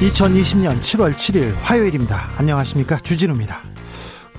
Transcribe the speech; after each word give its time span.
2020년 0.00 0.80
7월 0.80 1.12
7일 1.12 1.52
화요일입니다. 1.60 2.28
안녕하십니까. 2.36 3.00
주진우입니다. 3.00 3.62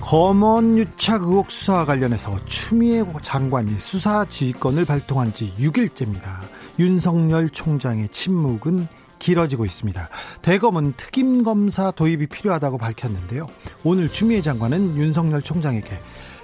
검언 0.00 0.78
유착 0.78 1.20
의혹 1.20 1.50
수사와 1.50 1.84
관련해서 1.84 2.42
추미애 2.46 3.04
장관이 3.20 3.78
수사 3.78 4.24
지휘권을 4.24 4.86
발동한 4.86 5.34
지 5.34 5.52
6일째입니다. 5.58 6.40
윤석열 6.78 7.50
총장의 7.50 8.08
침묵은 8.08 8.88
길어지고 9.18 9.66
있습니다. 9.66 10.08
대검은 10.40 10.94
특임 10.96 11.42
검사 11.42 11.90
도입이 11.90 12.28
필요하다고 12.28 12.78
밝혔는데요. 12.78 13.46
오늘 13.84 14.08
추미애 14.10 14.40
장관은 14.40 14.96
윤석열 14.96 15.42
총장에게 15.42 15.90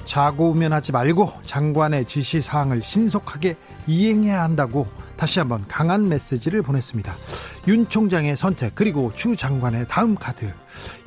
자고우면하지 0.04 0.92
말고 0.92 1.32
장관의 1.46 2.04
지시 2.04 2.42
사항을 2.42 2.82
신속하게 2.82 3.56
이행해야 3.86 4.42
한다고 4.42 4.86
다시 5.16 5.38
한번 5.38 5.64
강한 5.66 6.08
메시지를 6.08 6.62
보냈습니다. 6.62 7.14
윤 7.68 7.88
총장의 7.88 8.36
선택 8.36 8.74
그리고 8.74 9.12
추 9.14 9.34
장관의 9.34 9.86
다음 9.88 10.14
카드 10.14 10.52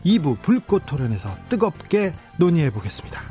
2부 0.06 0.42
불꽃 0.42 0.84
토론에서 0.86 1.30
뜨겁게 1.50 2.14
논의해 2.38 2.70
보겠습니다. 2.72 3.22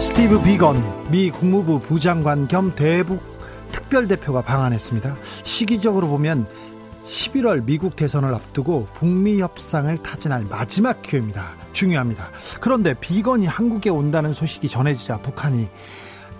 스티브 0.00 0.42
비건 0.42 1.10
미 1.10 1.30
국무부 1.30 1.80
부장관 1.80 2.46
겸 2.48 2.74
대북 2.74 3.22
특별대표가 3.72 4.42
방한했습니다. 4.42 5.16
시기적으로 5.42 6.08
보면 6.08 6.46
11월 7.04 7.64
미국 7.64 7.96
대선을 7.96 8.34
앞두고 8.34 8.86
북미 8.94 9.40
협상을 9.40 9.96
타진할 9.98 10.44
마지막 10.48 11.02
기회입니다. 11.02 11.56
중요합니다. 11.72 12.30
그런데 12.60 12.94
비건이 12.94 13.46
한국에 13.46 13.90
온다는 13.90 14.34
소식이 14.34 14.68
전해지자 14.68 15.18
북한이 15.18 15.68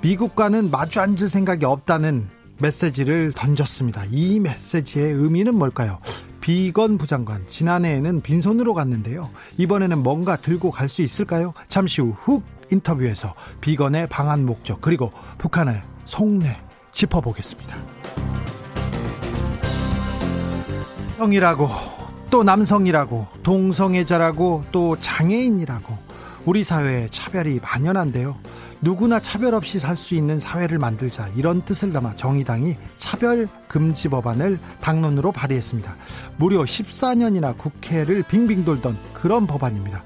미국과는 0.03 0.71
마주 0.71 1.01
앉을 1.01 1.29
생각이 1.29 1.65
없다는 1.65 2.29
메시지를 2.61 3.33
던졌습니다. 3.35 4.05
이 4.11 4.41
메시지의 4.41 5.13
의미는 5.13 5.55
뭘까요? 5.55 5.99
비건 6.41 6.99
부장관 6.99 7.47
지난해에는 7.47 8.23
빈손으로 8.23 8.75
갔는데요. 8.75 9.29
이번에는 9.59 10.03
뭔가 10.03 10.37
들고 10.37 10.71
갈 10.71 10.89
수 10.89 11.03
있을까요? 11.03 11.53
잠시 11.69 12.01
후 12.01 12.13
훅 12.13 12.43
인터뷰에서 12.71 13.35
비건의 13.61 14.09
방한 14.09 14.45
목적 14.45 14.81
그리고 14.81 15.11
북한의 15.39 15.83
속내 16.05 16.57
짚어보겠습니다. 16.93 17.77
형이라고 21.17 21.69
또 22.31 22.43
남성이라고 22.43 23.27
동성애자라고 23.43 24.65
또 24.71 24.97
장애인이라고 24.97 25.97
우리 26.45 26.63
사회에 26.63 27.09
차별이 27.11 27.59
만연한데요. 27.63 28.37
누구나 28.81 29.19
차별 29.21 29.55
없이 29.55 29.79
살 29.79 29.97
수 29.97 30.15
있는 30.15 30.39
사회를 30.39 30.79
만들자 30.79 31.29
이런 31.37 31.63
뜻을 31.63 31.93
담아 31.93 32.15
정의당이 32.17 32.77
차별 32.99 33.49
금지 33.67 34.09
법안을 34.09 34.61
당론으로 34.81 35.33
발의했습니다. 35.33 35.97
무려 36.37 36.63
14년이나 36.63 37.57
국회를 37.57 38.23
빙빙 38.23 38.65
돌던 38.65 38.97
그런 39.13 39.47
법안입니다. 39.47 40.05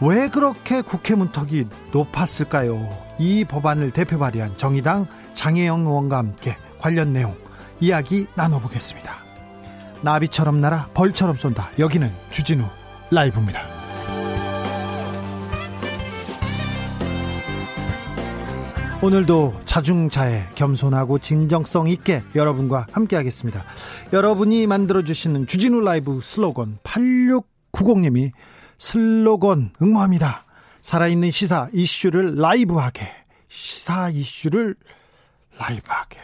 왜 0.00 0.28
그렇게 0.28 0.80
국회 0.80 1.14
문턱이 1.14 1.66
높았을까요? 1.92 2.88
이 3.18 3.44
법안을 3.44 3.90
대표 3.90 4.18
발의한 4.18 4.56
정의당 4.56 5.06
장혜영 5.34 5.82
의원과 5.82 6.16
함께 6.16 6.56
관련 6.80 7.12
내용 7.12 7.36
이야기 7.78 8.26
나눠보겠습니다. 8.34 9.16
나비처럼 10.00 10.60
날아 10.60 10.88
벌처럼 10.94 11.36
쏜다. 11.36 11.70
여기는 11.78 12.10
주진우 12.30 12.64
라이브입니다. 13.10 13.81
오늘도 19.02 19.62
자중자애 19.64 20.50
겸손하고 20.54 21.18
진정성 21.18 21.88
있게 21.88 22.22
여러분과 22.36 22.86
함께하겠습니다. 22.92 23.64
여러분이 24.12 24.68
만들어주시는 24.68 25.48
주진우 25.48 25.80
라이브 25.80 26.20
슬로건 26.22 26.78
8690님이 26.84 28.30
슬로건 28.78 29.72
응모합니다. 29.82 30.44
살아있는 30.82 31.32
시사 31.32 31.68
이슈를 31.72 32.36
라이브하게 32.36 33.08
시사 33.48 34.10
이슈를 34.10 34.76
라이브하게 35.58 36.20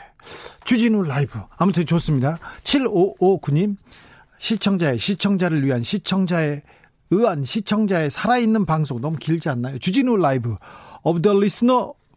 주진우 0.64 1.02
라이브 1.02 1.36
아무튼 1.56 1.84
좋습니다. 1.84 2.38
7559님 2.62 3.74
시청자의 4.38 5.00
시청자를 5.00 5.64
위한 5.64 5.82
시청자의 5.82 6.62
의한 7.10 7.42
시청자의 7.42 8.08
살아있는 8.08 8.66
방송 8.66 9.00
너무 9.00 9.16
길지 9.16 9.48
않나요? 9.48 9.80
주진우 9.80 10.16
라이브 10.16 10.54
of 11.02 11.22
the 11.22 11.34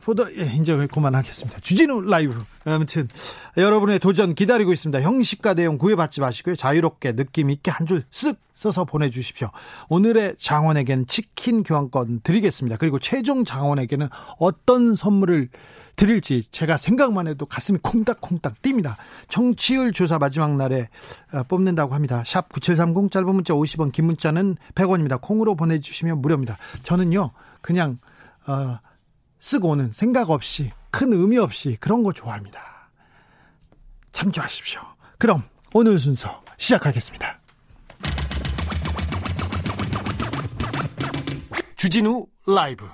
listener 0.02 0.06
for 0.06 0.17
the 0.17 0.28
예, 0.36 0.44
이 0.44 0.48
정도로 0.48 0.88
그만하겠습니다. 0.88 1.60
주진우 1.62 2.02
라이브 2.02 2.44
아무튼 2.66 3.08
여러분의 3.56 4.00
도전 4.00 4.34
기다리고 4.36 4.74
있습니다. 4.74 5.02
형식과 5.02 5.54
내용 5.54 5.78
구애받지 5.78 6.20
마시고요. 6.22 6.56
자유롭게 6.56 7.14
느낌 7.16 7.50
있게 7.50 7.72
한 7.72 7.86
줄 7.88 8.04
쓱 8.12 8.38
써서 8.54 8.86
보내주십시오. 8.86 9.50
오늘의 9.90 10.36
장원에겐 10.38 11.08
치킨 11.08 11.64
교환권 11.64 12.22
드리겠습니다. 12.24 12.78
그리고 12.78 13.00
최종 13.00 13.44
장원에게는 13.44 14.08
어떤 14.38 14.94
선물을 14.94 15.50
드릴지 15.96 16.44
제가 16.52 16.78
생각만 16.78 17.28
해도 17.28 17.46
가슴이 17.48 17.80
콩닥콩닥 17.82 18.62
뜁니다. 18.62 18.96
정치율 19.30 19.92
조사 19.92 20.20
마지막 20.20 20.56
날에 20.56 20.90
어, 21.34 21.44
뽑는다고 21.44 21.96
합니다. 21.96 22.24
샵 22.26 22.50
9730 22.50 23.12
짧은 23.12 23.34
문자 23.34 23.54
50원 23.54 23.92
긴 23.92 24.06
문자는 24.06 24.58
100원입니다. 24.76 25.20
콩으로 25.20 25.56
보내주시면 25.56 26.22
무료입니다. 26.22 26.58
저는요 26.84 27.32
그냥 27.62 27.98
어, 28.48 28.78
쓰고는 29.41 29.91
생각 29.91 30.29
없이 30.29 30.72
큰 30.91 31.12
의미 31.13 31.38
없이 31.40 31.75
그런 31.79 32.03
거 32.03 32.13
좋아합니다. 32.13 32.62
참조하십시오. 34.12 34.81
그럼 35.18 35.44
오늘 35.74 35.97
순서 35.97 36.44
시작하겠습니다. 36.57 37.40
주진우 41.75 42.28
라이브 42.46 42.88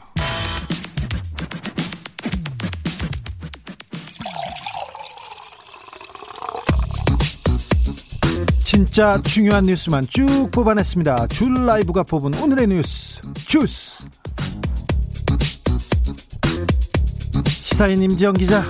진짜 8.63 9.21
중요한 9.23 9.65
뉴스만 9.65 10.03
쭉 10.09 10.49
뽑아냈습니다. 10.51 11.27
줄 11.27 11.65
라이브가 11.65 12.03
뽑은 12.03 12.35
오늘의 12.35 12.67
뉴스 12.67 13.21
주스 13.35 14.05
시사인 17.77 18.01
임지영 18.01 18.33
기자 18.33 18.63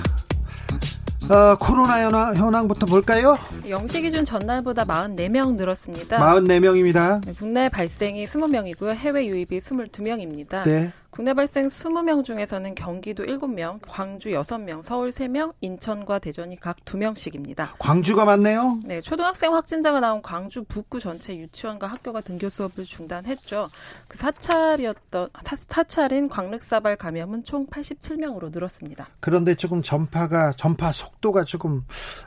어, 1.30 1.56
코로나 1.58 2.02
현황, 2.02 2.36
현황부터 2.36 2.84
볼까요? 2.84 3.38
영시 3.66 4.02
기준 4.02 4.22
전날보다 4.22 4.84
44명 4.84 5.54
늘었습니다. 5.54 6.18
44명입니다. 6.18 7.24
네, 7.24 7.32
국내 7.38 7.70
발생이 7.70 8.22
20명이고요. 8.26 8.94
해외 8.94 9.26
유입이 9.26 9.60
22명입니다. 9.60 10.62
네. 10.64 10.92
국내 11.10 11.32
발생 11.34 11.66
20명 11.66 12.22
중에서는 12.22 12.74
경기도 12.74 13.24
7명, 13.24 13.80
광주 13.88 14.28
6명, 14.28 14.82
서울 14.82 15.08
3명, 15.08 15.52
인천과 15.60 16.18
대전이 16.18 16.60
각 16.60 16.76
2명씩입니다. 16.84 17.70
광주가 17.78 18.24
많네요? 18.24 18.80
네, 18.84 19.00
초등학생 19.00 19.54
확진자가 19.54 20.00
나온 20.00 20.22
광주 20.22 20.64
북구 20.64 21.00
전체 21.00 21.36
유치원과 21.36 21.86
학교가 21.86 22.20
등교 22.20 22.48
수업을 22.50 22.84
중단했죠. 22.84 23.70
그 24.06 24.18
사찰이었던 24.18 25.30
사 25.68 25.84
찰인 25.84 26.28
광륵사발 26.28 26.96
감염은 26.96 27.44
총 27.44 27.66
87명으로 27.66 28.52
늘었습니다. 28.52 29.08
그런데 29.20 29.54
조금 29.54 29.82
전파가 29.82 30.52
전파 30.52 30.92
속도가 30.92 31.44
조금 31.44 31.84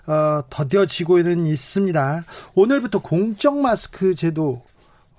어, 0.08 0.42
더뎌지고는 0.50 1.46
있습니다. 1.46 2.26
오늘부터 2.56 3.00
공적 3.02 3.58
마스크 3.60 4.16
제도 4.16 4.64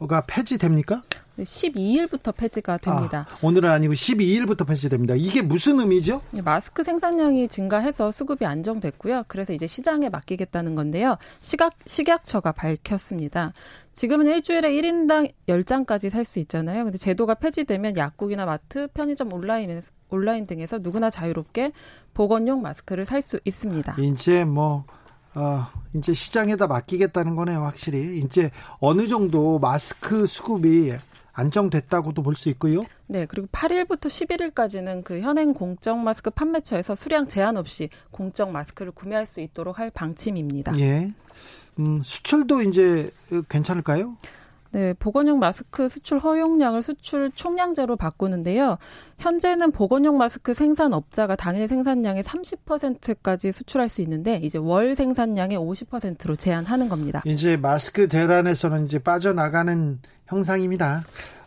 가 0.07 0.23
폐지됩니까? 0.27 1.03
12일부터 1.39 2.35
폐지가 2.37 2.77
됩니다. 2.77 3.27
아, 3.31 3.37
오늘은 3.43 3.71
아니고 3.71 3.95
12일부터 3.95 4.67
폐지됩니다. 4.67 5.15
이게 5.17 5.41
무슨 5.41 5.81
의미죠? 5.81 6.21
마스크 6.45 6.83
생산량이 6.83 7.49
증가해서 7.49 8.11
수급이 8.11 8.45
안정됐고요. 8.45 9.25
그래서 9.29 9.53
이제 9.55 9.67
시장에 9.67 10.11
맡기겠다는 10.11 10.75
건데요. 10.75 11.17
시각, 11.41 11.75
식약처가 11.87 12.53
밝혔습니다. 12.53 13.55
지금은 13.93 14.27
일주일에 14.27 14.71
1인당 14.73 15.33
10장까지 15.49 16.11
살 16.11 16.25
수 16.27 16.39
있잖아요. 16.41 16.85
근데 16.85 16.99
제도가 16.99 17.35
폐지되면 17.35 17.97
약국이나 17.97 18.45
마트, 18.45 18.89
편의점 18.89 19.33
온라인, 19.33 19.81
온라인 20.11 20.47
등에서 20.47 20.79
누구나 20.81 21.09
자유롭게 21.11 21.73
보건용 22.15 22.61
마스크를 22.63 23.05
살 23.07 23.23
수 23.23 23.41
있습니다. 23.45 23.97
이제 23.99 24.45
뭐 24.45 24.85
어, 25.35 25.67
이제 25.95 26.13
시장에다 26.13 26.67
맡기겠다는 26.67 27.37
거네요, 27.37 27.63
확실히. 27.65 28.19
이제 28.19 28.51
어느 28.81 29.09
정도 29.09 29.59
마스크 29.59 30.27
수급이 30.27 30.93
안정됐다고도 31.35 32.23
볼 32.23 32.35
수 32.35 32.51
있고요. 32.51 32.83
네, 33.07 33.25
그리고 33.27 33.47
8일부터 33.49 34.07
11일까지는 34.07 35.03
그 35.05 35.21
현행 35.21 35.55
공적 35.55 35.99
마스크 35.99 36.29
판매처에서 36.31 36.95
수량 36.95 37.27
제한 37.27 37.57
없이 37.57 37.89
공적 38.11 38.51
마스크를 38.51 38.93
구매할 38.93 39.25
수 39.25 39.41
있도록 39.41 39.79
할 39.79 39.91
방침입니다. 39.91 40.79
예. 40.79 41.11
음, 41.79 42.03
수출도 42.03 42.61
이제 42.63 43.11
괜찮을까요? 43.49 44.17
네, 44.73 44.95
보건용 44.95 45.39
마스크 45.39 45.89
수출 45.89 46.19
허용량을 46.19 46.83
수출 46.83 47.31
총량제로 47.35 47.97
바꾸는데요. 47.97 48.79
현재는 49.19 49.71
보건용 49.71 50.17
마스크 50.17 50.55
생산업자가 50.55 51.37
당일 51.37 51.69
생산량의 51.69 52.23
30%까지 52.23 53.53
수출할 53.53 53.91
수 53.91 54.01
있는데 54.01 54.37
이제 54.37 54.59
월 54.59 54.97
생산량의 54.97 55.59
50%로 55.59 56.37
제한하는 56.37 56.89
겁니다. 56.89 57.23
이제 57.27 57.57
마스크 57.57 58.09
대란에서는 58.09 58.87
이제 58.87 58.99
빠져나가는 58.99 60.01
형상입니다. 60.27 61.05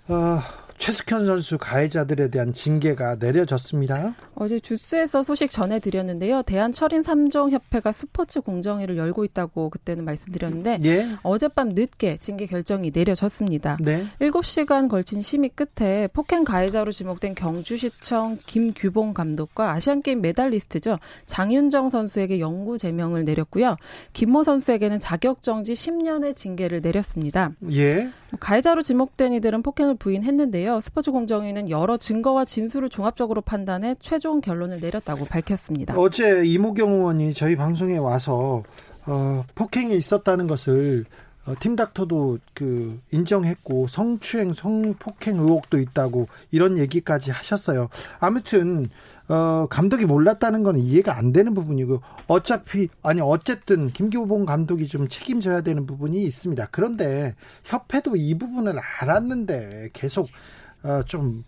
어, 0.07 0.39
최숙현 0.77 1.25
선수 1.25 1.57
가해자들에 1.57 2.29
대한 2.29 2.51
징계가 2.53 3.15
내려졌습니다. 3.15 4.13
어제 4.35 4.59
주스에서 4.59 5.23
소식 5.23 5.49
전해드렸는데요. 5.49 6.41
대한철인 6.43 7.01
3종 7.01 7.51
협회가 7.51 7.91
스포츠 7.91 8.41
공정위를 8.41 8.97
열고 8.97 9.23
있다고 9.23 9.69
그때는 9.69 10.03
말씀드렸는데 10.03 10.79
예? 10.83 11.07
어젯밤 11.23 11.69
늦게 11.69 12.17
징계 12.17 12.45
결정이 12.45 12.91
내려졌습니다. 12.93 13.77
네. 13.81 14.05
7시간 14.19 14.89
걸친 14.89 15.21
심의 15.21 15.49
끝에 15.49 16.07
폭행 16.07 16.43
가해자로 16.43 16.91
지목된 16.91 17.35
경주시청 17.35 18.39
김규봉 18.45 19.13
감독과 19.13 19.71
아시안게임 19.71 20.21
메달리스트죠. 20.21 20.99
장윤정 21.25 21.89
선수에게 21.89 22.39
영구 22.39 22.77
제명을 22.77 23.23
내렸고요. 23.23 23.77
김모 24.11 24.43
선수에게는 24.43 24.99
자격정지 24.99 25.73
10년의 25.73 26.35
징계를 26.35 26.81
내렸습니다. 26.81 27.51
예. 27.71 28.09
가해자로 28.39 28.81
지목된 28.81 29.33
이들은 29.33 29.61
폭행을 29.63 29.95
부인했는데요. 29.95 30.64
스포츠 30.81 31.11
공정위는 31.11 31.69
여러 31.69 31.97
증거와 31.97 32.45
진술을 32.45 32.89
종합적으로 32.89 33.41
판단해 33.41 33.95
최종 33.99 34.41
결론을 34.41 34.79
내렸다고 34.79 35.25
밝혔습니다. 35.25 35.95
어제 35.97 36.45
이모경 36.45 36.91
의원이 36.91 37.33
저희 37.33 37.55
방송에 37.55 37.97
와서 37.97 38.63
어, 39.05 39.43
폭행이 39.55 39.95
있었다는 39.95 40.47
것을 40.47 41.05
어, 41.45 41.53
팀 41.59 41.75
닥터도 41.75 42.39
그 42.53 42.99
인정했고 43.11 43.87
성추행, 43.87 44.53
성폭행 44.53 45.37
의혹도 45.37 45.79
있다고 45.79 46.27
이런 46.51 46.77
얘기까지 46.77 47.31
하셨어요. 47.31 47.89
아무튼 48.19 48.89
어, 49.27 49.65
감독이 49.69 50.05
몰랐다는 50.05 50.63
건 50.63 50.77
이해가 50.77 51.17
안 51.17 51.31
되는 51.31 51.53
부분이고 51.53 52.01
어차피 52.27 52.89
아니 53.01 53.21
어쨌든 53.21 53.89
김기호봉 53.89 54.45
감독이 54.45 54.87
좀 54.87 55.07
책임져야 55.07 55.61
되는 55.61 55.85
부분이 55.85 56.23
있습니다. 56.23 56.67
그런데 56.71 57.33
협회도 57.63 58.15
이 58.17 58.37
부분을 58.37 58.75
알았는데 58.99 59.89
계속 59.93 60.27
어, 60.83 61.01
좀 61.03 61.43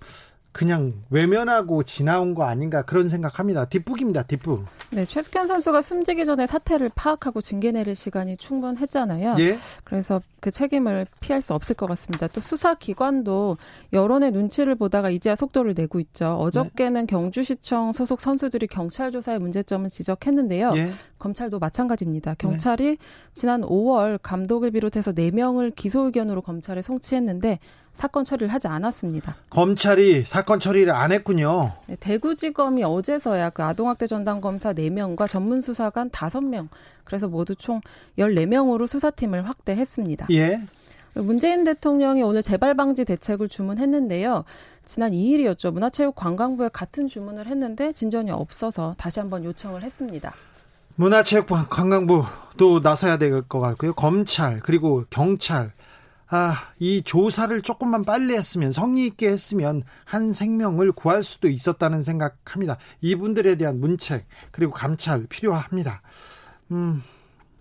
그냥 0.58 0.94
외면하고 1.12 1.84
지나온 1.84 2.34
거 2.34 2.44
아닌가 2.44 2.82
그런 2.82 3.10
생각합니다. 3.10 3.66
뒷북입니다. 3.66 4.24
뒷북. 4.24 4.66
네, 4.90 5.06
최숙현 5.06 5.46
선수가 5.46 5.84
숨지기 5.84 6.26
전에 6.26 6.48
사태를 6.48 6.90
파악하고 6.96 7.42
징계 7.42 7.72
내릴 7.72 7.94
시간이 7.94 8.38
충분했잖아요. 8.38 9.36
예? 9.38 9.60
그래서 9.84 10.20
그 10.40 10.50
책임을 10.50 11.06
피할 11.20 11.44
수 11.44 11.54
없을 11.54 11.76
것 11.76 11.86
같습니다. 11.90 12.26
또 12.26 12.42
수사 12.42 12.74
기관도 12.74 13.58
여론의 13.94 14.32
눈치를 14.32 14.74
보다가 14.74 15.12
이제야 15.12 15.36
속도를 15.36 15.76
내고 15.76 16.00
있죠. 16.00 16.38
어저께는 16.40 17.02
네. 17.02 17.06
경주시청 17.06 17.94
소속 17.94 18.20
선수들이 18.20 18.66
경찰 18.66 19.12
조사의 19.12 19.38
문제점을 19.38 19.88
지적했는데요. 19.92 20.72
예? 20.76 20.92
검찰도 21.20 21.60
마찬가지입니다. 21.60 22.34
경찰이 22.40 22.84
네. 22.84 22.98
지난 23.34 23.62
5월 23.62 24.18
감독을 24.24 24.72
비롯해서 24.72 25.12
4명을 25.12 25.76
기소 25.76 26.06
의견으로 26.06 26.42
검찰에 26.42 26.82
송치했는데 26.82 27.60
사건 27.98 28.24
처리를 28.24 28.54
하지 28.54 28.68
않았습니다. 28.68 29.36
검찰이 29.50 30.24
사건 30.24 30.60
처리를 30.60 30.94
안 30.94 31.12
했군요. 31.12 31.74
네, 31.88 31.98
대구지검이 32.00 32.84
어제서야 32.84 33.50
그 33.50 33.64
아동학대 33.64 34.06
전담 34.06 34.40
검사 34.40 34.72
4명과 34.72 35.28
전문 35.28 35.62
수사관 35.62 36.10
5명, 36.12 36.68
그래서 37.04 37.28
모두 37.28 37.56
총 37.56 37.82
14명으로 38.20 38.86
수사팀을 38.88 39.50
확대했습니다. 39.50 40.28
예. 40.32 40.62
문재인 41.16 41.64
대통령이 41.64 42.22
오늘 42.22 42.44
재발 42.44 42.76
방지 42.76 43.04
대책을 43.04 43.50
주문했는데요. 43.50 44.44
지난 44.86 45.12
2일이었죠. 45.14 45.72
문화체육관광부에 45.72 46.70
같은 46.72 47.08
주문을 47.08 47.48
했는데 47.48 47.92
진전이 47.92 48.30
없어서 48.30 48.94
다시 49.00 49.20
한번 49.20 49.44
요청을 49.44 49.82
했습니다. 49.82 50.32
문화체육관광부도 50.96 52.80
나서야 52.84 53.18
될 53.18 53.42
것 53.44 53.60
같고요. 53.60 53.94
검찰 53.94 54.60
그리고 54.60 55.04
경찰 55.10 55.72
아, 56.30 56.72
이 56.80 57.02
조사를 57.04 57.62
조금만 57.62 58.04
빨리 58.04 58.36
했으면 58.36 58.72
성의 58.72 59.08
있게 59.08 59.30
했으면 59.30 59.84
한 60.04 60.34
생명을 60.34 60.92
구할 60.92 61.24
수도 61.24 61.48
있었다는 61.48 62.04
생각합니다. 62.04 62.78
이분들에 63.02 63.56
대한 63.56 63.80
문책 63.80 64.26
그리고 64.52 64.74
감찰 64.74 65.26
필요합니다. 65.28 66.02
음, 66.72 67.02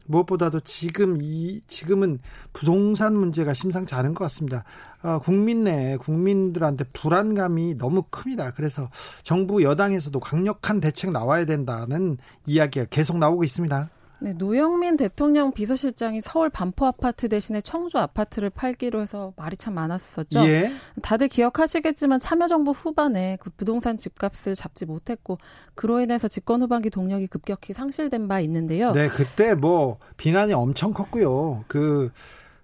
무엇보다도 0.07 0.61
지금 0.61 1.19
이 1.21 1.61
지금은 1.69 2.19
부동산 2.53 3.15
문제가 3.15 3.55
심상치 3.55 3.95
않은 3.95 4.15
것 4.15 4.25
같습니다. 4.25 4.65
아, 5.03 5.19
국민 5.19 5.65
내 5.65 5.97
국민들한테 5.97 6.85
불안감이 6.93 7.77
너무 7.77 8.03
큽니다. 8.11 8.53
그래서 8.53 8.89
정부 9.23 9.63
여당에서도 9.63 10.19
강력한 10.19 10.81
대책 10.81 11.13
나와야 11.13 11.45
된다는 11.45 12.19
이야기가 12.47 12.87
계속 12.87 13.19
나오고 13.19 13.45
있습니다. 13.45 13.91
네, 14.19 14.33
노영민 14.33 14.97
대통령 14.97 15.53
비서실장이 15.53 16.23
서울 16.23 16.49
반포 16.49 16.87
아파트 16.87 17.29
대신에 17.29 17.61
청주 17.61 17.99
아파트를 17.99 18.51
팔기로 18.51 19.03
해서 19.03 19.33
말이 19.37 19.57
참 19.57 19.75
많았었죠. 19.75 20.47
예. 20.47 20.73
다들 21.03 21.29
기억하시겠지만 21.29 22.19
참여정부 22.21 22.71
후반에 22.71 23.37
그 23.41 23.51
부동산 23.51 23.99
집값을 23.99 24.55
잡지 24.55 24.87
못했고 24.87 25.39
그로 25.75 26.01
인해서 26.01 26.29
집권 26.29 26.63
후반기 26.63 26.89
동력이 26.89 27.27
급격히 27.27 27.75
상실된 27.75 28.27
바 28.27 28.41
있는데요. 28.41 28.93
네, 28.93 29.09
그때 29.09 29.55
뭐 29.55 29.99
비난이 30.17 30.55
엄청 30.55 30.93
컸고요. 30.95 31.65
그 31.67 32.11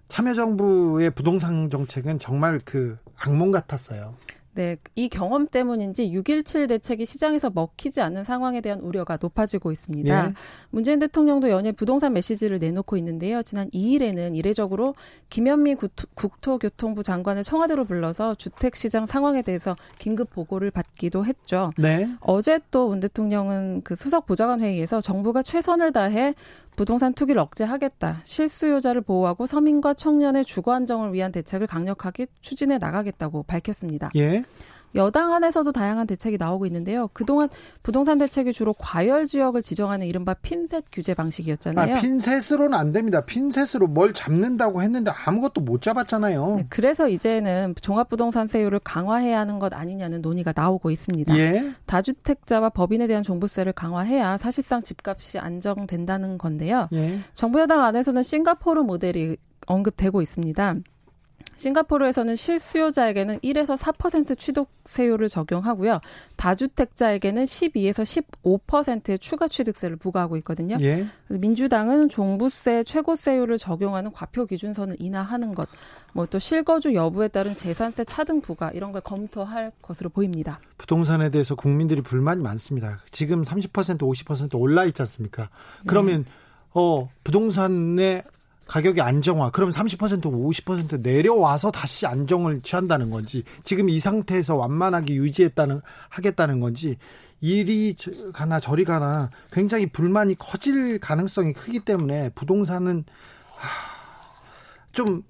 참여정부의 0.07 1.11
부동산 1.11 1.69
정책은 1.69 2.19
정말 2.19 2.59
그 2.65 2.97
악몽 3.17 3.51
같았어요. 3.51 4.15
네, 4.55 4.77
이 4.95 5.09
경험 5.09 5.47
때문인지 5.47 6.09
6.17 6.11 6.69
대책이 6.69 7.05
시장에서 7.05 7.49
먹히지 7.49 8.01
않는 8.01 8.23
상황에 8.23 8.61
대한 8.61 8.79
우려가 8.79 9.17
높아지고 9.19 9.71
있습니다. 9.71 10.27
예. 10.27 10.33
문재인 10.69 10.99
대통령도 10.99 11.49
연일 11.49 11.73
부동산 11.73 12.13
메시지를 12.13 12.59
내놓고 12.59 12.95
있는데요. 12.97 13.43
지난 13.43 13.69
2일에는 13.71 14.35
이례적으로 14.35 14.95
김현미 15.29 15.75
국토교통부 16.15 17.03
장관을 17.03 17.43
청와대로 17.43 17.85
불러서 17.85 18.35
주택시장 18.35 19.05
상황에 19.07 19.41
대해서 19.41 19.75
긴급 19.97 20.29
보고를 20.29 20.71
받기도 20.71 21.25
했죠. 21.25 21.71
네. 21.77 22.07
어제 22.21 22.59
또 22.71 22.93
문 22.93 22.99
대통령은 22.99 23.81
그 23.83 23.95
수석 23.95 24.27
보좌관 24.27 24.61
회의에서 24.61 25.01
정부가 25.01 25.41
최선을 25.41 25.93
다해 25.93 26.35
부동산 26.75 27.13
투기를 27.13 27.39
억제하겠다. 27.41 28.21
실수요자를 28.23 29.01
보호하고 29.01 29.45
서민과 29.45 29.93
청년의 29.93 30.45
주거 30.45 30.73
안정을 30.73 31.13
위한 31.13 31.31
대책을 31.31 31.67
강력하게 31.67 32.27
추진해 32.41 32.77
나가겠다고 32.77 33.43
밝혔습니다. 33.43 34.11
예. 34.15 34.43
여당 34.95 35.33
안에서도 35.33 35.71
다양한 35.71 36.07
대책이 36.07 36.37
나오고 36.37 36.65
있는데요. 36.67 37.09
그동안 37.13 37.49
부동산 37.81 38.17
대책이 38.17 38.53
주로 38.53 38.73
과열 38.73 39.25
지역을 39.25 39.61
지정하는 39.61 40.07
이른바 40.07 40.33
핀셋 40.33 40.85
규제 40.91 41.13
방식이었잖아요. 41.13 41.95
아, 41.95 41.99
핀셋으로는 41.99 42.73
안 42.73 42.91
됩니다. 42.91 43.21
핀셋으로 43.21 43.87
뭘 43.87 44.13
잡는다고 44.13 44.81
했는데 44.81 45.11
아무것도 45.25 45.61
못 45.61 45.81
잡았잖아요. 45.81 46.55
네, 46.57 46.65
그래서 46.69 47.09
이제는 47.09 47.75
종합부동산세율을 47.81 48.79
강화해야 48.83 49.39
하는 49.39 49.59
것 49.59 49.73
아니냐는 49.73 50.21
논의가 50.21 50.53
나오고 50.55 50.91
있습니다. 50.91 51.37
예? 51.37 51.71
다주택자와 51.85 52.69
법인에 52.69 53.07
대한 53.07 53.23
종부세를 53.23 53.73
강화해야 53.73 54.37
사실상 54.37 54.81
집값이 54.81 55.39
안정된다는 55.39 56.37
건데요. 56.37 56.87
예? 56.93 57.19
정부 57.33 57.59
여당 57.59 57.83
안에서는 57.83 58.23
싱가포르 58.23 58.81
모델이 58.81 59.37
언급되고 59.65 60.21
있습니다. 60.21 60.75
싱가포르에서는 61.55 62.35
실수요자에게는 62.35 63.39
1에서 63.39 63.77
4% 63.77 64.37
취득세율을 64.37 65.29
적용하고요. 65.29 65.99
다주택자에게는 66.35 67.45
12에서 67.45 68.23
15%의 68.43 69.19
추가 69.19 69.47
취득세를 69.47 69.95
부과하고 69.95 70.35
있거든요. 70.37 70.77
예. 70.81 71.05
민주당은 71.29 72.09
종부세 72.09 72.83
최고세율을 72.83 73.57
적용하는 73.57 74.11
과표 74.11 74.45
기준선을 74.45 74.97
인하하는 74.99 75.55
것, 75.55 75.69
뭐 76.13 76.25
또 76.33 76.39
실거주 76.39 76.95
여부에 76.95 77.27
따른 77.27 77.53
재산세 77.53 78.05
차등 78.05 78.41
부과 78.41 78.71
이런 78.71 78.91
걸 78.91 79.01
검토할 79.01 79.71
것으로 79.83 80.09
보입니다. 80.09 80.59
부동산에 80.79 81.29
대해서 81.29 81.53
국민들이 81.53 82.01
불만이 82.01 82.41
많습니다. 82.41 82.97
지금 83.11 83.43
30% 83.43 83.99
50% 83.99 84.59
올라 84.59 84.85
있지 84.85 85.01
않습니까? 85.03 85.49
그러면 85.85 86.23
네. 86.23 86.31
어 86.73 87.07
부동산의 87.23 88.23
가격이 88.67 89.01
안정화. 89.01 89.51
그럼 89.51 89.69
30% 89.69 90.21
50% 90.21 91.01
내려와서 91.01 91.71
다시 91.71 92.05
안정을 92.05 92.61
취한다는 92.61 93.09
건지 93.09 93.43
지금 93.63 93.89
이 93.89 93.99
상태에서 93.99 94.55
완만하게 94.55 95.15
유지했다는 95.15 95.81
하겠다는 96.09 96.59
건지 96.59 96.97
이리 97.41 97.95
가나 98.31 98.59
저리 98.59 98.85
가나 98.85 99.29
굉장히 99.51 99.85
불만이 99.85 100.35
커질 100.35 100.97
가능성이 100.97 101.51
크기 101.51 101.79
때문에 101.81 102.29
부동산은 102.29 103.03
좀 104.93 105.23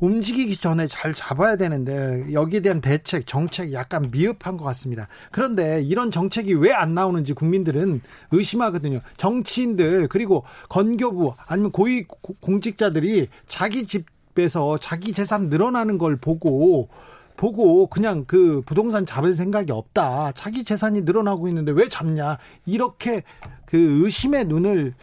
움직이기 0.00 0.56
전에 0.56 0.86
잘 0.86 1.12
잡아야 1.12 1.56
되는데 1.56 2.32
여기에 2.32 2.60
대한 2.60 2.80
대책 2.80 3.26
정책이 3.26 3.74
약간 3.74 4.10
미흡한 4.10 4.56
것 4.56 4.64
같습니다. 4.64 5.08
그런데 5.30 5.82
이런 5.82 6.10
정책이 6.10 6.54
왜 6.54 6.78
안 6.78 6.94
나오는지 6.94 7.32
국민들은 7.32 8.00
의심하거든요. 8.30 9.00
정치인들 9.16 10.08
그리고 10.08 10.44
건교부 10.68 11.34
아니면 11.46 11.72
고위 11.72 12.04
공직자들이 12.40 13.28
자기 13.46 13.84
집에서 13.84 14.78
자기 14.78 15.12
재산 15.12 15.48
늘어나는 15.48 15.98
걸 15.98 16.16
보고 16.16 16.88
보고 17.36 17.86
그냥 17.86 18.24
그 18.26 18.62
부동산 18.66 19.06
잡을 19.06 19.34
생각이 19.34 19.72
없다. 19.72 20.32
자기 20.32 20.64
재산이 20.64 21.02
늘어나고 21.02 21.48
있는데 21.48 21.72
왜 21.72 21.88
잡냐. 21.88 22.38
이렇게 22.66 23.22
그 23.64 24.04
의심의 24.04 24.46
눈을 24.46 24.94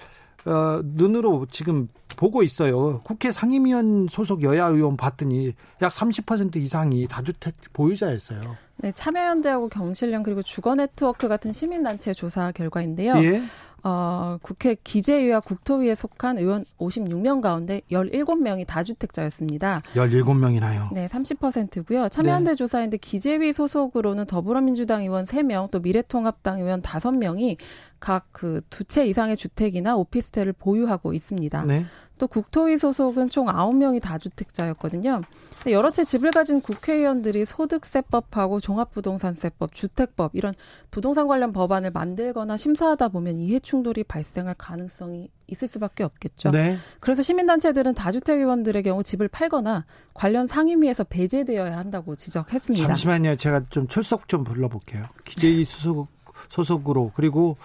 어, 0.45 0.81
눈으로 0.83 1.47
지금 1.49 1.89
보고 2.15 2.43
있어요. 2.43 3.01
국회 3.03 3.31
상임위원 3.31 4.07
소속 4.09 4.43
여야 4.43 4.67
의원 4.67 4.95
봤더니 4.95 5.53
약 5.81 5.91
30% 5.91 6.55
이상이 6.57 7.07
다주택 7.07 7.55
보유자였어요. 7.73 8.39
네, 8.77 8.91
참여연대하고 8.91 9.69
경실련 9.69 10.23
그리고 10.23 10.41
주거 10.41 10.75
네트워크 10.75 11.27
같은 11.27 11.51
시민단체 11.51 12.13
조사 12.13 12.51
결과인데요. 12.51 13.13
예. 13.23 13.41
어, 13.87 14.39
국회 14.41 14.75
기재위와 14.83 15.41
국토위에 15.41 15.93
속한 15.93 16.39
의원 16.39 16.65
56명 16.79 17.39
가운데 17.39 17.81
17명이 17.91 18.65
다주택자였습니다. 18.65 19.83
17명이나요? 19.93 20.91
네, 20.91 21.07
30%고요. 21.07 22.09
참여연대 22.09 22.51
네. 22.51 22.55
조사인데 22.55 22.97
기재위 22.97 23.53
소속으로는 23.53 24.25
더불어민주당 24.25 25.03
의원 25.03 25.25
3명, 25.25 25.69
또 25.69 25.79
미래통합당 25.79 26.61
의원 26.61 26.81
5명이 26.81 27.57
각 27.99 28.25
그 28.31 28.61
두 28.71 28.83
채 28.85 29.05
이상의 29.05 29.37
주택이나 29.37 29.95
오피스텔을 29.95 30.53
보유하고 30.53 31.13
있습니다. 31.13 31.63
네. 31.65 31.85
또 32.17 32.27
국토위 32.27 32.77
소속은 32.77 33.29
총 33.29 33.47
9명이 33.47 34.01
다주택자였거든요. 34.01 35.21
여러 35.67 35.91
채 35.91 36.03
집을 36.03 36.31
가진 36.31 36.61
국회의원들이 36.61 37.45
소득세법하고 37.45 38.59
종합부동산세법, 38.59 39.73
주택법 39.73 40.31
이런 40.33 40.53
부동산 40.91 41.27
관련 41.27 41.51
법안을 41.51 41.91
만들거나 41.91 42.55
심사하다 42.57 43.09
보면 43.09 43.39
이해 43.39 43.59
충돌이 43.59 44.03
발생할 44.03 44.55
가능성이 44.57 45.29
있을 45.47 45.67
수밖에 45.67 46.03
없겠죠. 46.03 46.51
네. 46.51 46.77
그래서 46.99 47.21
시민단체들은 47.21 47.93
다주택 47.93 48.39
의원들의 48.39 48.81
경우 48.83 49.03
집을 49.03 49.27
팔거나 49.27 49.85
관련 50.13 50.47
상임위에서 50.47 51.03
배제되어야 51.03 51.77
한다고 51.77 52.15
지적했습니다. 52.15 52.87
잠시만요. 52.87 53.35
제가 53.35 53.63
좀 53.69 53.87
출석 53.87 54.27
좀 54.27 54.43
불러볼게요. 54.43 55.05
기재위 55.25 55.65
소속, 55.65 56.07
소속으로 56.49 57.11
그리고 57.15 57.57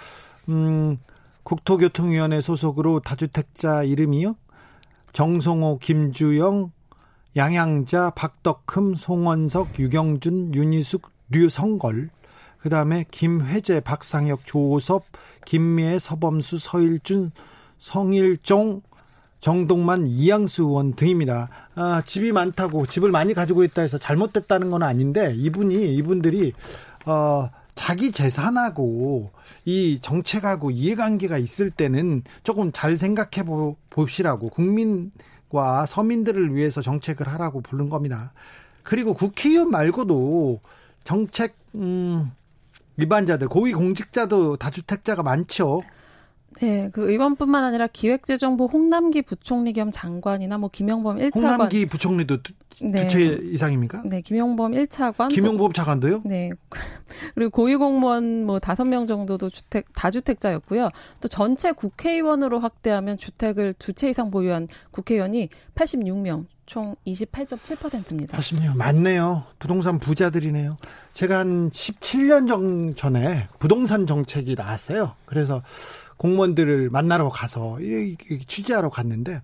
음, 0.49 0.99
국토교통위원회 1.43 2.41
소속으로 2.41 3.01
다주택자 3.01 3.85
이름이요? 3.85 4.37
정성호, 5.13 5.79
김주영, 5.79 6.73
양양자, 7.37 8.11
박덕흠, 8.11 8.95
송원석, 8.95 9.79
유경준, 9.79 10.55
윤희숙, 10.55 11.09
류성걸. 11.31 12.11
그 12.59 12.69
다음에 12.69 13.05
김회재, 13.11 13.81
박상혁, 13.81 14.45
조섭, 14.45 15.05
김미애, 15.45 15.99
서범수, 15.99 16.59
서일준, 16.59 17.33
성일종, 17.79 18.83
정동만, 19.41 20.07
이양수 20.07 20.65
의원 20.65 20.95
등입니다. 20.95 21.49
아, 21.75 22.03
집이 22.05 22.33
많다고 22.33 22.85
집을 22.87 23.11
많이 23.11 23.33
가지고 23.33 23.65
있다 23.65 23.83
해서 23.83 23.97
잘못됐다는 23.97 24.71
건 24.71 24.83
아닌데 24.83 25.33
이분이 25.35 25.95
이분들이 25.97 26.53
어 27.07 27.49
자기 27.75 28.13
재산하고 28.13 29.33
이 29.65 29.99
정책하고 30.01 30.71
이해관계가 30.71 31.39
있을 31.39 31.71
때는 31.71 32.23
조금 32.43 32.71
잘 32.73 32.97
생각해 32.97 33.47
봅시라고 33.91 34.51
국민과 34.51 35.87
서민들을 35.87 36.55
위해서 36.55 36.83
정책을 36.83 37.29
하라고 37.29 37.61
부른 37.61 37.89
겁니다. 37.89 38.33
그리고 38.83 39.15
국회의원 39.15 39.71
말고도 39.71 40.61
정책 41.05 41.57
음 41.75 42.33
일반자들 42.97 43.49
고위 43.49 43.73
공직자도 43.73 44.57
다주택자가 44.57 45.23
많죠. 45.23 45.83
네, 46.61 46.91
그 46.93 47.11
의원뿐만 47.11 47.63
아니라 47.65 47.87
기획재정부 47.87 48.67
홍남기 48.67 49.23
부총리 49.23 49.73
겸 49.73 49.91
장관이나 49.91 50.59
뭐 50.59 50.69
김영범 50.71 51.17
1차관 51.19 51.37
홍남기 51.37 51.87
부총리도 51.87 52.39
네. 52.83 53.03
두채 53.07 53.39
이상입니까? 53.45 54.03
네, 54.07 54.21
김용범 54.21 54.73
1차관. 54.73 55.29
김용범 55.29 55.73
차관도요? 55.73 56.23
네. 56.25 56.51
그리고 57.35 57.51
고위공무원 57.51 58.45
뭐 58.47 58.59
5명 58.59 59.07
정도도 59.07 59.49
주택 59.51 59.93
다주택자였고요. 59.95 60.89
또 61.21 61.29
전체 61.29 61.73
국회의원으로 61.73 62.59
확대하면 62.59 63.17
주택을 63.17 63.75
두 63.79 63.93
채 63.93 64.09
이상 64.11 64.31
보유한 64.31 64.67
국회의원이 64.93 65.51
86명, 65.75 66.47
총 66.67 66.97
28.7%입니다. 67.07 68.37
86명 68.39 68.77
많네요. 68.77 69.45
부동산 69.59 69.99
부자들이네요. 69.99 70.79
제가 71.13 71.41
한 71.41 71.69
17년 71.71 72.49
전 72.49 72.95
전에 72.95 73.49
부동산 73.59 74.07
정책이 74.07 74.55
나왔어요. 74.55 75.15
그래서 75.27 75.63
공무원들을 76.21 76.91
만나러 76.91 77.31
가서 77.31 77.79
취재하러 78.47 78.91
갔는데 78.91 79.41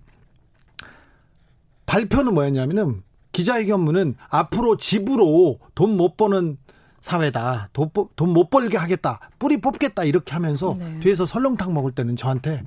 발표는 1.87 2.35
뭐였냐면은 2.35 3.01
기자회견문은 3.31 4.15
앞으로 4.29 4.77
집으로 4.77 5.57
돈 5.73 5.97
못 5.97 6.17
버는 6.17 6.57
사회다. 7.01 7.69
돈 7.73 7.89
못 8.33 8.49
벌게 8.51 8.77
하겠다. 8.77 9.19
뿌리 9.39 9.59
뽑겠다. 9.59 10.03
이렇게 10.03 10.33
하면서 10.33 10.75
네. 10.77 10.99
뒤에서 10.99 11.25
설렁탕 11.25 11.73
먹을 11.73 11.91
때는 11.93 12.15
저한테 12.15 12.63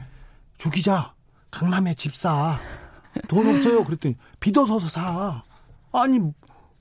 주 0.59 0.71
기자 0.71 1.15
강남에 1.53 1.95
집 1.95 2.15
사. 2.17 2.59
돈 3.29 3.47
없어요. 3.49 3.85
그랬더니 3.85 4.17
빚어서 4.41 4.81
사. 4.81 5.45
아니 5.93 6.19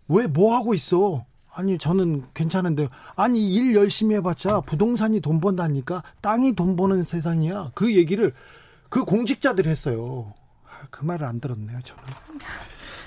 왜 0.08 0.26
뭐 0.26 0.56
하고 0.56 0.74
있어? 0.74 1.26
아니 1.54 1.78
저는 1.78 2.26
괜찮은데 2.34 2.88
아니 3.16 3.54
일 3.54 3.76
열심히 3.76 4.16
해봤자 4.16 4.62
부동산이 4.62 5.20
돈 5.20 5.40
번다니까 5.40 6.04
땅이 6.22 6.56
돈 6.56 6.76
버는 6.76 7.04
세상이야. 7.04 7.72
그 7.76 7.96
얘기를 7.96 8.34
그 8.90 9.04
공직자들이 9.04 9.70
했어요. 9.70 10.34
아, 10.66 10.88
그 10.90 11.04
말을 11.06 11.26
안 11.26 11.40
들었네요 11.40 11.80
저는. 11.84 12.04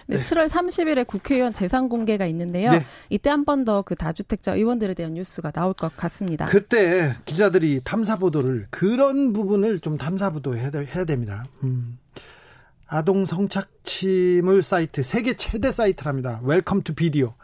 네, 0.08 0.18
7월 0.18 0.48
30일에 0.48 1.06
국회의원 1.06 1.52
재산 1.52 1.88
공개가 1.88 2.26
있는데요. 2.26 2.72
네. 2.72 2.84
이때 3.08 3.30
한 3.30 3.44
번 3.44 3.64
더 3.64 3.82
그 3.82 3.94
다주택자 3.94 4.54
의원들에 4.56 4.94
대한 4.94 5.14
뉴스가 5.14 5.52
나올 5.52 5.72
것 5.74 5.96
같습니다. 5.96 6.46
그때 6.46 7.14
기자들이 7.24 7.80
탐사 7.84 8.16
보도를 8.16 8.66
그런 8.70 9.32
부분을 9.32 9.78
좀 9.78 9.96
탐사 9.96 10.30
보도 10.30 10.56
해야, 10.56 10.70
해야 10.74 11.04
됩니다. 11.04 11.44
음. 11.62 11.98
아동 12.88 13.24
성착취물 13.24 14.62
사이트 14.62 15.02
세계 15.02 15.34
최대 15.34 15.70
사이트랍니다. 15.70 16.40
Welcome 16.42 16.82
to 16.82 16.94
Video. 16.94 17.34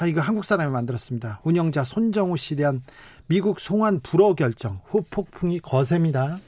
아 0.00 0.06
이거 0.06 0.20
한국 0.20 0.44
사람이 0.44 0.70
만들었습니다. 0.70 1.40
운영자 1.42 1.82
손정우 1.82 2.36
씨에 2.36 2.56
대한 2.56 2.82
미국 3.26 3.58
송환 3.58 3.98
불허 4.00 4.34
결정 4.34 4.80
후폭풍이 4.84 5.58
거셉니다. 5.58 6.38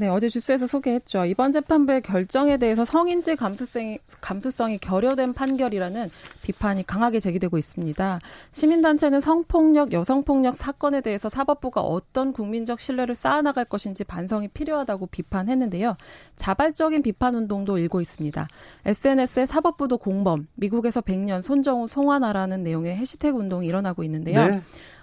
네, 0.00 0.06
어제 0.06 0.28
주스에서 0.28 0.68
소개했죠. 0.68 1.24
이번 1.24 1.50
재판부의 1.50 2.02
결정에 2.02 2.56
대해서 2.56 2.84
성인지 2.84 3.34
감수성이, 3.34 3.98
감수성이 4.20 4.78
결여된 4.78 5.32
판결이라는 5.32 6.08
비판이 6.42 6.86
강하게 6.86 7.18
제기되고 7.18 7.58
있습니다. 7.58 8.20
시민단체는 8.52 9.20
성폭력, 9.20 9.92
여성폭력 9.92 10.56
사건에 10.56 11.00
대해서 11.00 11.28
사법부가 11.28 11.80
어떤 11.80 12.32
국민적 12.32 12.78
신뢰를 12.78 13.16
쌓아나갈 13.16 13.64
것인지 13.64 14.04
반성이 14.04 14.46
필요하다고 14.46 15.08
비판했는데요. 15.08 15.96
자발적인 16.36 17.02
비판 17.02 17.34
운동도 17.34 17.76
일고 17.78 18.00
있습니다. 18.00 18.46
SNS에 18.84 19.46
사법부도 19.46 19.98
공범, 19.98 20.46
미국에서 20.54 21.00
100년 21.00 21.42
손정우 21.42 21.88
송환하라는 21.88 22.62
내용의 22.62 22.94
해시태그 22.94 23.36
운동이 23.36 23.66
일어나고 23.66 24.04
있는데요. 24.04 24.46
네. 24.46 24.60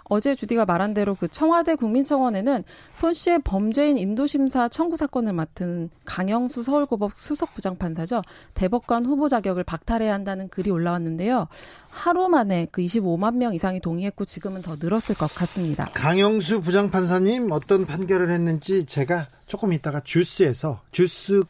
어제 0.07 0.35
주디가 0.35 0.65
말한 0.65 0.93
대로 0.93 1.15
그 1.15 1.27
청와대 1.27 1.75
국민청원에는 1.75 2.63
손 2.93 3.13
씨의 3.13 3.39
범죄인 3.43 3.97
인도심사 3.97 4.69
청구 4.69 4.97
사건을 4.97 5.33
맡은 5.33 5.89
강영수 6.05 6.63
서울고법 6.63 7.15
수석부장판사죠. 7.15 8.21
대법관 8.53 9.05
후보 9.05 9.27
자격을 9.27 9.63
박탈해야 9.63 10.13
한다는 10.13 10.47
글이 10.49 10.69
올라왔는데요. 10.69 11.47
하루 11.89 12.27
만에 12.27 12.67
그 12.71 12.81
25만 12.81 13.37
명 13.37 13.53
이상이 13.53 13.79
동의했고 13.79 14.25
지금은 14.25 14.61
더 14.61 14.75
늘었을 14.79 15.15
것 15.15 15.33
같습니다. 15.33 15.85
강영수 15.93 16.61
부장판사님 16.61 17.51
어떤 17.51 17.85
판결을 17.85 18.31
했는지 18.31 18.85
제가 18.85 19.27
조금 19.47 19.73
이따가 19.73 20.01
주스에서 20.03 20.81
주스 20.91 21.43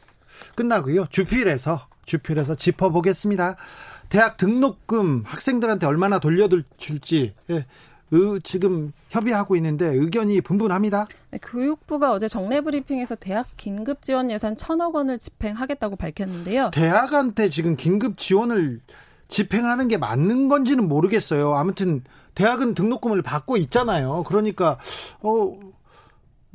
끝나고요. 0.54 1.06
주필에서 1.10 1.86
주필에서 2.06 2.54
짚어보겠습니다. 2.54 3.56
대학 4.08 4.36
등록금 4.36 5.24
학생들한테 5.26 5.86
얼마나 5.86 6.18
돌려줄지 6.20 7.34
예, 7.50 7.66
지금 8.42 8.92
협의하고 9.10 9.56
있는데 9.56 9.86
의견이 9.86 10.40
분분합니다. 10.40 11.06
네, 11.30 11.38
교육부가 11.42 12.12
어제 12.12 12.28
정례 12.28 12.60
브리핑에서 12.60 13.14
대학 13.16 13.46
긴급 13.56 14.02
지원 14.02 14.30
예산 14.30 14.56
천억 14.56 14.94
원을 14.94 15.18
집행하겠다고 15.18 15.96
밝혔는데요. 15.96 16.70
대학한테 16.72 17.50
지금 17.50 17.76
긴급 17.76 18.18
지원을 18.18 18.80
집행하는 19.28 19.88
게 19.88 19.96
맞는 19.96 20.48
건지는 20.48 20.88
모르겠어요. 20.88 21.54
아무튼 21.54 22.02
대학은 22.34 22.74
등록금을 22.74 23.22
받고 23.22 23.56
있잖아요. 23.56 24.24
그러니까 24.26 24.78
어 25.20 25.58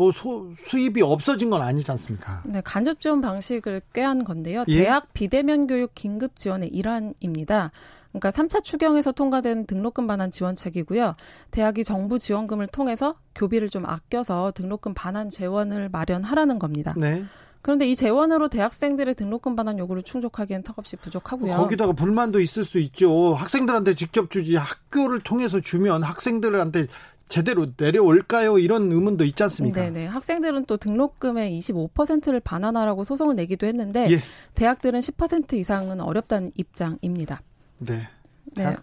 뭐 0.02 0.12
소, 0.12 0.52
수입이 0.58 1.04
없어진 1.04 1.52
건 1.52 1.62
아니지 1.62 1.92
않습니까? 1.92 2.42
네, 2.44 2.60
간접 2.66 3.00
지원 3.00 3.22
방식을 3.22 3.84
꾀한 3.94 4.24
건데요. 4.24 4.64
예? 4.68 4.84
대학 4.84 5.14
비대면 5.14 5.68
교육 5.68 5.94
긴급 5.94 6.36
지원의 6.36 6.70
일환입니다. 6.70 7.70
그러니까 8.10 8.32
3차 8.32 8.64
추경에서 8.64 9.12
통과된 9.12 9.68
등록금 9.68 10.08
반환 10.08 10.32
지원책이고요. 10.32 11.16
대학이 11.52 11.84
정부 11.84 12.18
지원금을 12.18 12.66
통해서 12.66 13.14
교비를 13.36 13.70
좀 13.70 13.86
아껴서 13.86 14.52
등록금 14.56 14.96
반환 14.96 15.30
재원을 15.30 15.88
마련하라는 15.90 16.58
겁니다. 16.58 16.96
네. 16.98 17.24
그런데 17.62 17.88
이 17.88 17.96
재원으로 17.96 18.50
대학생들의 18.50 19.14
등록금 19.14 19.56
반환 19.56 19.78
요구를 19.78 20.02
충족하기엔 20.02 20.64
턱없이 20.64 20.96
부족하고요. 20.96 21.56
거기다가 21.58 21.94
불만도 21.94 22.40
있을 22.40 22.64
수 22.64 22.80
있죠. 22.80 23.36
학생들한테 23.36 23.94
직접 23.94 24.32
주지 24.32 24.56
학교를 24.56 25.20
통해서 25.20 25.60
주면 25.60 26.02
학생들한테 26.02 26.88
제대로 27.32 27.68
내려올까요? 27.78 28.60
이런 28.60 28.92
의문도 28.92 29.24
있지 29.24 29.42
않습니까? 29.44 29.82
네네. 29.82 30.08
학생들은 30.08 30.66
또 30.66 30.76
등록금의 30.76 31.58
25%를 31.60 32.42
반환하라고 32.42 33.06
소송을 33.06 33.36
내기도 33.36 33.66
했는데 33.66 34.08
예. 34.12 34.20
대학들은 34.54 35.00
10% 35.00 35.54
이상은 35.54 36.02
어렵다는 36.02 36.52
입장입니다. 36.56 37.42
네. 37.80 38.10
네. 38.58 38.76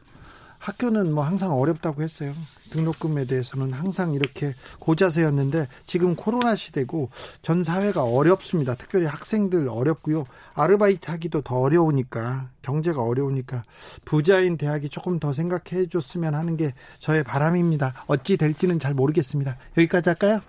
학교는 0.58 1.12
뭐 1.12 1.24
항상 1.24 1.58
어렵다고 1.58 2.02
했어요. 2.02 2.32
등록금에 2.70 3.24
대해서는 3.24 3.72
항상 3.72 4.12
이렇게 4.12 4.54
고자세였는데 4.78 5.68
지금 5.86 6.14
코로나 6.14 6.54
시대고 6.54 7.10
전 7.42 7.64
사회가 7.64 8.04
어렵습니다. 8.04 8.74
특별히 8.74 9.06
학생들 9.06 9.68
어렵고요. 9.68 10.24
아르바이트 10.54 11.10
하기도 11.10 11.40
더 11.42 11.56
어려우니까 11.56 12.50
경제가 12.62 13.02
어려우니까 13.02 13.62
부자인 14.04 14.56
대학이 14.56 14.88
조금 14.88 15.18
더 15.18 15.32
생각해 15.32 15.88
줬으면 15.88 16.34
하는 16.34 16.56
게 16.56 16.74
저의 16.98 17.24
바람입니다. 17.24 18.04
어찌 18.06 18.36
될지는 18.36 18.78
잘 18.78 18.94
모르겠습니다. 18.94 19.56
여기까지 19.76 20.10
할까요? 20.10 20.40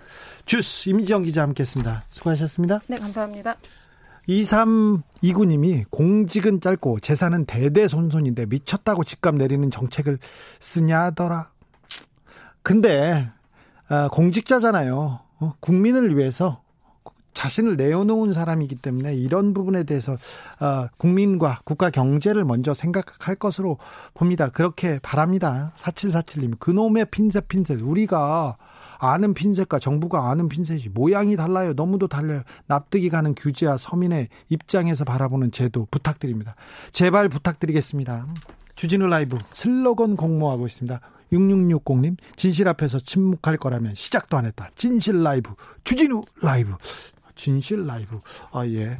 주스 0.44 0.90
임지영 0.90 1.22
기자 1.22 1.42
함께했습니다. 1.42 2.04
수고하셨습니다. 2.10 2.80
네, 2.88 2.98
감사합니다. 2.98 3.56
2329님이 4.28 5.84
공직은 5.90 6.60
짧고 6.60 7.00
재산은 7.00 7.46
대대손손인데 7.46 8.46
미쳤다고 8.46 9.04
집값 9.04 9.36
내리는 9.36 9.70
정책을 9.70 10.18
쓰냐더라. 10.60 11.50
근데 12.62 13.30
아, 13.88 14.08
공직자잖아요. 14.08 15.20
어, 15.40 15.52
국민을 15.60 16.16
위해서 16.16 16.62
자신을 17.34 17.76
내어놓은 17.76 18.32
사람이기 18.32 18.76
때문에 18.76 19.14
이런 19.14 19.54
부분에 19.54 19.84
대해서 19.84 20.16
아, 20.58 20.88
국민과 20.96 21.60
국가 21.64 21.90
경제를 21.90 22.44
먼저 22.44 22.74
생각할 22.74 23.34
것으로 23.36 23.78
봅니다. 24.14 24.48
그렇게 24.48 24.98
바랍니다. 25.00 25.72
4747님 25.76 26.58
그놈의 26.58 27.06
핀셋 27.06 27.48
핀셋 27.48 27.80
우리가 27.80 28.56
아는 29.00 29.34
핀셋과 29.34 29.78
정부가 29.78 30.30
아는 30.30 30.48
핀셋이 30.48 30.90
모양이 30.92 31.34
달라요. 31.34 31.72
너무도 31.72 32.06
달라요. 32.06 32.42
납득이 32.66 33.08
가는 33.08 33.34
규제와 33.34 33.78
서민의 33.78 34.28
입장에서 34.50 35.04
바라보는 35.04 35.52
제도 35.52 35.86
부탁드립니다. 35.90 36.54
제발 36.92 37.28
부탁드리겠습니다. 37.28 38.26
주진우 38.76 39.06
라이브 39.06 39.38
슬로건 39.52 40.16
공모하고 40.16 40.66
있습니다. 40.66 41.00
6660님 41.32 42.16
진실 42.36 42.68
앞에서 42.68 42.98
침묵할 42.98 43.56
거라면 43.56 43.94
시작도 43.94 44.36
안 44.36 44.44
했다. 44.44 44.70
진실 44.74 45.22
라이브 45.22 45.54
주진우 45.84 46.22
라이브 46.42 46.74
진실 47.34 47.86
라이브 47.86 48.20
아 48.52 48.66
예 48.66 48.98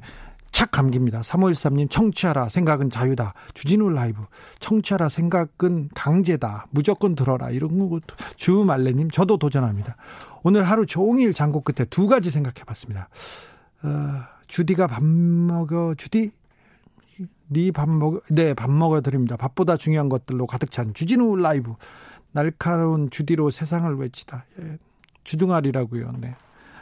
착 0.52 0.70
감깁니다. 0.72 1.20
3513님, 1.20 1.90
청취하라. 1.90 2.48
생각은 2.48 2.90
자유다. 2.90 3.34
주진우 3.54 3.90
라이브. 3.90 4.22
청취하라. 4.58 5.08
생각은 5.08 5.90
강제다. 5.94 6.66
무조건 6.70 7.14
들어라. 7.14 7.50
이런 7.50 7.78
거. 7.88 8.00
주말레님, 8.36 9.10
저도 9.10 9.36
도전합니다. 9.38 9.96
오늘 10.42 10.64
하루 10.64 10.86
종일 10.86 11.32
장고 11.32 11.60
끝에 11.60 11.86
두 11.86 12.06
가지 12.06 12.30
생각해 12.30 12.64
봤습니다. 12.66 13.08
어, 13.82 14.22
주디가 14.46 14.86
밥 14.86 15.04
먹어, 15.04 15.94
주디? 15.96 16.32
네밥 17.48 17.88
먹어, 17.88 18.20
네, 18.30 18.54
밥 18.54 18.70
먹어 18.70 19.00
드립니다. 19.00 19.36
밥보다 19.36 19.76
중요한 19.76 20.08
것들로 20.08 20.46
가득 20.46 20.70
찬 20.70 20.94
주진우 20.94 21.36
라이브. 21.36 21.74
날카로운 22.32 23.10
주디로 23.10 23.50
세상을 23.50 23.92
외치다. 23.96 24.44
예, 24.60 24.78
주둥아리라고요. 25.24 26.12
네. 26.20 26.36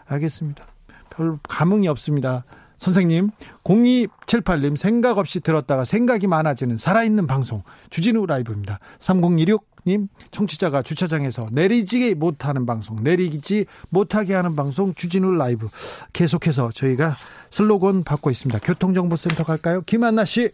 알겠습니다. 0.07 0.65
별 1.11 1.39
감흥이 1.49 1.89
없습니다. 1.89 2.45
선생님, 2.79 3.31
0278님, 3.65 4.77
생각 4.77 5.19
없이 5.19 5.41
들었다가 5.41 5.85
생각이 5.85 6.27
많아지는 6.27 6.77
살아있는 6.77 7.27
방송, 7.27 7.63
주진우 7.91 8.25
라이브입니다. 8.27 8.79
3016님, 9.01 10.09
청취자가 10.31 10.83
주차장에서 10.83 11.49
내리지 11.53 12.15
못하는 12.15 12.67
방송, 12.67 13.03
내리지 13.03 13.67
못하게 13.91 14.35
하는 14.35 14.55
방송, 14.55 14.95
주진우 14.95 15.33
라이브. 15.33 15.69
계속해서 16.13 16.71
저희가 16.73 17.17
슬로건 17.51 18.05
받고 18.05 18.31
있습니다. 18.31 18.61
교통정보센터 18.61 19.45
갈까요? 19.45 19.83
김한나 19.83 20.25
씨. 20.25 20.51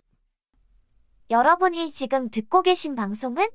여러분이 1.30 1.92
지금 1.92 2.30
듣고 2.30 2.62
계신 2.62 2.94
방송은 2.94 3.46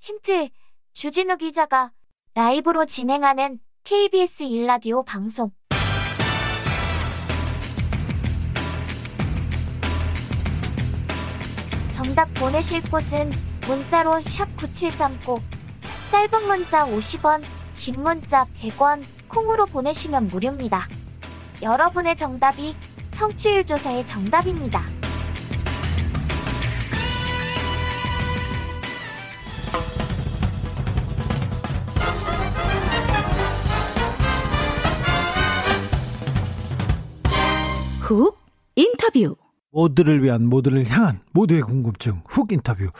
힌트, 0.00 0.48
주진우 0.92 1.36
기자가 1.38 1.92
라이브로 2.36 2.84
진행하는 2.84 3.60
KBS 3.84 4.42
일라디오 4.42 5.04
방송. 5.04 5.52
정답 11.92 12.34
보내실 12.34 12.82
곳은 12.90 13.30
문자로 13.68 14.20
샵 14.22 14.48
9730, 14.56 15.40
짧은 16.10 16.46
문자 16.48 16.84
50원, 16.84 17.44
긴 17.76 18.02
문자 18.02 18.44
100원, 18.60 19.04
콩으로 19.28 19.66
보내시면 19.66 20.26
무료입니다. 20.26 20.88
여러분의 21.62 22.16
정답이 22.16 22.74
청취율 23.12 23.64
조사의 23.64 24.08
정답입니다. 24.08 24.82
훅 38.04 38.38
인터뷰. 38.76 39.34
모두를 39.72 40.22
위한 40.22 40.44
모두를 40.44 40.86
향한 40.90 41.20
모두의 41.32 41.62
궁금증 41.62 42.20
훅 42.26 42.52
인터뷰. 42.52 42.90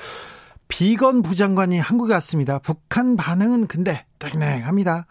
비건 0.69 1.21
부장관이 1.21 1.79
한국에 1.79 2.15
왔습니다. 2.15 2.59
북한 2.59 3.15
반응은 3.15 3.67
근데 3.67 4.07
땡땡합니다. 4.19 5.07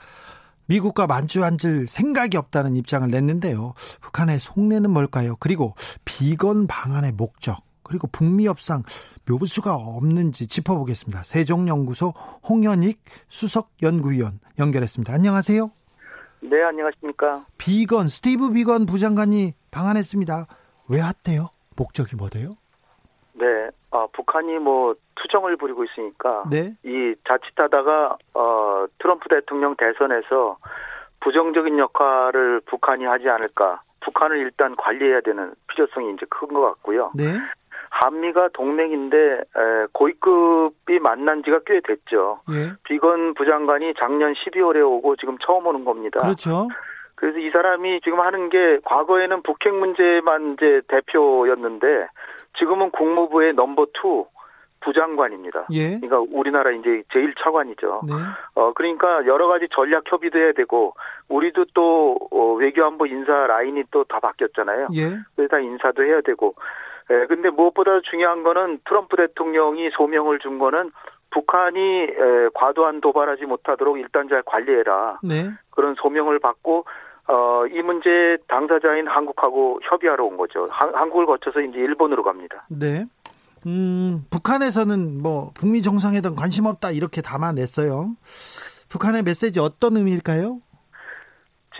미국과 0.65 1.05
만주 1.05 1.43
앉을 1.43 1.85
생각이 1.85 2.37
없다는 2.37 2.75
입장을 2.75 3.07
냈는데요. 3.07 3.75
북한의 4.01 4.39
속내는 4.39 4.89
뭘까요? 4.89 5.35
그리고 5.39 5.75
비건 6.05 6.65
방안의 6.65 7.11
목적, 7.11 7.59
그리고 7.83 8.07
북미 8.07 8.47
협상 8.47 8.81
묘수가 9.29 9.75
없는지 9.75 10.47
짚어보겠습니다. 10.47 11.23
세종연구소 11.23 12.15
홍현익 12.49 12.99
수석 13.29 13.69
연구위원 13.83 14.39
연결했습니다. 14.57 15.13
안녕하세요. 15.13 15.69
네, 16.43 16.61
안녕하십니까. 16.63 17.45
비건, 17.57 18.09
스티브 18.09 18.51
비건 18.51 18.85
부장관이 18.85 19.53
방한했습니다. 19.71 20.45
왜 20.89 21.01
왔대요? 21.01 21.49
목적이 21.77 22.15
뭐대요? 22.17 22.57
네, 23.33 23.69
아, 23.91 24.05
북한이 24.13 24.59
뭐 24.59 24.93
투정을 25.15 25.55
부리고 25.57 25.83
있으니까 25.85 26.43
네? 26.49 26.75
이 26.83 27.15
자칫하다가 27.27 28.17
어, 28.33 28.85
트럼프 28.99 29.29
대통령 29.29 29.75
대선에서 29.77 30.57
부정적인 31.21 31.79
역할을 31.79 32.61
북한이 32.65 33.05
하지 33.05 33.29
않을까. 33.29 33.81
북한을 34.01 34.37
일단 34.39 34.75
관리해야 34.75 35.21
되는 35.21 35.53
필요성이 35.67 36.13
이제 36.13 36.25
큰 36.29 36.49
것 36.53 36.61
같고요. 36.61 37.11
네. 37.15 37.23
한미가 37.93 38.49
동맹인데 38.53 39.41
고위급이 39.93 40.99
만난 40.99 41.43
지가 41.43 41.59
꽤 41.65 41.79
됐죠. 41.81 42.39
예. 42.51 42.73
비건 42.85 43.35
부장관이 43.35 43.93
작년 43.99 44.33
12월에 44.33 44.83
오고 44.83 45.15
지금 45.17 45.37
처음 45.45 45.67
오는 45.67 45.85
겁니다. 45.85 46.19
그렇죠. 46.21 46.67
그래서 47.15 47.37
이 47.37 47.51
사람이 47.51 48.01
지금 48.03 48.19
하는 48.19 48.49
게 48.49 48.79
과거에는 48.83 49.43
북핵 49.43 49.73
문제만 49.75 50.53
이제 50.53 50.81
대표였는데 50.87 52.07
지금은 52.57 52.89
국무부의 52.91 53.53
number 53.53 53.87
two 53.93 54.25
부장관입니다. 54.81 55.67
예. 55.71 55.99
그러니까 55.99 56.19
우리나라 56.37 56.71
이제 56.71 57.03
제일 57.13 57.33
차관이죠. 57.41 58.01
네. 58.05 58.13
어 58.55 58.73
그러니까 58.73 59.25
여러 59.27 59.47
가지 59.47 59.67
전략 59.71 60.03
협의도 60.11 60.37
해야 60.39 60.51
되고 60.51 60.93
우리도 61.29 61.65
또 61.73 62.17
어, 62.31 62.53
외교안보 62.55 63.05
인사 63.05 63.31
라인이 63.47 63.83
또 63.91 64.03
다 64.03 64.19
바뀌었잖아요. 64.19 64.87
예. 64.95 65.09
그래서 65.35 65.47
다 65.51 65.59
인사도 65.59 66.03
해야 66.03 66.19
되고. 66.21 66.55
예, 67.09 67.25
근데 67.27 67.49
무엇보다 67.49 68.01
중요한 68.09 68.43
거는 68.43 68.79
트럼프 68.85 69.15
대통령이 69.17 69.89
소명을 69.97 70.39
준 70.39 70.59
거는 70.59 70.91
북한이 71.31 71.79
에, 71.79 72.49
과도한 72.53 73.01
도발하지 73.01 73.45
못하도록 73.45 73.97
일단 73.99 74.29
잘 74.29 74.43
관리해라. 74.43 75.19
네. 75.23 75.49
그런 75.71 75.95
소명을 75.95 76.39
받고 76.39 76.85
어, 77.27 77.65
이 77.67 77.81
문제 77.81 78.37
당사자인 78.47 79.07
한국하고 79.07 79.79
협의하러 79.83 80.25
온 80.25 80.37
거죠. 80.37 80.67
한, 80.69 80.93
한국을 80.93 81.25
거쳐서 81.25 81.61
이제 81.61 81.79
일본으로 81.79 82.23
갑니다. 82.23 82.65
네. 82.69 83.05
음, 83.65 84.17
북한에서는 84.29 85.21
뭐 85.21 85.51
북미 85.55 85.81
정상회담 85.81 86.35
관심 86.35 86.65
없다 86.65 86.91
이렇게 86.91 87.21
담아냈어요. 87.21 88.11
북한의 88.89 89.23
메시지 89.23 89.59
어떤 89.59 89.97
의미일까요? 89.97 90.59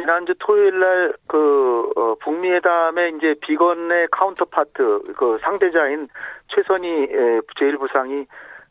지난주 0.04 0.34
토요일 0.40 0.80
날 0.80 1.14
그 1.28 1.90
어, 1.96 2.16
북미 2.22 2.52
회담에 2.52 3.10
이제 3.18 3.36
비건의 3.42 4.08
counterpart 4.12 5.14
그 5.18 5.40
상대자인 5.42 6.08
최선희 6.50 7.08
제1부상이 7.58 8.28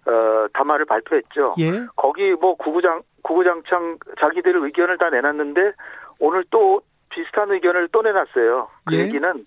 어, 0.06 0.46
담화를 0.52 0.84
발표했죠. 0.84 1.54
예. 1.58 1.86
거기 1.96 2.32
뭐 2.32 2.54
주구장 2.54 3.02
주구장창 3.22 3.98
자기들 4.20 4.56
의견을 4.64 4.98
다 4.98 5.10
내놨는데 5.10 5.72
오늘 6.20 6.44
또 6.50 6.82
비슷한 7.08 7.50
의견을 7.50 7.88
또 7.92 8.02
내놨어요. 8.02 8.68
그 8.84 8.94
예. 8.94 9.00
얘기는 9.00 9.46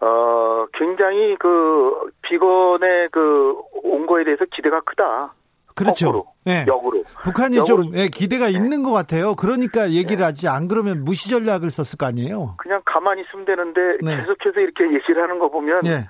어 0.00 0.66
굉장히 0.74 1.36
그 1.38 2.10
비건의 2.22 3.08
그 3.10 3.54
온 3.82 4.06
거에 4.06 4.24
대해서 4.24 4.44
기대가 4.52 4.80
크다. 4.80 5.32
그렇죠. 5.76 6.06
거꾸로, 6.06 6.26
네. 6.44 6.64
역으로. 6.66 7.04
북한이 7.22 7.58
역으로. 7.58 7.82
좀 7.84 7.92
네, 7.92 8.08
기대가 8.08 8.46
네. 8.46 8.52
있는 8.52 8.82
것 8.82 8.92
같아요. 8.92 9.34
그러니까 9.36 9.90
얘기를 9.90 10.18
네. 10.18 10.24
하지 10.24 10.48
안 10.48 10.68
그러면 10.68 11.04
무시 11.04 11.30
전략을 11.30 11.70
썼을 11.70 11.98
거 11.98 12.06
아니에요. 12.06 12.54
그냥 12.58 12.80
가만히 12.84 13.22
있으면 13.22 13.44
되는데 13.44 13.80
네. 14.02 14.16
계속해서 14.16 14.60
이렇게 14.60 14.84
얘기를 14.84 15.22
하는 15.22 15.38
거 15.38 15.50
보면 15.50 15.82
네. 15.82 16.08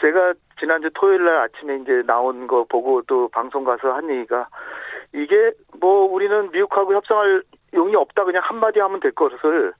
제가 0.00 0.34
지난주 0.60 0.88
토요일 0.94 1.24
날 1.24 1.40
아침에 1.40 1.76
이제 1.82 2.02
나온 2.06 2.46
거 2.46 2.64
보고 2.68 3.02
또 3.02 3.28
방송 3.28 3.64
가서 3.64 3.92
한 3.92 4.08
얘기가 4.08 4.48
이게 5.12 5.52
뭐 5.80 6.04
우리는 6.06 6.50
미국하고 6.52 6.94
협상할 6.94 7.42
용이 7.74 7.94
없다 7.96 8.24
그냥 8.24 8.42
한마디 8.44 8.80
하면 8.80 9.00
될 9.00 9.12
것을 9.12 9.72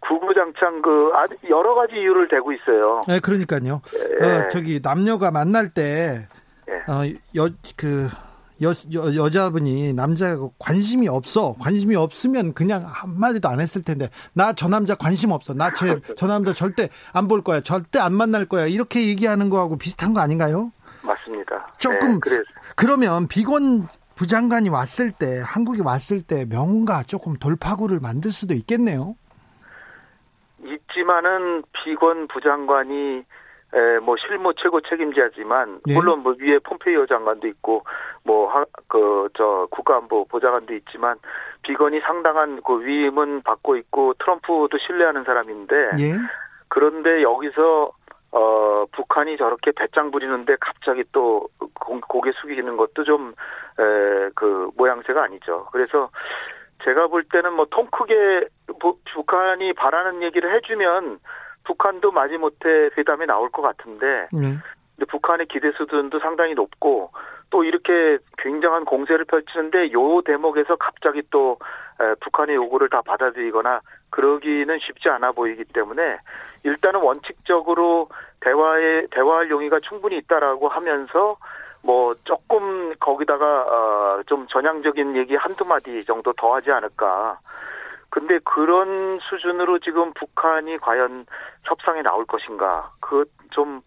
구구장창 0.00 0.82
그 0.82 1.10
여러 1.48 1.74
가지 1.74 1.94
이유를 1.96 2.28
대고 2.28 2.52
있어요. 2.52 3.02
네, 3.08 3.18
그러니까요. 3.20 3.80
예. 4.20 4.24
어, 4.24 4.48
저기 4.48 4.80
남녀가 4.82 5.30
만날 5.30 5.68
때 5.70 6.28
예. 6.68 6.74
어, 6.90 7.04
여, 7.36 7.48
그, 7.76 8.08
여, 8.62 8.70
여, 8.94 9.14
여자분이 9.14 9.92
남자가 9.92 10.48
관심이 10.58 11.08
없어. 11.08 11.54
관심이 11.60 11.94
없으면 11.94 12.54
그냥 12.54 12.84
한마디도 12.86 13.48
안 13.48 13.60
했을 13.60 13.82
텐데. 13.82 14.08
나 14.32 14.52
저 14.54 14.68
남자 14.68 14.94
관심 14.94 15.30
없어. 15.30 15.52
나저 15.54 15.98
남자 16.26 16.52
절대 16.52 16.88
안 17.12 17.28
볼 17.28 17.42
거야. 17.42 17.60
절대 17.60 17.98
안 17.98 18.14
만날 18.14 18.46
거야. 18.46 18.66
이렇게 18.66 19.06
얘기하는 19.08 19.50
거하고 19.50 19.76
비슷한 19.76 20.14
거 20.14 20.20
아닌가요? 20.20 20.72
맞습니다. 21.02 21.72
조금, 21.78 22.18
네, 22.20 22.42
그러면 22.76 23.28
비건 23.28 23.88
부장관이 24.14 24.70
왔을 24.70 25.12
때 25.12 25.42
한국에 25.44 25.82
왔을 25.84 26.22
때 26.22 26.46
명가 26.46 27.02
조금 27.02 27.34
돌파구를 27.36 28.00
만들 28.00 28.32
수도 28.32 28.54
있겠네요. 28.54 29.14
있지만은 30.64 31.62
비건 31.84 32.28
부장관이 32.28 33.22
에, 33.74 33.98
뭐 33.98 34.16
실무 34.16 34.54
최고 34.54 34.80
책임자지만 34.80 35.80
네. 35.86 35.94
물론 35.94 36.20
뭐 36.22 36.34
위에 36.38 36.58
폼페이오 36.60 37.06
장관도 37.06 37.46
있고 37.48 37.84
뭐 38.24 38.64
그 38.88 39.28
저 39.36 39.66
국가안보 39.70 40.26
보좌관도 40.26 40.74
있지만 40.74 41.18
비건이 41.62 42.00
상당한 42.00 42.60
그 42.62 42.80
위임은 42.84 43.42
받고 43.42 43.76
있고 43.76 44.14
트럼프도 44.14 44.78
신뢰하는 44.86 45.24
사람인데 45.24 45.74
예. 45.98 46.12
그런데 46.68 47.22
여기서 47.22 47.90
어, 48.32 48.84
북한이 48.92 49.36
저렇게 49.36 49.72
배짱 49.72 50.10
부리는데 50.10 50.56
갑자기 50.60 51.04
또 51.12 51.48
고개 52.08 52.32
숙이는 52.32 52.76
것도 52.76 53.04
좀, 53.04 53.30
에, 53.78 54.30
그, 54.34 54.70
모양새가 54.76 55.22
아니죠. 55.22 55.68
그래서 55.72 56.10
제가 56.84 57.06
볼 57.06 57.24
때는 57.24 57.54
뭐 57.54 57.66
통 57.70 57.86
크게 57.86 58.48
북한이 59.14 59.72
바라는 59.74 60.22
얘기를 60.22 60.54
해주면 60.54 61.18
북한도 61.66 62.12
마지못해 62.12 62.90
회담에 62.96 63.26
나올 63.26 63.50
것 63.50 63.62
같은데, 63.62 64.28
네. 64.32 64.56
근데 64.96 65.04
북한의 65.08 65.46
기대 65.46 65.70
수준도 65.72 66.20
상당히 66.20 66.54
높고 66.54 67.10
또 67.50 67.64
이렇게 67.64 68.18
굉장한 68.38 68.84
공세를 68.84 69.24
펼치는데 69.26 69.92
요 69.92 70.22
대목에서 70.22 70.76
갑자기 70.76 71.22
또 71.30 71.58
북한의 72.20 72.56
요구를 72.56 72.88
다 72.88 73.02
받아들이거나 73.02 73.80
그러기는 74.10 74.78
쉽지 74.80 75.08
않아 75.08 75.32
보이기 75.32 75.64
때문에 75.64 76.16
일단은 76.64 77.00
원칙적으로 77.00 78.08
대화에 78.40 79.06
대화할 79.10 79.50
용의가 79.50 79.80
충분히 79.80 80.18
있다라고 80.18 80.68
하면서 80.68 81.36
뭐 81.82 82.14
조금 82.24 82.94
거기다가 82.98 84.18
어좀 84.18 84.46
전향적인 84.48 85.16
얘기 85.16 85.36
한두 85.36 85.64
마디 85.64 86.04
정도 86.04 86.32
더 86.32 86.54
하지 86.54 86.70
않을까. 86.70 87.38
근데 88.10 88.38
그런 88.44 89.18
수준으로 89.28 89.78
지금 89.80 90.12
북한이 90.14 90.78
과연 90.78 91.26
협상에 91.64 92.02
나올 92.02 92.24
것인가? 92.24 92.92
그좀 93.00 93.82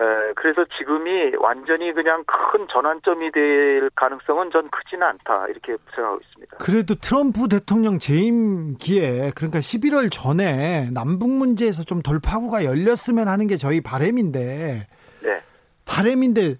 에, 0.00 0.32
그래서 0.34 0.64
지금이 0.78 1.36
완전히 1.38 1.92
그냥 1.92 2.24
큰 2.26 2.66
전환점이 2.72 3.32
될 3.32 3.90
가능성은 3.94 4.50
전 4.50 4.70
크지는 4.70 5.06
않다 5.06 5.46
이렇게 5.48 5.76
생각하고 5.94 6.20
있습니다. 6.22 6.56
그래도 6.58 6.94
트럼프 6.94 7.48
대통령 7.48 7.98
재임기에 7.98 9.32
그러니까 9.34 9.58
11월 9.58 10.10
전에 10.10 10.90
남북 10.92 11.30
문제에서 11.30 11.82
좀 11.84 12.00
돌파구가 12.00 12.64
열렸으면 12.64 13.28
하는 13.28 13.46
게 13.46 13.56
저희 13.58 13.82
바램인데 13.82 14.86
네. 15.22 15.40
바램인데 15.84 16.56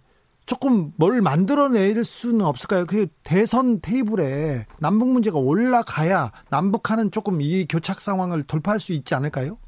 조금 0.50 0.90
뭘 0.98 1.22
만들어낼 1.22 2.02
수는 2.02 2.44
없을까요? 2.44 2.84
그 2.84 3.06
대선 3.22 3.80
테이블에 3.80 4.66
남북 4.80 5.06
문제가 5.06 5.38
올라가야 5.38 6.32
남북한은 6.50 7.12
조금 7.12 7.40
이 7.40 7.68
교착 7.70 8.00
상황을 8.00 8.42
돌파할 8.42 8.80
수 8.80 8.90
있지 8.90 9.14
않을까요? 9.14 9.58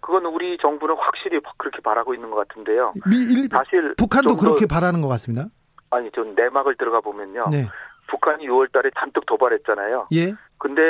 그건 0.00 0.26
우리 0.26 0.58
정부는 0.60 0.96
확실히 0.98 1.38
그렇게 1.56 1.78
바라고 1.80 2.12
있는 2.12 2.32
것 2.32 2.48
같은데요. 2.48 2.92
미, 3.08 3.18
일, 3.18 3.48
사실 3.52 3.94
북한도 3.96 4.34
그렇게 4.34 4.66
바라는 4.66 5.00
것 5.00 5.06
같습니다. 5.06 5.46
아니, 5.90 6.10
전 6.10 6.34
내막을 6.34 6.76
들어가 6.76 7.00
보면요. 7.00 7.46
네. 7.52 7.68
북한이 8.08 8.48
6월달에 8.48 8.90
잔뜩 8.98 9.26
도발했잖아요. 9.26 10.08
예. 10.12 10.34
근데 10.58 10.82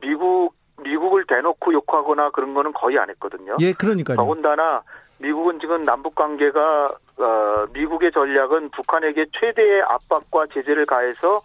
미국 0.00 0.54
미국을 0.80 1.24
대놓고 1.26 1.72
욕하거나 1.72 2.30
그런 2.30 2.54
거는 2.54 2.72
거의 2.72 2.98
안 2.98 3.10
했거든요. 3.10 3.56
예, 3.60 3.72
그러니까요. 3.72 4.16
더군다나 4.16 4.82
미국은 5.18 5.58
지금 5.60 5.82
남북 5.82 6.14
관계가 6.14 6.88
어, 7.20 7.66
미국의 7.72 8.12
전략은 8.12 8.70
북한에게 8.70 9.26
최대의 9.38 9.82
압박과 9.82 10.46
제재를 10.54 10.86
가해서 10.86 11.40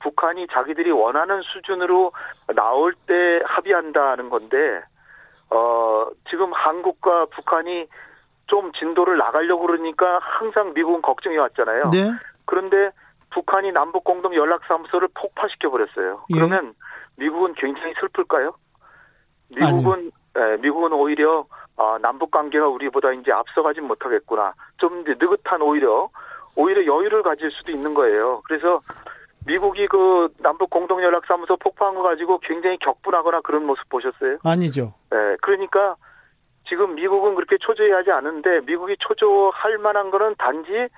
북한이 0.00 0.46
자기들이 0.52 0.92
원하는 0.92 1.42
수준으로 1.42 2.12
나올 2.54 2.94
때 3.06 3.40
합의한다는 3.44 4.28
건데 4.28 4.82
어, 5.50 6.06
지금 6.28 6.52
한국과 6.52 7.26
북한이 7.26 7.86
좀 8.46 8.72
진도를 8.72 9.16
나가려고 9.16 9.66
그러니까 9.66 10.18
항상 10.20 10.72
미국은 10.74 11.02
걱정이 11.02 11.36
왔잖아요. 11.36 11.90
네. 11.92 12.12
그런데 12.44 12.90
북한이 13.30 13.72
남북 13.72 14.04
공동 14.04 14.34
연락사무소를 14.34 15.08
폭파시켜 15.14 15.70
버렸어요. 15.70 16.24
예. 16.30 16.34
그러면 16.34 16.74
미국은 17.16 17.54
굉장히 17.54 17.94
슬플까요? 18.00 18.54
미국은 19.48 20.10
예, 20.36 20.56
미국은 20.60 20.92
오히려 20.92 21.46
아, 21.76 21.98
남북 22.00 22.30
관계가 22.30 22.68
우리보다 22.68 23.12
이제 23.12 23.32
앞서가진 23.32 23.84
못하겠구나. 23.84 24.54
좀 24.78 25.04
느긋한 25.04 25.60
오히려 25.62 26.08
오히려 26.54 26.86
여유를 26.86 27.22
가질 27.22 27.50
수도 27.50 27.72
있는 27.72 27.92
거예요. 27.94 28.40
그래서 28.46 28.80
미국이 29.46 29.86
그 29.86 30.28
남북 30.38 30.70
공동 30.70 31.02
연락사무소 31.02 31.56
폭파한 31.56 31.94
거 31.94 32.02
가지고 32.02 32.38
굉장히 32.38 32.78
격분하거나 32.78 33.42
그런 33.42 33.64
모습 33.66 33.88
보셨어요? 33.88 34.38
아니죠. 34.42 34.94
네, 35.10 35.36
그러니까 35.42 35.96
지금 36.68 36.94
미국은 36.96 37.34
그렇게 37.34 37.56
초조해하지 37.60 38.10
않은데 38.10 38.60
미국이 38.66 38.96
초조할 38.98 39.78
만한 39.78 40.10
거는 40.10 40.34
단지 40.38 40.88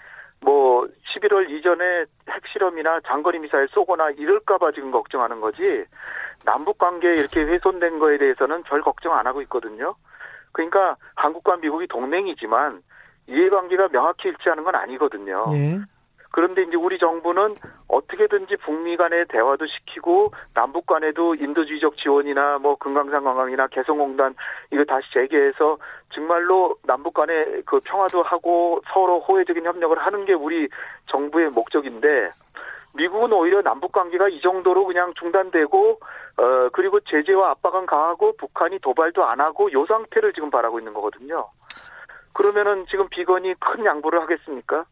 뭐 0.41 0.87
11월 1.15 1.51
이전에 1.51 2.05
핵실험이나 2.29 3.01
장거리 3.07 3.39
미사일 3.39 3.69
쏘거나 3.69 4.11
이럴까봐 4.11 4.73
지금 4.73 4.91
걱정하는 4.91 5.41
거지 5.41 5.85
남북 6.45 6.79
관계 6.79 7.13
이렇게 7.15 7.43
훼손된 7.43 7.99
거에 7.99 8.19
대해서는 8.19 8.63
별 8.63 8.83
걱정 8.83 9.15
안 9.15 9.27
하고 9.27 9.43
있거든요. 9.43 9.95
그러니까 10.53 10.97
한국과 11.17 11.57
미국이 11.57 11.87
동맹이지만 11.89 12.83
이해관계가 13.27 13.89
명확히 13.89 14.29
일치하는 14.29 14.65
건 14.65 14.75
아니거든요. 14.75 15.47
예. 15.53 15.79
그런데 16.31 16.63
이제 16.63 16.77
우리 16.77 16.99
정부는 16.99 17.57
어떻게든지 17.89 18.57
북미 18.57 18.97
간의 18.97 19.27
대화도 19.29 19.67
시키고 19.67 20.33
남북 20.55 20.87
간에도 20.87 21.35
인도주의적 21.35 21.97
지원이나 21.97 22.59
뭐 22.59 22.77
금강산 22.77 23.25
관광이나 23.25 23.69
개성공단 23.69 24.35
이거 24.71 24.85
다시 24.85 25.11
재개해서 25.13 25.79
정말로 26.11 26.77
남북 26.85 27.15
간의 27.15 27.63
그 27.65 27.81
평화도 27.81 28.23
하고 28.23 28.83
서로 28.93 29.21
호혜적인 29.21 29.65
협력을 29.65 29.99
하는 29.99 30.25
게 30.27 30.35
우리 30.35 30.69
정부의 31.07 31.51
목적인데 31.51 32.33
미국은 32.95 33.33
오히려 33.33 33.63
남북 33.63 33.93
관계가 33.93 34.29
이 34.29 34.41
정도로 34.41 34.85
그냥 34.87 35.13
중단되고 35.15 36.01
어 36.39 36.69
그리고 36.73 37.01
제재와 37.01 37.51
압박은 37.51 37.87
강하고 37.87 38.37
북한이 38.37 38.79
도발도 38.81 39.25
안 39.25 39.41
하고 39.41 39.71
요 39.73 39.87
상태를 39.87 40.33
지금 40.33 40.51
바라고 40.51 40.79
있는 40.79 40.95
거거든요. 40.95 41.49
그러면은 42.33 42.87
지금 42.89 43.09
비건이 43.09 43.55
큰 43.59 43.85
양보를 43.85 44.21
하겠습니까? 44.23 44.85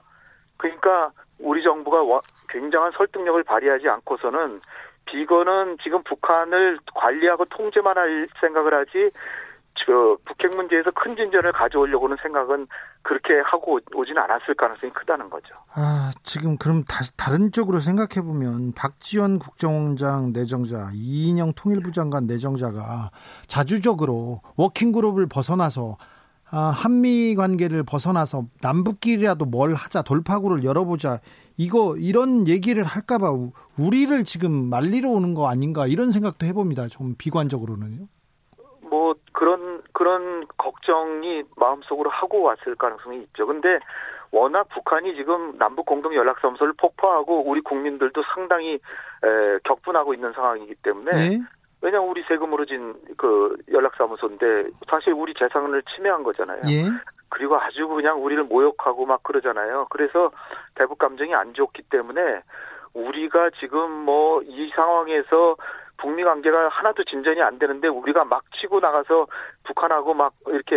그러니까 0.57 1.11
우리 1.39 1.63
정부가 1.63 2.03
굉장한 2.49 2.93
설득력을 2.93 3.43
발휘하지 3.45 3.89
않고서는 3.89 4.61
비건은 5.07 5.79
지금 5.83 6.03
북한을 6.03 6.79
관리하고 6.95 7.45
통제만 7.47 7.97
할 7.97 8.27
생각을 8.41 8.75
하지 8.75 9.11
저 9.85 10.17
북핵 10.25 10.57
문제에서 10.57 10.91
큰 10.93 11.15
진전을 11.15 11.53
가져오려고는 11.53 12.17
생각은 12.23 12.67
그렇게 13.03 13.39
하고 13.45 13.79
오지는 13.95 14.23
않았을 14.23 14.55
가능성이 14.55 14.93
크다는 14.93 15.31
거죠. 15.31 15.55
아 15.75 16.11
지금 16.23 16.57
그럼 16.57 16.83
다시 16.85 17.15
다른 17.17 17.53
쪽으로 17.53 17.79
생각해 17.79 18.25
보면 18.27 18.73
박지원 18.75 19.39
국정원장 19.39 20.33
내정자 20.33 20.91
이인영 20.95 21.53
통일부 21.55 21.93
장관 21.93 22.27
내정자가 22.27 23.11
자주적으로 23.47 24.41
워킹 24.57 24.93
그룹을 24.93 25.27
벗어나서 25.29 25.97
아, 26.01 26.16
한미 26.51 27.35
관계를 27.35 27.83
벗어나서 27.83 28.45
남북끼리라도 28.63 29.45
뭘 29.45 29.75
하자 29.75 30.03
돌파구를 30.03 30.65
열어보자 30.65 31.19
이거 31.57 31.97
이런 31.97 32.47
얘기를 32.49 32.85
할까봐 32.85 33.33
우리를 33.79 34.25
지금 34.25 34.69
말리러 34.71 35.11
오는 35.11 35.35
거 35.35 35.49
아닌가 35.49 35.87
이런 35.87 36.13
생각도 36.13 36.47
해봅니다. 36.47 36.89
좀 36.89 37.15
비관적으로는요. 37.19 38.07
뭐 38.89 39.15
그런 39.33 39.83
그런 39.93 40.47
걱정이 40.57 41.43
마음속으로 41.57 42.11
하고 42.11 42.43
왔을 42.43 42.75
가능성이 42.77 43.23
있죠. 43.23 43.47
근데 43.47 43.79
워낙 44.31 44.69
북한이 44.69 45.15
지금 45.17 45.57
남북 45.59 45.87
공동 45.87 46.15
연락사무소를 46.15 46.75
폭파하고 46.79 47.49
우리 47.49 47.61
국민들도 47.61 48.23
상당히 48.35 48.75
에, 48.75 48.79
격분하고 49.65 50.15
있는 50.15 50.33
상황이기 50.33 50.75
때문에 50.83 51.13
네? 51.13 51.41
왜냐하면 51.83 52.11
우리 52.11 52.23
세금으로 52.25 52.65
진 52.65 52.95
그 53.17 53.57
연락사무소인데 53.73 54.65
사실 54.91 55.13
우리 55.13 55.33
재산을 55.35 55.83
침해한 55.95 56.23
거잖아요. 56.23 56.61
예. 56.69 56.85
그리고 57.29 57.57
아주 57.59 57.89
그냥 57.89 58.23
우리를 58.23 58.45
모욕하고 58.45 59.07
막 59.07 59.23
그러잖아요. 59.23 59.87
그래서 59.91 60.31
대북 60.75 60.99
감정이 60.99 61.35
안 61.35 61.55
좋기 61.55 61.83
때문에 61.91 62.41
우리가 62.95 63.51
지금 63.59 63.91
뭐 63.91 64.43
이 64.45 64.71
상황에서 64.75 65.57
북미 65.99 66.25
관계가 66.25 66.69
하나도 66.69 67.05
진전이 67.05 67.41
안 67.41 67.59
되는데 67.59 67.89
우리가 67.89 68.25
막 68.25 68.43
치고 68.61 68.81
나가서 68.81 69.27
북한하고 69.65 70.15
막 70.15 70.35
이렇게 70.47 70.75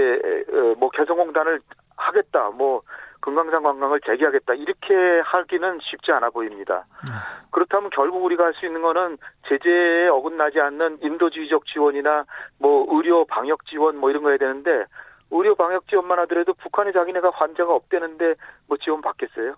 어, 0.51 0.75
뭐 0.77 0.89
개성공단을 0.89 1.59
하겠다 1.97 2.49
뭐 2.51 2.81
금강산 3.21 3.63
관광을 3.63 3.99
재개하겠다 4.01 4.53
이렇게 4.55 5.19
하기는 5.25 5.79
쉽지 5.84 6.12
않아 6.12 6.29
보입니다. 6.29 6.86
네. 7.05 7.12
그렇다면 7.51 7.89
결국 7.93 8.23
우리가 8.23 8.45
할 8.45 8.53
수 8.53 8.65
있는 8.65 8.82
거는 8.82 9.17
제재에 9.47 10.08
어긋나지 10.08 10.60
않는 10.60 10.99
인도주의적 11.01 11.65
지원이나 11.67 12.25
뭐 12.60 12.86
의료 12.89 13.25
방역 13.25 13.65
지원 13.65 13.97
뭐 13.97 14.10
이런 14.10 14.23
거 14.23 14.29
해야 14.29 14.38
되는데 14.38 14.86
의료 15.32 15.55
방역 15.55 15.88
지원만 15.88 16.19
하더라도 16.19 16.53
북한이 16.53 16.91
자기네가 16.93 17.29
환자가 17.34 17.73
없대는데 17.73 18.36
뭐 18.67 18.77
지원 18.77 19.01
받겠어요? 19.01 19.55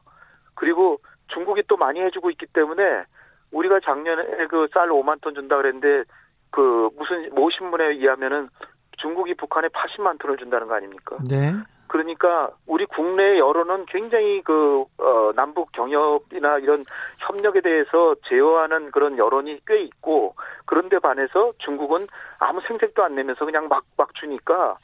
그리고 0.56 1.00
중국이 1.28 1.63
또 1.67 1.78
많이 1.78 2.02
해주고 2.02 2.30
있기 2.32 2.45
때문에 2.47 3.04
우리가 3.52 3.80
작년에 3.84 4.47
그 4.47 4.67
쌀 4.74 4.89
5만 4.89 5.21
톤 5.21 5.34
준다 5.34 5.58
그랬는데 5.58 6.04
그 6.52 6.89
무슨 6.97 7.34
모 7.34 7.50
신문에 7.50 7.86
의하면은 7.86 8.50
중국이 8.97 9.34
북한에 9.36 9.67
80만 9.69 10.19
톤을 10.19 10.38
준다는 10.38 10.67
거 10.67 10.76
아닙니까? 10.76 11.17
네. 11.28 11.54
그러니까 11.91 12.49
우리 12.67 12.86
국내 12.86 13.38
여론은 13.38 13.86
굉장히 13.88 14.41
그 14.43 14.86
어, 14.97 15.32
남북 15.36 15.73
경협이나 15.73 16.60
이런 16.60 16.86
협력에 17.17 17.60
대해서 17.60 18.15
제어하는 18.30 18.91
그런 18.91 19.17
여론이 19.17 19.60
꽤 19.67 19.82
있고 19.82 20.36
그런데 20.65 20.99
반해서 20.99 21.51
중국은 21.58 22.08
아무 22.39 22.62
생색도 22.65 23.04
안 23.04 23.15
내면서 23.15 23.43
그냥 23.43 23.67
막 23.67 23.84
막 23.97 24.15
주니까 24.15 24.77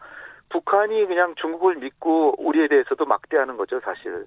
북한이 0.49 1.05
그냥 1.07 1.33
중국을 1.35 1.75
믿고 1.75 2.35
우리에 2.37 2.67
대해서도 2.67 3.05
막대하는 3.05 3.55
거죠 3.55 3.79
사실. 3.79 4.25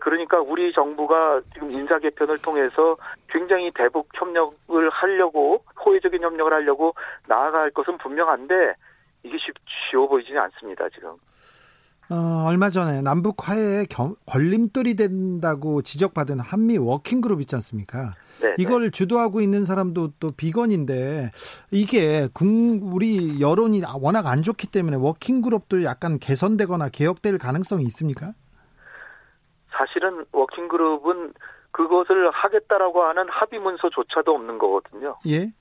그러니까 0.00 0.40
우리 0.40 0.72
정부가 0.72 1.40
지금 1.52 1.70
인사 1.70 1.98
개편을 1.98 2.38
통해서 2.38 2.96
굉장히 3.28 3.70
대북 3.72 4.08
협력을 4.14 4.88
하려고 4.90 5.64
호혜적인 5.84 6.22
협력을 6.22 6.52
하려고 6.52 6.94
나아갈 7.26 7.70
것은 7.70 7.98
분명한데 7.98 8.74
이게 9.22 9.36
쉽, 9.38 9.54
쉬워 9.90 10.08
보이지는 10.08 10.40
않습니다 10.40 10.88
지금. 10.90 11.16
어, 12.10 12.44
얼마 12.48 12.70
전에 12.70 13.02
남북 13.02 13.48
화해에 13.48 13.84
겸, 13.88 14.16
걸림돌이 14.26 14.96
된다고 14.96 15.80
지적받은 15.80 16.40
한미 16.40 16.76
워킹그룹 16.76 17.40
있지 17.40 17.54
않습니까? 17.54 18.14
네, 18.40 18.48
네. 18.48 18.54
이걸 18.58 18.90
주도하고 18.90 19.40
있는 19.40 19.64
사람도 19.64 20.14
또 20.18 20.28
비건인데 20.36 21.30
이게 21.70 22.28
국, 22.34 22.46
우리 22.82 23.40
여론이 23.40 23.82
워낙 24.00 24.26
안 24.26 24.42
좋기 24.42 24.66
때문에 24.66 24.96
워킹그룹도 24.96 25.84
약간 25.84 26.18
개선되거나 26.18 26.88
개혁될 26.88 27.38
가능성이 27.38 27.84
있습니까? 27.84 28.32
사실은 29.70 30.24
워킹그룹은 30.32 31.32
그것을 31.70 32.30
하겠다라고 32.32 33.04
하는 33.04 33.28
합의 33.28 33.60
문서조차도 33.60 34.34
없는 34.34 34.58
거거든요. 34.58 35.16
예. 35.28 35.52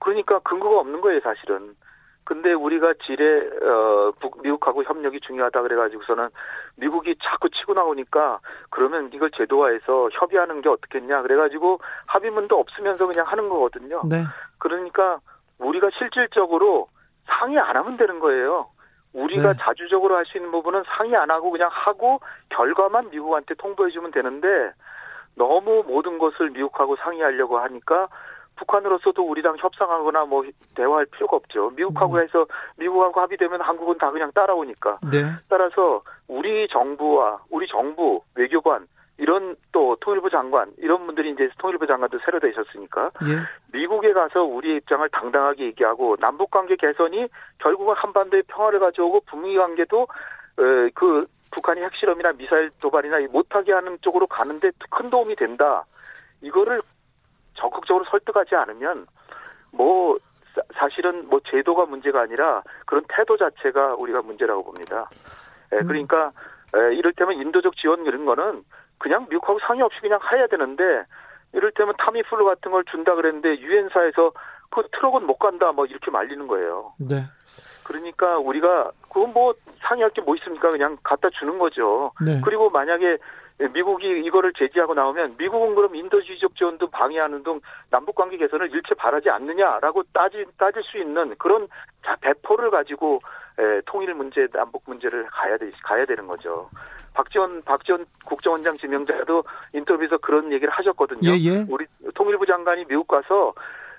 그러니까 0.00 0.40
근거가 0.40 0.80
없는 0.80 1.00
거예요, 1.00 1.20
사실은. 1.20 1.76
근데 2.24 2.52
우리가 2.52 2.94
지뢰 3.04 3.48
어 3.62 4.12
미국하고 4.42 4.84
협력이 4.84 5.20
중요하다 5.20 5.62
그래가지고서는 5.62 6.28
미국이 6.76 7.16
자꾸 7.22 7.50
치고 7.50 7.74
나오니까 7.74 8.38
그러면 8.70 9.10
이걸 9.12 9.30
제도화해서 9.32 10.10
협의하는 10.12 10.60
게 10.62 10.68
어떻겠냐 10.68 11.22
그래가지고 11.22 11.80
합의문도 12.06 12.58
없으면서 12.58 13.06
그냥 13.06 13.26
하는 13.26 13.48
거거든요. 13.48 14.02
네. 14.08 14.24
그러니까 14.58 15.18
우리가 15.58 15.90
실질적으로 15.98 16.88
상의 17.26 17.58
안 17.58 17.76
하면 17.76 17.96
되는 17.96 18.20
거예요. 18.20 18.68
우리가 19.12 19.52
네. 19.52 19.58
자주적으로 19.60 20.16
할 20.16 20.24
수 20.24 20.38
있는 20.38 20.50
부분은 20.52 20.84
상의 20.96 21.16
안 21.16 21.30
하고 21.30 21.50
그냥 21.50 21.68
하고 21.70 22.20
결과만 22.48 23.10
미국한테 23.10 23.54
통보해주면 23.54 24.12
되는데 24.12 24.72
너무 25.34 25.84
모든 25.86 26.18
것을 26.18 26.50
미국하고 26.50 26.96
상의하려고 26.96 27.58
하니까 27.58 28.08
북한으로서도 28.56 29.22
우리랑 29.22 29.56
협상하거나 29.58 30.24
뭐 30.24 30.44
대화할 30.74 31.06
필요가 31.06 31.36
없죠. 31.36 31.70
미국하고 31.70 32.14
음. 32.14 32.22
해서 32.22 32.46
미국하고 32.76 33.20
합의되면 33.20 33.60
한국은 33.60 33.98
다 33.98 34.10
그냥 34.10 34.30
따라오니까. 34.32 34.98
네. 35.10 35.24
따라서 35.48 36.02
우리 36.28 36.68
정부와 36.68 37.40
우리 37.50 37.66
정부 37.68 38.22
외교관 38.34 38.86
이런 39.18 39.56
또 39.72 39.96
통일부 40.00 40.30
장관 40.30 40.72
이런 40.78 41.06
분들이 41.06 41.30
이제 41.30 41.48
통일부 41.58 41.86
장관도 41.86 42.18
새로 42.24 42.40
되셨으니까 42.40 43.10
예. 43.24 43.78
미국에 43.78 44.12
가서 44.12 44.42
우리 44.42 44.76
입장을 44.76 45.08
당당하게 45.10 45.66
얘기하고 45.66 46.16
남북 46.18 46.50
관계 46.50 46.76
개선이 46.76 47.28
결국은 47.58 47.94
한반도의 47.96 48.44
평화를 48.48 48.80
가져오고 48.80 49.22
북미 49.26 49.56
관계도 49.56 50.02
어, 50.02 50.88
그 50.94 51.26
북한이 51.52 51.82
핵실험이나 51.82 52.32
미사일 52.32 52.70
도발이나 52.80 53.18
못하게 53.30 53.72
하는 53.72 53.98
쪽으로 54.00 54.26
가는데 54.26 54.70
큰 54.90 55.10
도움이 55.10 55.36
된다. 55.36 55.84
이거를 56.40 56.80
적극적으로 57.54 58.04
설득하지 58.10 58.54
않으면 58.54 59.06
뭐 59.72 60.16
사실은 60.74 61.28
뭐 61.28 61.40
제도가 61.50 61.86
문제가 61.86 62.22
아니라 62.22 62.62
그런 62.86 63.04
태도 63.08 63.36
자체가 63.36 63.94
우리가 63.94 64.22
문제라고 64.22 64.64
봅니다. 64.64 65.08
예, 65.72 65.78
음. 65.78 65.86
그러니까 65.86 66.32
에, 66.74 66.94
이를테면 66.94 67.40
인도적 67.40 67.76
지원 67.76 68.04
이런 68.04 68.24
거는 68.24 68.64
그냥 68.98 69.26
미국하고 69.30 69.58
상의 69.66 69.82
없이 69.82 69.98
그냥 70.00 70.20
해야 70.32 70.46
되는데 70.46 71.04
이를테면 71.52 71.94
타미플루 71.98 72.44
같은 72.44 72.70
걸 72.70 72.84
준다 72.90 73.14
그랬는데 73.14 73.58
유엔사에서 73.58 74.32
그 74.70 74.82
트럭은 74.92 75.26
못 75.26 75.38
간다 75.38 75.72
뭐 75.72 75.86
이렇게 75.86 76.10
말리는 76.10 76.46
거예요. 76.46 76.94
네. 76.98 77.24
그러니까 77.84 78.38
우리가 78.38 78.92
그건 79.08 79.32
뭐 79.32 79.54
상의할 79.80 80.10
게 80.12 80.22
뭐 80.22 80.36
있습니까? 80.36 80.70
그냥 80.70 80.96
갖다 81.02 81.28
주는 81.30 81.58
거죠. 81.58 82.12
네. 82.24 82.40
그리고 82.44 82.70
만약에 82.70 83.06
예, 83.06 83.18
미국이 83.68 84.06
이거를 84.24 84.52
제지하고 84.56 84.94
나오면 84.94 85.36
미국은 85.38 85.74
그럼 85.74 85.94
인도주의적 85.94 86.56
지원도 86.56 86.88
방해하는 86.90 87.42
등 87.42 87.60
남북 87.90 88.14
관계 88.14 88.36
개선을 88.36 88.70
일체 88.72 88.94
바라지 88.94 89.30
않느냐라고 89.30 90.02
따지 90.12 90.44
따질 90.58 90.82
수 90.82 90.98
있는 90.98 91.34
그런 91.38 91.68
자 92.04 92.16
배포를 92.20 92.70
가지고 92.70 93.20
에, 93.58 93.62
예, 93.62 93.80
통일 93.84 94.14
문제 94.14 94.46
남북 94.52 94.82
문제를 94.86 95.26
가야 95.26 95.56
되 95.58 95.70
가야 95.82 96.04
되는 96.06 96.26
거죠. 96.26 96.68
박지원 97.14 97.62
박지원 97.64 98.06
국정원장 98.24 98.76
지명자도 98.78 99.44
인터뷰에서 99.74 100.18
그런 100.18 100.50
얘기를 100.52 100.72
하셨거든요. 100.72 101.20
예, 101.24 101.36
예. 101.38 101.64
우리 101.68 101.86
통일부 102.14 102.46
장관이 102.46 102.86
미국 102.86 103.06
가서 103.06 103.52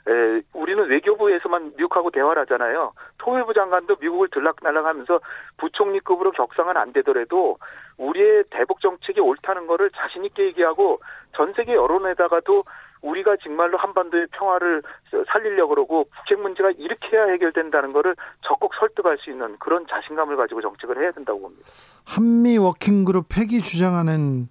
에, 0.08 0.42
우리는 0.54 0.90
외교부에서만 0.90 1.74
미국하고 1.78 2.12
대화를 2.12 2.42
하잖아요. 2.42 2.92
통일부 3.18 3.54
장관도 3.54 3.98
미국을 4.02 4.28
들락날락하면서 4.30 5.20
부총리급으로 5.58 6.32
격상은 6.32 6.76
안 6.76 6.92
되더라도 6.92 7.58
우리의 7.98 8.44
대북 8.50 8.82
정책이 8.82 9.22
옳다는 9.22 9.68
거를 9.68 9.90
자신 9.96 10.26
있게 10.26 10.46
얘기하고 10.48 11.00
전 11.36 11.54
세계 11.54 11.74
여론에다가도 11.74 12.66
우리가 13.02 13.36
정말로 13.44 13.78
한반도의 13.78 14.28
평화를 14.32 14.82
살리려고 15.28 15.70
그러고 15.70 16.06
북핵 16.06 16.42
문제가 16.42 16.72
이렇게 16.72 17.18
해야 17.18 17.26
해결된다는 17.28 17.92
거를 17.92 18.16
적극 18.48 18.72
설득할 18.80 19.18
수 19.20 19.30
있는 19.30 19.58
그런 19.60 19.86
자신감을 19.88 20.38
가지고 20.38 20.62
정책을 20.62 20.98
해야 21.02 21.12
된다고 21.12 21.42
봅니다. 21.42 21.66
한미 22.06 22.58
워킹그룹 22.58 23.26
폐기 23.30 23.62
주장하는 23.62 24.48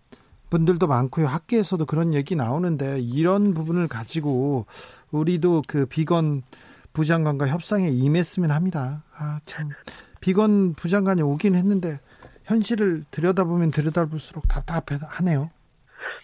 분들도 0.52 0.86
많고요. 0.86 1.26
학계에서도 1.28 1.86
그런 1.86 2.12
얘기 2.12 2.36
나오는데 2.36 3.00
이런 3.00 3.54
부분을 3.54 3.88
가지고 3.88 4.66
우리도 5.10 5.62
그 5.66 5.86
비건 5.86 6.42
부장관과 6.92 7.48
협상에 7.48 7.88
임했으면 7.88 8.50
합니다. 8.50 9.02
아, 9.16 9.40
참. 9.46 9.70
비건 10.20 10.74
부장관이 10.74 11.22
오긴 11.22 11.54
했는데 11.54 12.00
현실을 12.44 13.04
들여다보면 13.10 13.70
들여다볼수록 13.70 14.46
답답하네요. 14.46 15.48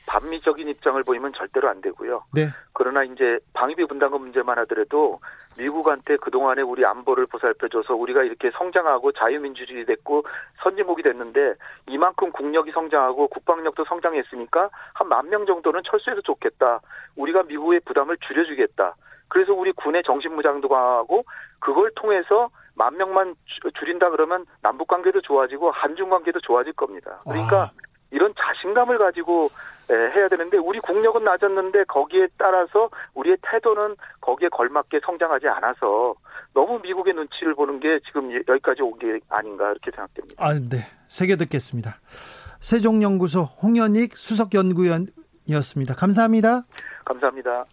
반미적인 0.08 0.68
입장을 0.68 1.02
보이면 1.04 1.34
절대로 1.34 1.68
안 1.68 1.80
되고요. 1.82 2.24
네. 2.34 2.48
그러나 2.72 3.04
이제 3.04 3.38
방위비 3.52 3.84
분담금 3.84 4.20
문제만 4.22 4.58
하더라도 4.60 5.20
미국한테 5.58 6.16
그동안에 6.16 6.62
우리 6.62 6.84
안보를 6.86 7.26
보살펴줘서 7.26 7.94
우리가 7.94 8.22
이렇게 8.22 8.50
성장하고 8.52 9.12
자유민주주의 9.12 9.84
됐고 9.84 10.24
선진국이 10.62 11.02
됐는데 11.02 11.54
이만큼 11.88 12.32
국력이 12.32 12.70
성장하고 12.72 13.28
국방력도 13.28 13.84
성장했으니까 13.84 14.70
한 14.94 15.08
만 15.08 15.28
명 15.28 15.44
정도는 15.44 15.82
철수해도 15.84 16.22
좋겠다. 16.22 16.80
우리가 17.16 17.42
미국의 17.42 17.80
부담을 17.84 18.16
줄여주겠다. 18.26 18.94
그래서 19.28 19.52
우리 19.52 19.72
군의 19.72 20.02
정신무장도 20.04 20.68
강하고 20.68 21.24
그걸 21.58 21.90
통해서 21.96 22.48
만 22.74 22.96
명만 22.96 23.34
줄인다 23.78 24.08
그러면 24.10 24.46
남북 24.62 24.88
관계도 24.88 25.20
좋아지고 25.20 25.70
한중 25.72 26.08
관계도 26.08 26.40
좋아질 26.40 26.72
겁니다. 26.74 27.20
그러니까 27.24 27.64
아. 27.64 27.87
이런 28.10 28.32
자신감을 28.36 28.98
가지고 28.98 29.50
해야 29.90 30.28
되는데 30.28 30.58
우리 30.58 30.80
국력은 30.80 31.24
낮았는데 31.24 31.84
거기에 31.84 32.28
따라서 32.36 32.90
우리의 33.14 33.36
태도는 33.42 33.96
거기에 34.20 34.48
걸맞게 34.50 35.00
성장하지 35.04 35.48
않아서 35.48 36.14
너무 36.54 36.78
미국의 36.82 37.14
눈치를 37.14 37.54
보는 37.54 37.80
게 37.80 37.98
지금 38.06 38.32
여기까지 38.34 38.82
온 38.82 38.98
게 38.98 39.18
아닌가 39.28 39.70
이렇게 39.70 39.90
생각됩니다. 39.90 40.34
아, 40.44 40.52
네. 40.54 40.86
세개 41.08 41.36
듣겠습니다. 41.36 41.96
세종연구소 42.60 43.42
홍현익 43.62 44.16
수석 44.16 44.52
연구위원이었습니다. 44.54 45.94
감사합니다. 45.94 46.62
감사합니다. 47.04 47.64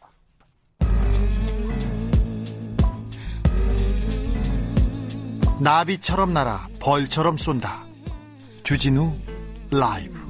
나비처럼 5.61 6.33
날아 6.33 6.67
벌처럼 6.81 7.37
쏜다. 7.37 7.83
주진우 8.63 9.13
라이브. 9.71 10.24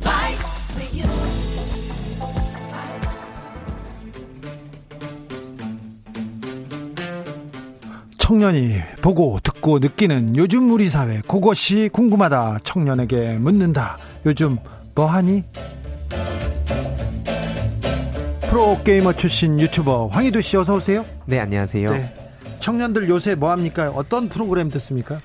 청년이 8.17 8.81
보고 9.03 9.39
듣고 9.43 9.77
느끼는 9.77 10.35
요즘 10.35 10.71
우리 10.71 10.89
사회 10.89 11.21
그것이 11.27 11.89
궁금하다. 11.93 12.59
청년에게 12.63 13.37
묻는다. 13.37 13.99
요즘 14.25 14.57
뭐하니? 14.95 15.43
프로게이머 18.49 19.13
출신 19.13 19.59
유튜버 19.59 20.07
황희도 20.07 20.41
씨 20.41 20.57
어서 20.57 20.75
오세요. 20.75 21.05
네 21.25 21.39
안녕하세요. 21.39 21.91
네. 21.91 22.13
청년들 22.59 23.07
요새 23.09 23.35
뭐합니까? 23.35 23.91
어떤 23.91 24.27
프로그램 24.27 24.71
듣습니까? 24.71 25.21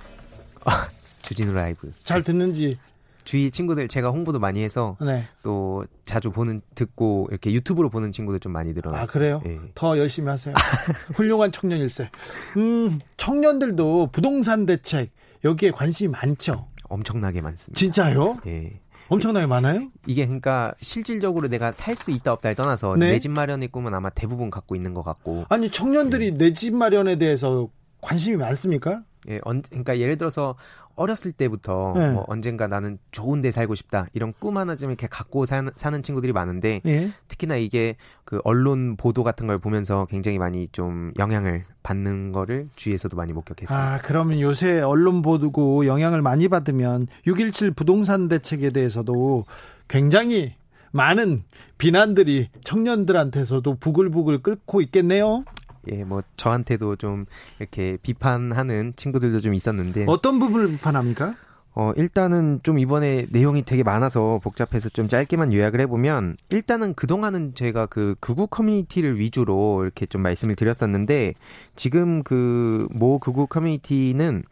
아, 0.67 0.89
주진우 1.23 1.53
라이브. 1.53 1.91
잘 2.05 2.23
듣는지 2.23 2.77
주위 3.25 3.51
친구들 3.51 3.89
제가 3.89 4.11
홍보도 4.11 4.39
많이 4.39 4.63
해서 4.63 4.97
네. 5.01 5.25
또 5.43 5.85
자주 6.05 6.31
보는 6.31 6.63
듣고 6.75 7.29
이렇게 7.31 7.53
유튜브로 7.53 7.91
보는 7.91 8.13
친구들 8.13 8.41
좀 8.41 8.53
많이 8.53 8.73
늘어났어요. 8.73 9.03
아 9.03 9.07
그래요? 9.07 9.41
네. 9.45 9.59
더 9.75 9.99
열심히 9.99 10.29
하세요. 10.29 10.55
훌륭한 11.15 11.53
청년일세. 11.53 12.11
음 12.57 13.01
청년들도 13.17 14.09
부동산 14.13 14.67
대책 14.67 15.11
여기에 15.45 15.71
관심이 15.71 16.11
많죠. 16.13 16.67
엄청나게 16.89 17.41
많습니다. 17.41 17.79
진짜요? 17.79 18.39
예. 18.47 18.81
엄청나게 19.09 19.47
많아요? 19.47 19.89
이게 20.07 20.25
그러니까 20.25 20.73
실질적으로 20.81 21.49
내가 21.49 21.73
살 21.73 21.97
수 21.97 22.11
있다 22.13 22.33
없다를 22.33 22.55
떠나서 22.55 22.97
네. 22.97 23.11
내집 23.11 23.33
마련의 23.33 23.69
꿈은 23.69 23.93
아마 23.93 24.09
대부분 24.11 24.51
갖고 24.51 24.77
있는 24.77 24.95
것 24.95 25.03
같고. 25.03 25.47
아니 25.49 25.69
청년들이 25.71 26.33
네. 26.33 26.45
내집 26.47 26.75
마련에 26.77 27.17
대해서 27.17 27.69
관심이 28.01 28.37
많습니까? 28.37 29.03
예, 29.29 29.39
언, 29.43 29.63
그러니까 29.63 29.99
예를 29.99 30.17
들어서 30.17 30.55
어렸을 30.97 31.33
때부터 31.33 31.93
네. 31.97 32.11
뭐 32.11 32.25
언젠가 32.29 32.67
나는 32.67 32.99
좋은 33.11 33.41
데 33.41 33.51
살고 33.51 33.75
싶다 33.75 34.07
이런 34.13 34.33
꿈 34.39 34.57
하나 34.57 34.77
좀 34.77 34.91
이렇게 34.91 35.07
갖고 35.07 35.47
사는, 35.47 35.71
사는 35.77 36.03
친구들이 36.03 36.33
많은데 36.33 36.81
네. 36.85 37.11
특히나 37.29 37.57
이게 37.57 37.97
그 38.25 38.41
언론 38.45 38.97
보도 38.97 39.25
같은 39.25 39.47
걸 39.47 39.59
보면서 39.59 40.07
굉장히 40.11 40.39
많이 40.39 40.69
좀 40.73 41.13
영향을 41.19 41.65
받는 41.83 42.33
거를 42.33 42.69
주위에서도 42.77 43.17
많이 43.17 43.33
목격했습니다. 43.33 43.95
아, 43.95 43.99
그러면 44.03 44.41
요새 44.41 44.81
언론 44.81 45.23
보도고 45.23 45.87
영향을 45.87 46.23
많이 46.23 46.49
받으면 46.49 47.07
6.17 47.27 47.75
부동산 47.75 48.29
대책에 48.29 48.71
대해서도 48.71 49.47
굉장히 49.89 50.55
많은 50.93 51.45
비난들이 51.79 52.49
청년들한테서도 52.65 53.77
부글부글 53.77 54.43
끓고 54.43 54.81
있겠네요. 54.83 55.45
예, 55.91 56.05
뭐 56.05 56.23
저한테도 56.37 56.97
좀 56.97 57.27
이렇게 57.59 57.97
비판하는 58.03 58.93
친구들도 58.97 59.41
좀 59.41 59.55
있었는데 59.55 60.05
어떤 60.09 60.39
부분을 60.39 60.69
비판합니까? 60.69 61.35
어, 61.73 61.93
일단은 61.97 62.59
좀 62.65 62.81
이번에 62.81 63.27
내용이 63.31 63.63
되게 63.63 63.85
많아서 63.85 64.41
복잡해서 64.43 64.89
좀 64.89 65.07
짧게만 65.07 65.53
요약을 65.53 65.81
해보면, 65.83 66.37
일단은 66.51 66.95
그동안은 66.95 67.55
제가 67.55 67.87
그 67.87 68.17
극우 68.19 68.49
커뮤니티를 68.49 69.21
위주로 69.21 69.85
이렇게 69.85 70.05
좀 70.07 70.21
말씀을 70.21 70.57
드렸었는데, 70.57 71.35
지금 71.77 72.25
그 72.25 72.89
모 72.91 73.21
극우 73.21 73.47
커뮤니티는 73.47 74.43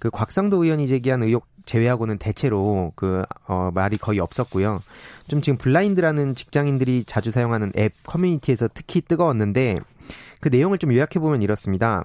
그 0.00 0.10
곽상도 0.10 0.64
의원이 0.64 0.88
제기한 0.88 1.22
의혹 1.22 1.46
제외하고는 1.66 2.18
대체로 2.18 2.92
그, 2.94 3.22
어, 3.46 3.70
말이 3.74 3.96
거의 3.98 4.20
없었고요. 4.20 4.80
좀 5.28 5.40
지금 5.40 5.56
블라인드라는 5.58 6.34
직장인들이 6.34 7.04
자주 7.06 7.30
사용하는 7.30 7.72
앱 7.76 7.92
커뮤니티에서 8.04 8.68
특히 8.72 9.00
뜨거웠는데, 9.00 9.80
그 10.40 10.48
내용을 10.48 10.78
좀 10.78 10.92
요약해 10.92 11.18
보면 11.18 11.42
이렇습니다. 11.42 12.04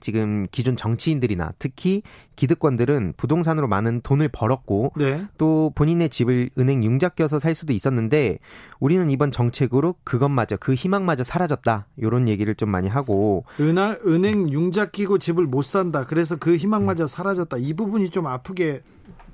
지금 0.00 0.46
기존 0.50 0.76
정치인들이나 0.76 1.52
특히 1.58 2.02
기득권들은 2.36 3.14
부동산으로 3.16 3.68
많은 3.68 4.00
돈을 4.02 4.28
벌었고 4.28 4.92
네. 4.96 5.24
또 5.38 5.72
본인의 5.74 6.08
집을 6.08 6.50
은행 6.58 6.82
융자 6.84 7.08
껴서 7.08 7.38
살 7.38 7.54
수도 7.54 7.72
있었는데 7.72 8.38
우리는 8.78 9.10
이번 9.10 9.30
정책으로 9.30 9.96
그것마저 10.04 10.56
그 10.56 10.74
희망마저 10.74 11.24
사라졌다 11.24 11.86
이런 11.96 12.28
얘기를 12.28 12.54
좀 12.54 12.70
많이 12.70 12.88
하고 12.88 13.44
은하, 13.60 13.96
은행 14.06 14.50
융자 14.50 14.86
끼고 14.86 15.18
집을 15.18 15.46
못 15.46 15.62
산다 15.62 16.06
그래서 16.06 16.36
그 16.36 16.56
희망마저 16.56 17.06
사라졌다 17.06 17.56
이 17.58 17.74
부분이 17.74 18.10
좀 18.10 18.26
아프게 18.26 18.82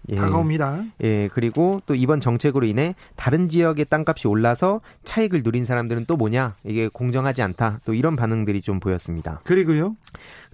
예. 0.08 0.16
다가옵니다. 0.16 0.84
예, 1.02 1.28
그리고 1.32 1.80
또 1.86 1.94
이번 1.94 2.20
정책으로 2.20 2.66
인해 2.66 2.94
다른 3.16 3.48
지역의 3.48 3.86
땅값이 3.86 4.28
올라서 4.28 4.80
차익을 5.04 5.42
누린 5.42 5.64
사람들은 5.64 6.06
또 6.06 6.16
뭐냐? 6.16 6.56
이게 6.64 6.88
공정하지 6.88 7.42
않다. 7.42 7.78
또 7.84 7.94
이런 7.94 8.16
반응들이 8.16 8.60
좀 8.62 8.78
보였습니다. 8.80 9.40
그리고요? 9.44 9.96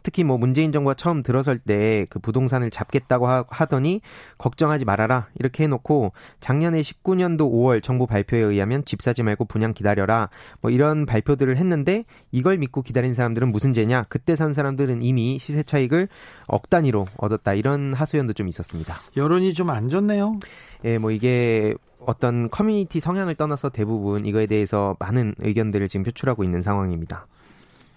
특히 0.02 0.24
뭐 0.24 0.38
문재인 0.38 0.72
정부가 0.72 0.94
처음 0.94 1.22
들어설 1.22 1.58
때 1.58 1.92
그 2.10 2.18
부동산을 2.18 2.70
잡겠다고 2.70 3.26
하, 3.26 3.66
더니 3.66 4.00
걱정하지 4.38 4.84
말아라 4.84 5.28
이렇게 5.38 5.64
해놓고 5.64 6.12
작년에 6.40 6.80
19년도 6.80 7.50
5월 7.50 7.82
정부 7.82 8.06
발표에 8.06 8.40
의하면 8.40 8.84
집 8.84 9.02
사지 9.02 9.22
말고 9.22 9.44
분양 9.46 9.72
기다려라 9.72 10.28
뭐 10.60 10.70
이런 10.70 11.06
발표들을 11.06 11.56
했는데 11.56 12.04
이걸 12.30 12.58
믿고 12.58 12.82
기다린 12.82 13.14
사람들은 13.14 13.50
무슨 13.52 13.72
죄냐 13.72 14.04
그때 14.08 14.36
산 14.36 14.52
사람들은 14.52 15.02
이미 15.02 15.38
시세 15.38 15.62
차익을 15.62 16.08
억 16.48 16.68
단위로 16.70 17.06
얻었다 17.16 17.54
이런 17.54 17.94
하소연도 17.94 18.32
좀 18.32 18.48
있었습니다. 18.48 18.94
여론이 19.16 19.54
좀 19.54 19.70
안 19.70 19.88
좋네요. 19.88 20.38
예, 20.84 20.98
뭐 20.98 21.10
이게 21.10 21.74
어떤 22.04 22.50
커뮤니티 22.50 23.00
성향을 23.00 23.36
떠나서 23.36 23.70
대부분 23.70 24.26
이거에 24.26 24.46
대해서 24.46 24.96
많은 24.98 25.34
의견들을 25.38 25.88
지금 25.88 26.04
표출하고 26.04 26.44
있는 26.44 26.60
상황입니다. 26.62 27.26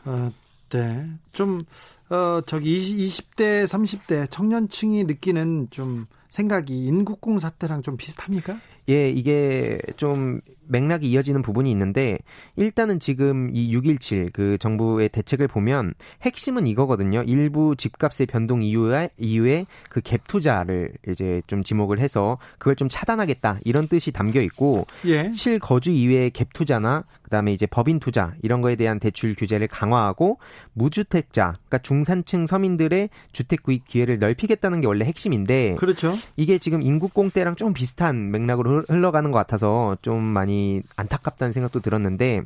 어, 0.05 0.31
네. 0.69 1.07
좀 1.31 1.63
어, 2.09 2.41
저기 2.45 2.75
20, 2.75 3.35
대 3.35 3.65
30대 3.65 4.29
청년층이 4.29 5.03
느끼는 5.05 5.67
좀 5.71 6.05
생각이 6.35 6.85
인국공 6.85 7.39
사태랑 7.39 7.81
좀 7.81 7.97
비슷합니까? 7.97 8.59
예, 8.87 9.09
이게 9.09 9.79
좀 9.97 10.41
맥락이 10.67 11.09
이어지는 11.09 11.41
부분이 11.41 11.71
있는데 11.71 12.19
일단은 12.55 12.99
지금 12.99 13.49
이 13.51 13.75
6.17 13.75 14.31
그 14.33 14.57
정부의 14.59 15.09
대책을 15.09 15.47
보면 15.47 15.93
핵심은 16.21 16.67
이거거든요. 16.67 17.23
일부 17.23 17.75
집값의 17.75 18.27
변동 18.27 18.61
이후에 18.63 19.09
이후에 19.17 19.65
그 19.89 20.01
갭 20.01 20.21
투자를 20.27 20.91
이제 21.07 21.41
좀 21.47 21.63
지목을 21.63 21.99
해서 21.99 22.37
그걸 22.59 22.75
좀 22.75 22.89
차단하겠다 22.89 23.59
이런 23.63 23.87
뜻이 23.87 24.11
담겨 24.11 24.39
있고 24.41 24.85
예. 25.07 25.31
실거주 25.31 25.91
이외의 25.91 26.31
갭 26.31 26.53
투자나 26.53 27.05
그다음에 27.23 27.53
이제 27.53 27.65
법인 27.65 27.99
투자 27.99 28.33
이런 28.43 28.61
거에 28.61 28.75
대한 28.75 28.99
대출 28.99 29.35
규제를 29.35 29.67
강화하고 29.67 30.37
무주택자 30.73 31.53
그러니까 31.53 31.77
중산층 31.79 32.45
서민들의 32.45 33.09
주택 33.31 33.63
구입 33.63 33.85
기회를 33.87 34.19
넓히겠다는 34.19 34.81
게 34.81 34.87
원래 34.87 35.05
핵심인데 35.05 35.75
그렇죠. 35.75 36.13
이게 36.35 36.57
지금 36.57 36.81
인구공대랑 36.81 37.55
좀 37.55 37.73
비슷한 37.73 38.31
맥락으로 38.31 38.83
흘러가는 38.87 39.31
것 39.31 39.37
같아서 39.37 39.97
좀 40.01 40.21
많이 40.21 40.81
안타깝다는 40.95 41.53
생각도 41.53 41.79
들었는데 41.79 42.43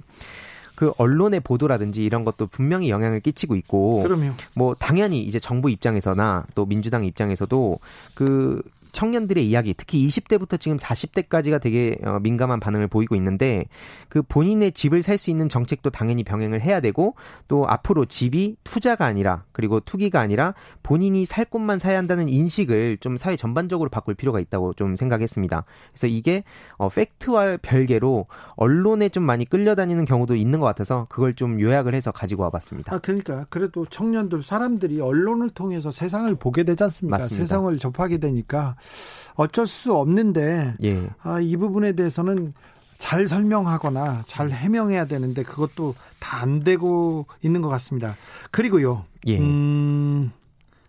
그 0.75 0.93
언론의 0.97 1.41
보도라든지 1.41 2.05
이런 2.05 2.23
것도 2.23 2.47
분명히 2.47 2.89
영향을 2.89 3.19
끼치고 3.19 3.57
있고 3.57 4.01
그럼요. 4.03 4.31
뭐 4.55 4.75
당연히 4.75 5.19
이제 5.19 5.37
정부 5.37 5.69
입장에서나 5.69 6.45
또 6.55 6.65
민주당 6.65 7.03
입장에서도 7.03 7.79
그 8.13 8.61
청년들의 8.91 9.47
이야기, 9.47 9.73
특히 9.75 10.07
20대부터 10.07 10.59
지금 10.59 10.77
40대까지가 10.77 11.61
되게 11.61 11.95
어, 12.03 12.19
민감한 12.19 12.59
반응을 12.59 12.87
보이고 12.87 13.15
있는데 13.15 13.65
그 14.09 14.21
본인의 14.23 14.71
집을 14.71 15.03
살 15.03 15.19
수 15.19 15.29
있는 15.29 15.49
정책도 15.49 15.91
당연히 15.91 16.23
병행을 16.23 16.61
해야 16.61 16.79
되고 16.79 17.13
또 17.47 17.67
앞으로 17.67 18.05
집이 18.05 18.55
투자가 18.63 19.05
아니라 19.05 19.43
그리고 19.51 19.79
투기가 19.81 20.19
아니라 20.19 20.53
본인이 20.81 21.25
살 21.25 21.45
곳만 21.45 21.77
사야 21.77 21.97
한다는 21.97 22.29
인식을 22.29 22.97
좀 23.01 23.17
사회 23.17 23.35
전반적으로 23.35 23.89
바꿀 23.89 24.15
필요가 24.15 24.39
있다고 24.39 24.73
좀 24.73 24.95
생각했습니다. 24.95 25.65
그래서 25.91 26.07
이게 26.07 26.43
어, 26.77 26.89
팩트와 26.89 27.57
별개로 27.61 28.25
언론에 28.55 29.09
좀 29.09 29.23
많이 29.23 29.45
끌려다니는 29.45 30.05
경우도 30.05 30.35
있는 30.35 30.59
것 30.59 30.65
같아서 30.65 31.05
그걸 31.09 31.35
좀 31.35 31.59
요약을 31.59 31.93
해서 31.93 32.11
가지고 32.11 32.43
와봤습니다. 32.43 32.95
아 32.95 32.99
그러니까 32.99 33.45
그래도 33.49 33.85
청년들 33.85 34.41
사람들이 34.43 35.01
언론을 35.01 35.49
통해서 35.49 35.91
세상을 35.91 36.33
보게 36.35 36.63
되지 36.63 36.83
않습니까? 36.85 37.17
맞습니다. 37.17 37.43
세상을 37.45 37.77
접하게 37.77 38.19
되니까 38.19 38.77
어쩔 39.35 39.65
수 39.67 39.93
없는데 39.95 40.73
예. 40.83 41.09
아, 41.21 41.39
이 41.39 41.55
부분에 41.57 41.93
대해서는 41.93 42.53
잘 42.97 43.27
설명하거나 43.27 44.23
잘 44.27 44.49
해명해야 44.49 45.05
되는데 45.05 45.43
그것도 45.43 45.95
다 46.19 46.39
안 46.41 46.63
되고 46.63 47.25
있는 47.41 47.61
것 47.61 47.69
같습니다. 47.69 48.15
그리고요. 48.51 49.05
예. 49.27 49.39
음, 49.39 50.31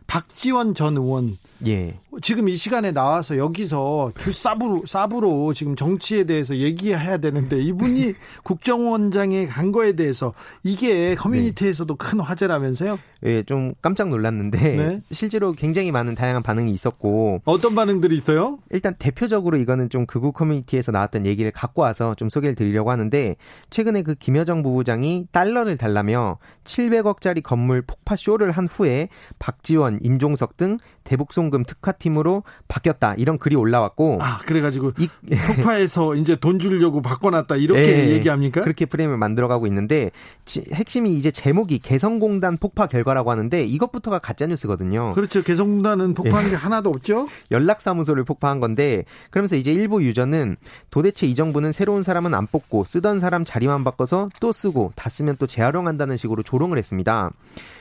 박지원 0.07 0.74
전 0.74 0.97
의원 0.97 1.38
예. 1.66 1.98
지금 2.22 2.48
이 2.48 2.56
시간에 2.56 2.92
나와서 2.92 3.36
여기서 3.36 4.12
주사부로 4.18 4.84
사부로 4.86 5.54
지금 5.54 5.76
정치에 5.76 6.24
대해서 6.24 6.56
얘기해야 6.56 7.18
되는데 7.18 7.61
이분이 7.61 8.14
국정원장에 8.42 9.46
간 9.46 9.72
거에 9.72 9.92
대해서 9.92 10.34
이게 10.62 11.14
커뮤니티에서도 11.14 11.94
네. 11.94 11.98
큰 11.98 12.20
화제라면서요? 12.20 12.98
예, 13.24 13.42
좀 13.42 13.74
깜짝 13.82 14.08
놀랐는데 14.08 14.58
네. 14.76 15.02
실제로 15.12 15.52
굉장히 15.52 15.90
많은 15.92 16.14
다양한 16.14 16.42
반응이 16.42 16.72
있었고 16.72 17.42
어떤 17.44 17.74
반응들이 17.74 18.14
있어요? 18.16 18.58
일단 18.70 18.94
대표적으로 18.98 19.56
이거는 19.58 19.90
좀 19.90 20.06
극우 20.06 20.32
커뮤니티에서 20.32 20.90
나왔던 20.92 21.26
얘기를 21.26 21.50
갖고 21.50 21.82
와서 21.82 22.14
좀 22.14 22.28
소개를 22.28 22.54
드리려고 22.54 22.90
하는데 22.90 23.36
최근에 23.68 24.02
그 24.02 24.14
김여정 24.14 24.62
부부장이 24.62 25.26
달러를 25.32 25.76
달라며 25.76 26.38
700억짜리 26.64 27.42
건물 27.42 27.82
폭파 27.82 28.16
쇼를 28.16 28.52
한 28.52 28.66
후에 28.66 29.08
박지원, 29.38 29.98
임종석 30.02 30.56
등 30.56 30.76
대북송금 31.11 31.64
특화팀으로 31.64 32.44
바뀌었다 32.68 33.14
이런 33.16 33.36
글이 33.36 33.56
올라왔고 33.56 34.18
아 34.20 34.38
그래가지고 34.38 34.92
이, 34.98 35.08
폭파해서 35.28 36.14
이제 36.14 36.36
돈 36.36 36.61
주려고 36.61 37.02
바꿔놨다 37.02 37.56
이렇게 37.56 37.82
네, 37.82 38.11
얘기합니까? 38.11 38.61
그렇게 38.61 38.86
프레임을 38.86 39.16
만들어가고 39.16 39.66
있는데 39.66 40.12
지, 40.44 40.64
핵심이 40.72 41.16
이제 41.16 41.32
제목이 41.32 41.80
개성공단 41.80 42.58
폭파 42.58 42.86
결과라고 42.86 43.32
하는데 43.32 43.61
이것부터가 43.64 44.20
가짜 44.20 44.46
뉴스거든요. 44.46 45.12
그렇죠. 45.14 45.42
개성공단은 45.42 46.14
폭파한 46.14 46.44
네. 46.44 46.50
게 46.50 46.56
하나도 46.56 46.90
없죠. 46.90 47.26
연락사무소를 47.50 48.22
폭파한 48.22 48.61
건데 48.61 49.04
그러면서 49.30 49.56
이제 49.56 49.72
일부 49.72 50.04
유저는 50.04 50.56
도대체 50.92 51.26
이 51.26 51.34
정부는 51.34 51.72
새로운 51.72 52.04
사람은 52.04 52.34
안 52.34 52.46
뽑고 52.46 52.84
쓰던 52.84 53.18
사람 53.18 53.44
자리만 53.44 53.82
바꿔서 53.82 54.28
또 54.38 54.52
쓰고 54.52 54.92
다 54.94 55.11
쓰면 55.11 55.38
또 55.40 55.48
재활용한다는 55.48 56.16
식으로 56.16 56.44
조롱을 56.44 56.78
했습니다. 56.78 57.32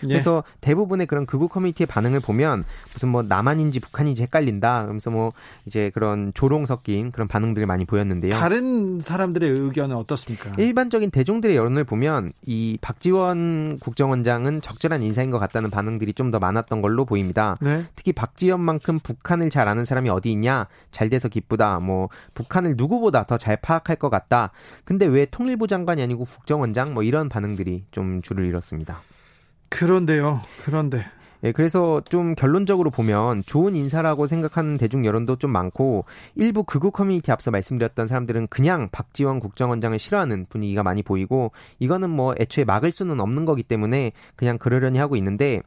예. 0.05 0.07
그래서 0.07 0.43
대부분의 0.61 1.05
그런 1.05 1.27
극우 1.27 1.47
커뮤니티의 1.47 1.85
반응을 1.85 2.21
보면 2.21 2.63
무슨 2.93 3.09
뭐 3.09 3.18
남한인지 3.23 3.79
북한인지 3.79 4.23
헷갈린다. 4.23 4.83
그러면서 4.83 5.09
뭐 5.09 5.33
이제 5.65 5.91
그런 5.93 6.31
조롱 6.33 6.65
섞인 6.65 7.11
그런 7.11 7.27
반응들을 7.27 7.67
많이 7.67 7.85
보였는데요. 7.85 8.31
다른 8.31 9.01
사람들의 9.01 9.49
의견은 9.49 9.95
어떻습니까? 9.95 10.51
일반적인 10.57 11.11
대중들의 11.11 11.55
여론을 11.55 11.83
보면 11.83 12.31
이 12.45 12.77
박지원 12.81 13.79
국정원장은 13.79 14.61
적절한 14.61 15.01
인사인 15.03 15.31
것 15.31 15.39
같다는 15.39 15.69
반응들이 15.69 16.13
좀 16.13 16.29
더 16.29 16.37
많았던 16.37 16.83
걸로 16.83 17.05
보입니다. 17.05 17.57
네. 17.59 17.83
특히 17.95 18.13
박지원만큼 18.13 18.99
북한을 18.99 19.49
잘 19.49 19.67
아는 19.67 19.83
사람이 19.83 20.09
어디 20.11 20.31
있냐? 20.31 20.67
잘 20.91 21.09
돼서 21.09 21.27
기쁘다. 21.27 21.79
뭐 21.79 22.09
북한을 22.35 22.75
누구보다 22.77 23.23
더 23.25 23.39
잘 23.39 23.57
파악할 23.57 23.95
것 23.95 24.09
같다. 24.11 24.51
근데 24.85 25.07
왜 25.07 25.25
통일부 25.25 25.65
장관이 25.65 26.03
아니고 26.03 26.25
국정원장? 26.25 26.93
뭐 26.93 27.01
이런 27.01 27.29
반응들이 27.29 27.85
좀 27.89 28.21
줄을 28.21 28.45
이었습니다. 28.45 28.99
그런데요. 29.69 30.41
그런데 30.63 31.05
예, 31.43 31.51
그래서 31.53 32.01
좀 32.09 32.35
결론적으로 32.35 32.89
보면 32.89 33.43
좋은 33.45 33.75
인사라고 33.75 34.25
생각하는 34.25 34.77
대중 34.77 35.05
여론도 35.05 35.37
좀 35.37 35.51
많고 35.51 36.05
일부 36.35 36.63
극우 36.63 36.91
커뮤니티 36.91 37.31
앞서 37.31 37.49
말씀드렸던 37.49 38.07
사람들은 38.07 38.47
그냥 38.47 38.89
박지원 38.91 39.39
국정원장을 39.39 39.97
싫어하는 39.97 40.47
분위기가 40.49 40.83
많이 40.83 41.01
보이고 41.01 41.51
이거는 41.79 42.09
뭐 42.09 42.35
애초에 42.39 42.65
막을 42.65 42.91
수는 42.91 43.21
없는 43.21 43.45
거기 43.45 43.63
때문에 43.63 44.11
그냥 44.35 44.57
그러려니 44.57 44.99
하고 44.99 45.15
있는데 45.15 45.61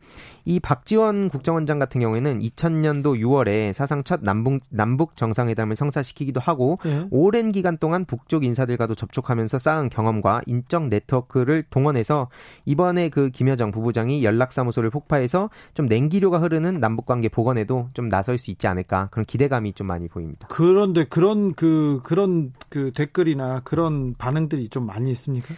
이 0.44 0.60
박지원 0.60 1.28
국정원장 1.28 1.78
같은 1.78 2.00
경우에는 2.00 2.40
2000년도 2.40 3.20
6월에 3.20 3.72
사상 3.72 4.04
첫 4.04 4.20
남북 4.22 4.60
남북 4.70 5.16
정상회담을 5.16 5.76
성사시키기도 5.76 6.40
하고 6.40 6.78
네. 6.84 7.06
오랜 7.10 7.52
기간 7.52 7.78
동안 7.78 8.04
북쪽 8.04 8.44
인사들과도 8.44 8.94
접촉하면서 8.94 9.58
쌓은 9.58 9.88
경험과 9.88 10.42
인적 10.46 10.88
네트워크를 10.88 11.64
동원해서 11.70 12.28
이번에 12.64 13.08
그 13.08 13.30
김여정 13.30 13.70
부부장이 13.70 14.24
연락사무소를 14.24 14.90
폭파해서 14.90 15.50
좀 15.74 15.86
냉기류가 15.86 16.38
흐르는 16.38 16.80
남북 16.80 17.06
관계 17.06 17.28
복원에도 17.28 17.88
좀 17.94 18.08
나설 18.08 18.38
수 18.38 18.50
있지 18.50 18.66
않을까 18.66 19.08
그런 19.10 19.24
기대감이 19.24 19.72
좀 19.72 19.86
많이 19.86 20.08
보입니다. 20.08 20.48
그런데 20.50 21.04
그런 21.04 21.54
그 21.54 22.00
그런 22.02 22.52
그 22.68 22.92
댓글이나 22.92 23.60
그런 23.64 24.14
반응들이 24.14 24.68
좀 24.68 24.86
많이 24.86 25.10
있습니까? 25.10 25.54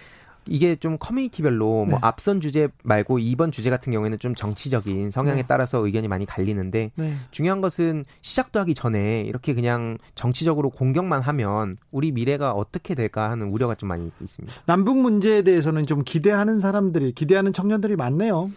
이게 0.49 0.76
좀 0.76 0.97
커뮤니티별로 0.99 1.66
뭐 1.66 1.84
네. 1.84 1.90
뭐 1.90 1.99
앞선 2.03 2.40
주제 2.40 2.68
말고 2.82 3.18
이번 3.18 3.51
주제 3.51 3.70
같은 3.70 3.92
경우에는 3.92 4.18
좀 4.18 4.34
정치적인 4.34 5.11
성향에 5.11 5.42
네. 5.42 5.47
따라서 5.47 5.84
의견이 5.84 6.09
많이 6.09 6.26
갈리는데 6.26 6.90
네. 6.95 7.14
중요한 7.30 7.61
것은 7.61 8.05
시작도 8.20 8.61
하기 8.61 8.74
전에 8.74 9.22
이렇게 9.22 9.55
그냥 9.55 9.99
정치적으로 10.14 10.70
공격만 10.70 11.22
하면 11.22 11.76
우리 11.90 12.12
미래가 12.12 12.53
어떻게 12.53 12.95
될까 12.95 13.30
하는 13.30 13.49
우려가 13.49 13.74
좀 13.74 13.88
많이 13.88 14.11
있습니다. 14.20 14.62
남북 14.66 14.99
문제에 14.99 15.42
대해서는 15.42 15.86
좀 15.86 16.03
기대하는 16.05 16.61
사람들이 16.61 17.12
기대하는 17.12 17.53
청년들이 17.53 17.97
많네요. 17.97 18.51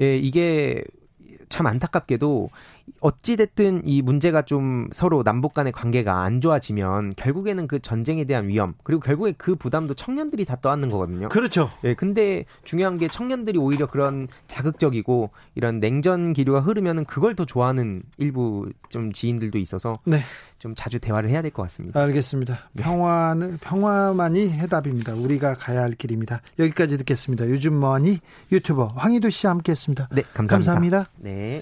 예, 0.00 0.16
이게 0.16 0.82
참 1.48 1.66
안타깝게도 1.66 2.50
어찌됐든 3.00 3.82
이 3.86 4.02
문제가 4.02 4.42
좀 4.42 4.88
서로 4.92 5.22
남북 5.22 5.54
간의 5.54 5.72
관계가 5.72 6.22
안 6.22 6.40
좋아지면 6.40 7.14
결국에는 7.16 7.66
그 7.66 7.78
전쟁에 7.80 8.24
대한 8.24 8.48
위험 8.48 8.74
그리고 8.82 9.00
결국에 9.00 9.32
그 9.32 9.54
부담도 9.56 9.94
청년들이 9.94 10.44
다 10.44 10.56
떠안는 10.60 10.90
거거든요. 10.90 11.28
그렇죠. 11.28 11.70
예, 11.84 11.94
근데 11.94 12.44
중요한 12.64 12.98
게 12.98 13.08
청년들이 13.08 13.58
오히려 13.58 13.86
그런 13.86 14.28
자극적이고 14.48 15.30
이런 15.54 15.80
냉전 15.80 16.32
기류가 16.32 16.60
흐르면은 16.60 17.04
그걸 17.04 17.34
더 17.34 17.44
좋아하는 17.44 18.02
일부 18.18 18.70
좀 18.88 19.12
지인들도 19.12 19.58
있어서 19.58 19.98
네. 20.04 20.18
좀 20.58 20.74
자주 20.74 20.98
대화를 20.98 21.30
해야 21.30 21.42
될 21.42 21.50
것 21.50 21.62
같습니다. 21.64 22.00
알겠습니다. 22.02 22.58
네. 22.72 22.82
평화는 22.82 23.58
평화만이 23.58 24.50
해답입니다. 24.50 25.14
우리가 25.14 25.54
가야 25.54 25.82
할 25.82 25.92
길입니다. 25.92 26.40
여기까지 26.58 26.96
듣겠습니다. 26.98 27.48
요즘 27.48 27.74
뭐니 27.78 28.18
유튜버 28.50 28.94
황희도 28.96 29.30
씨와 29.30 29.52
함께했습니다. 29.52 30.08
네, 30.12 30.22
감사합니다. 30.34 30.72
감사합니다. 30.72 31.04
네. 31.18 31.60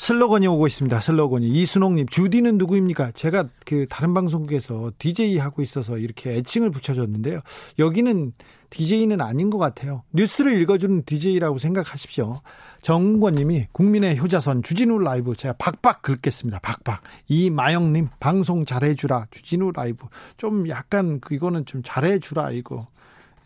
슬로건이 0.00 0.46
오고 0.46 0.66
있습니다. 0.66 0.98
슬로건이 0.98 1.46
이순옥님 1.46 2.08
주디는 2.08 2.56
누구입니까? 2.56 3.10
제가 3.10 3.48
그 3.66 3.84
다른 3.90 4.14
방송국에서 4.14 4.92
DJ 4.98 5.36
하고 5.36 5.60
있어서 5.60 5.98
이렇게 5.98 6.36
애칭을 6.36 6.70
붙여줬는데요. 6.70 7.40
여기는 7.78 8.32
DJ는 8.70 9.20
아닌 9.20 9.50
것 9.50 9.58
같아요. 9.58 10.02
뉴스를 10.14 10.58
읽어주는 10.58 11.02
DJ라고 11.04 11.58
생각하십시오. 11.58 12.40
정은권님이 12.80 13.66
국민의 13.72 14.18
효자선 14.18 14.62
주진우 14.62 15.00
라이브 15.00 15.36
제가 15.36 15.56
박박 15.58 16.00
긁겠습니다. 16.00 16.60
박박. 16.60 17.02
이마영님 17.28 18.08
방송 18.20 18.64
잘해주라 18.64 19.26
주진우 19.30 19.72
라이브 19.74 20.06
좀 20.38 20.66
약간 20.70 21.20
이거는 21.30 21.66
좀 21.66 21.82
잘해주라 21.84 22.52
이거 22.52 22.86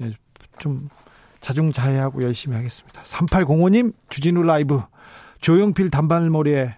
예, 0.01 0.13
좀 0.61 0.89
자중자애하고 1.41 2.23
열심히 2.23 2.57
하겠습니다. 2.57 3.03
3805님, 3.03 3.93
주진우 4.09 4.45
라이브, 4.45 4.81
조용필 5.45 5.91
단발머리에 5.91 6.75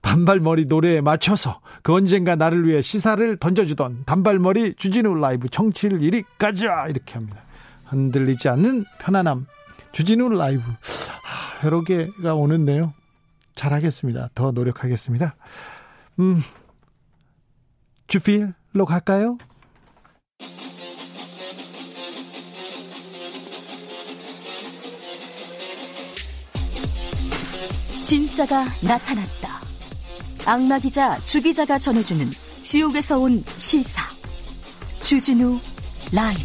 단발머리 0.00 0.64
노래에 0.64 1.02
맞춰서 1.02 1.60
그 1.82 1.92
언젠가 1.92 2.34
나를 2.34 2.66
위해 2.66 2.80
시사를 2.80 3.36
던져주던 3.36 4.04
단발머리 4.06 4.76
주진우 4.76 5.16
라이브 5.16 5.50
청취율 5.50 6.00
1위까지야 6.00 6.88
이렇게 6.88 7.14
합니다. 7.14 7.42
흔들리지 7.84 8.48
않는 8.48 8.86
편안함 9.00 9.44
주진우 9.92 10.30
라이브 10.30 10.62
아, 10.62 11.66
여러 11.66 11.82
개가 11.84 12.34
오는데요. 12.34 12.94
잘하겠습니다. 13.54 14.30
더 14.34 14.50
노력하겠습니다. 14.50 15.34
음, 16.20 16.40
주필로 18.06 18.86
갈까요? 18.86 19.36
진짜가 28.10 28.64
나타났다. 28.80 29.60
악마 30.44 30.80
기자 30.80 31.14
주 31.18 31.40
기자가 31.40 31.78
전해주는 31.78 32.28
지옥에서 32.60 33.20
온 33.20 33.44
실사. 33.56 34.02
주진우 35.00 35.60
라이브. 36.10 36.42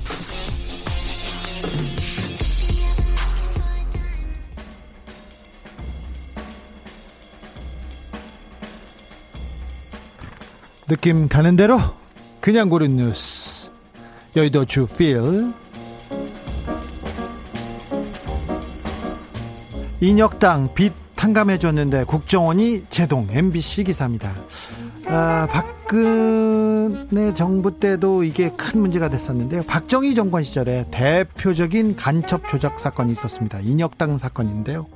느낌 10.88 11.28
가는 11.28 11.55
대로 11.55 11.80
그냥 12.41 12.70
고른 12.70 12.95
뉴스. 12.95 13.72
여의도 14.36 14.66
주필. 14.66 15.51
인혁당 19.99 20.76
빚 20.76 21.05
탕감해줬는데 21.16 22.05
국정원이 22.05 22.86
제동 22.89 23.28
MBC 23.32 23.86
기사입니다. 23.86 24.32
아, 25.07 25.47
박근혜 25.49 27.34
정부 27.34 27.80
때도 27.80 28.24
이게 28.24 28.49
큰 28.51 28.82
문제가 28.82 29.09
됐었는데요. 29.09 29.63
박정희 29.63 30.16
정권 30.16 30.43
시절에 30.43 30.86
대표적인 30.91 31.95
간첩 31.95 32.47
조작 32.49 32.80
사건이 32.80 33.11
있었습니다. 33.11 33.59
인혁당 33.59 34.18
사건인데요. 34.18 34.88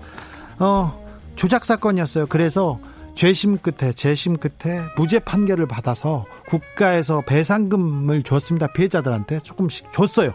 어, 0.59 1.05
조작 1.36 1.65
사건이었어요. 1.65 2.26
그래서 2.28 2.80
죄심 3.15 3.57
끝에 3.57 3.93
재심 3.93 4.38
끝에 4.38 4.82
무죄 4.95 5.20
판결을 5.20 5.67
받아서 5.67 6.26
국가에서 6.47 7.22
배상금을 7.28 8.24
줬습니다. 8.24 8.67
피해자들한테 8.67 9.41
조금씩 9.43 9.91
줬어요. 9.91 10.32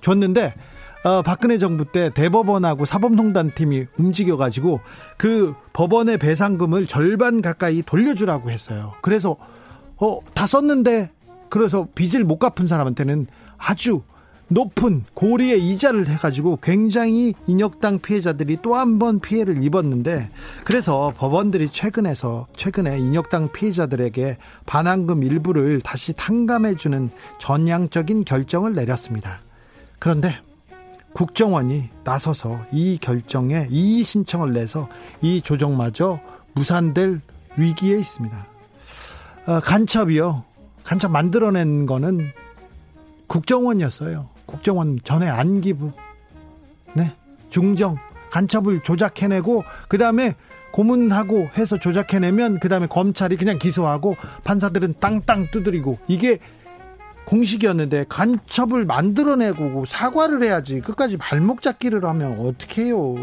줬는데 0.00 0.54
어, 1.04 1.22
박근혜 1.22 1.58
정부 1.58 1.84
때 1.84 2.10
대법원하고 2.12 2.84
사법농단 2.84 3.52
팀이 3.54 3.86
움직여가지고 3.96 4.80
그 5.16 5.54
법원의 5.72 6.18
배상금을 6.18 6.86
절반 6.86 7.40
가까이 7.40 7.82
돌려주라고 7.82 8.50
했어요. 8.50 8.92
그래서 9.00 9.36
어, 9.96 10.20
다 10.34 10.46
썼는데 10.46 11.10
그래서 11.50 11.86
빚을 11.94 12.24
못 12.24 12.38
갚은 12.38 12.66
사람한테는 12.66 13.26
아주 13.56 14.02
높은 14.50 15.04
고리의 15.14 15.62
이자를 15.62 16.08
해가지고 16.08 16.58
굉장히 16.62 17.34
인혁당 17.46 17.98
피해자들이 18.00 18.58
또 18.62 18.74
한 18.74 18.98
번 18.98 19.20
피해를 19.20 19.62
입었는데 19.62 20.30
그래서 20.64 21.12
법원들이 21.16 21.68
최근에서 21.70 22.46
최근에 22.56 22.98
인혁당 22.98 23.52
피해자들에게 23.52 24.38
반환금 24.66 25.22
일부를 25.22 25.80
다시 25.82 26.12
탕감해주는 26.14 27.10
전향적인 27.38 28.24
결정을 28.24 28.72
내렸습니다. 28.72 29.40
그런데 29.98 30.34
국정원이 31.12 31.88
나서서 32.04 32.60
이 32.72 32.98
결정에 32.98 33.66
이의 33.70 34.04
신청을 34.04 34.52
내서 34.52 34.88
이 35.20 35.40
조정마저 35.40 36.20
무산될 36.54 37.20
위기에 37.56 37.98
있습니다. 37.98 38.46
어, 39.46 39.58
간첩이요. 39.60 40.44
간첩 40.84 41.10
만들어낸 41.10 41.86
거는 41.86 42.30
국정원이었어요. 43.26 44.28
국정원 44.46 44.98
전에 45.04 45.28
안기부, 45.28 45.92
네, 46.94 47.12
중정, 47.50 47.98
간첩을 48.30 48.82
조작해내고 48.82 49.64
그 49.88 49.98
다음에 49.98 50.34
고문하고 50.72 51.48
해서 51.56 51.78
조작해내면 51.78 52.60
그 52.60 52.68
다음에 52.68 52.86
검찰이 52.86 53.36
그냥 53.36 53.58
기소하고 53.58 54.16
판사들은 54.44 54.94
땅땅 55.00 55.48
두드리고 55.50 55.98
이게 56.08 56.38
공식이었는데 57.28 58.06
간첩을 58.08 58.86
만들어내고 58.86 59.84
사과를 59.84 60.42
해야지 60.42 60.80
끝까지 60.80 61.18
발목 61.18 61.60
잡기를 61.60 62.04
하면 62.04 62.40
어떻게 62.40 62.84
해요? 62.84 63.16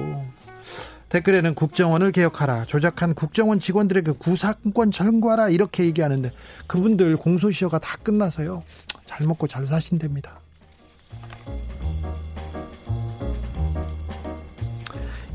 댓글에는 1.09 1.55
국정원을 1.55 2.11
개혁하라 2.11 2.65
조작한 2.65 3.15
국정원 3.15 3.59
직원들에게 3.59 4.11
구사권 4.19 4.91
청구하라 4.91 5.49
이렇게 5.49 5.85
얘기하는데 5.85 6.31
그분들 6.67 7.17
공소시효가 7.17 7.79
다 7.79 7.97
끝나서요. 8.03 8.63
잘 9.05 9.25
먹고 9.25 9.47
잘 9.47 9.65
사신답니다. 9.65 10.39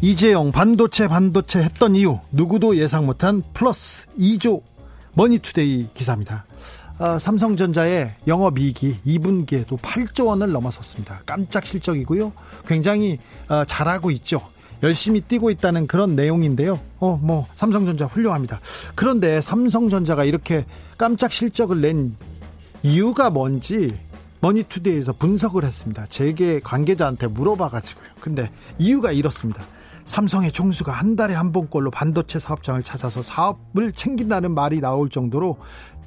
이재용 0.01 0.53
반도체 0.53 1.09
반도체 1.09 1.61
했던 1.63 1.97
이유 1.97 2.21
누구도 2.31 2.77
예상 2.77 3.07
못한 3.07 3.43
플러스 3.53 4.07
2조 4.19 4.63
머니투데이 5.15 5.89
기사입니다. 5.93 6.45
어, 6.47 6.50
삼성전자의 7.19 8.15
영업이익이 8.27 9.01
2분기에도 9.07 9.79
8조 9.79 10.27
원을 10.27 10.53
넘어섰습니다. 10.53 11.23
깜짝 11.25 11.65
실적이고요. 11.65 12.33
굉장히 12.67 13.19
어, 13.49 13.65
잘하고 13.65 14.11
있죠. 14.13 14.41
열심히 14.83 15.21
뛰고 15.21 15.51
있다는 15.51 15.87
그런 15.87 16.15
내용인데요. 16.15 16.79
어, 16.99 17.19
뭐 17.23 17.47
삼성전자 17.57 18.07
훌륭합니다. 18.07 18.61
그런데 18.95 19.41
삼성전자가 19.41 20.25
이렇게 20.25 20.65
깜짝 20.99 21.33
실적을 21.33 21.81
낸 21.81 22.17
이유가 22.83 23.31
뭔지 23.31 23.97
머니투데이에서 24.41 25.13
분석을 25.15 25.65
했습니다. 25.65 26.07
재계 26.09 26.61
관계자한테 26.61 27.27
물어봐가지고요. 27.29 28.07
근데 28.21 28.51
이유가 28.79 29.13
이렇습니다. 29.13 29.65
삼성의 30.05 30.53
총수가 30.53 30.91
한 30.93 31.15
달에 31.15 31.35
한 31.35 31.53
번꼴로 31.53 31.91
반도체 31.91 32.39
사업장을 32.39 32.83
찾아서 32.83 33.23
사업을 33.23 33.93
챙긴다는 33.93 34.53
말이 34.53 34.81
나올 34.81 35.09
정도로 35.09 35.59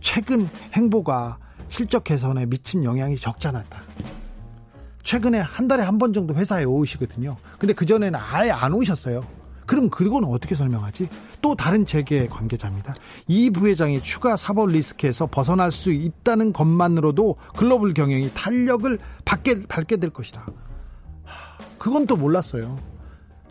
최근 0.04 0.48
행보가 0.74 1.40
실적 1.70 2.04
개선에 2.04 2.46
미친 2.46 2.84
영향이 2.84 3.16
적지 3.18 3.48
않았다. 3.48 3.82
최근에 5.02 5.40
한 5.40 5.68
달에 5.68 5.82
한 5.84 5.98
번 5.98 6.14
정도 6.14 6.36
회사에 6.36 6.66
오시거든요. 6.66 7.38
근데 7.58 7.74
그전에는 7.74 8.20
아예 8.32 8.52
안 8.52 8.74
오셨어요. 8.74 9.26
그럼 9.66 9.90
그건 9.90 10.26
어떻게 10.26 10.56
설명하지? 10.56 11.08
또 11.42 11.56
다른 11.56 11.86
재계 11.86 12.28
관계자입니다. 12.28 12.94
이 13.28 13.50
부회장이 13.50 14.04
추가 14.04 14.36
사법 14.36 14.68
리스크에서 14.70 15.26
벗어날 15.28 15.72
수 15.72 15.92
있다는 15.92 16.52
것만으로도 16.52 17.38
글로벌 17.56 17.94
경영이 17.94 18.32
탄력을 18.34 19.00
받게, 19.24 19.64
받게 19.68 19.98
될 19.98 20.10
것이다. 20.10 20.46
그건 21.80 22.06
또 22.08 22.18
몰랐어요. 22.18 22.78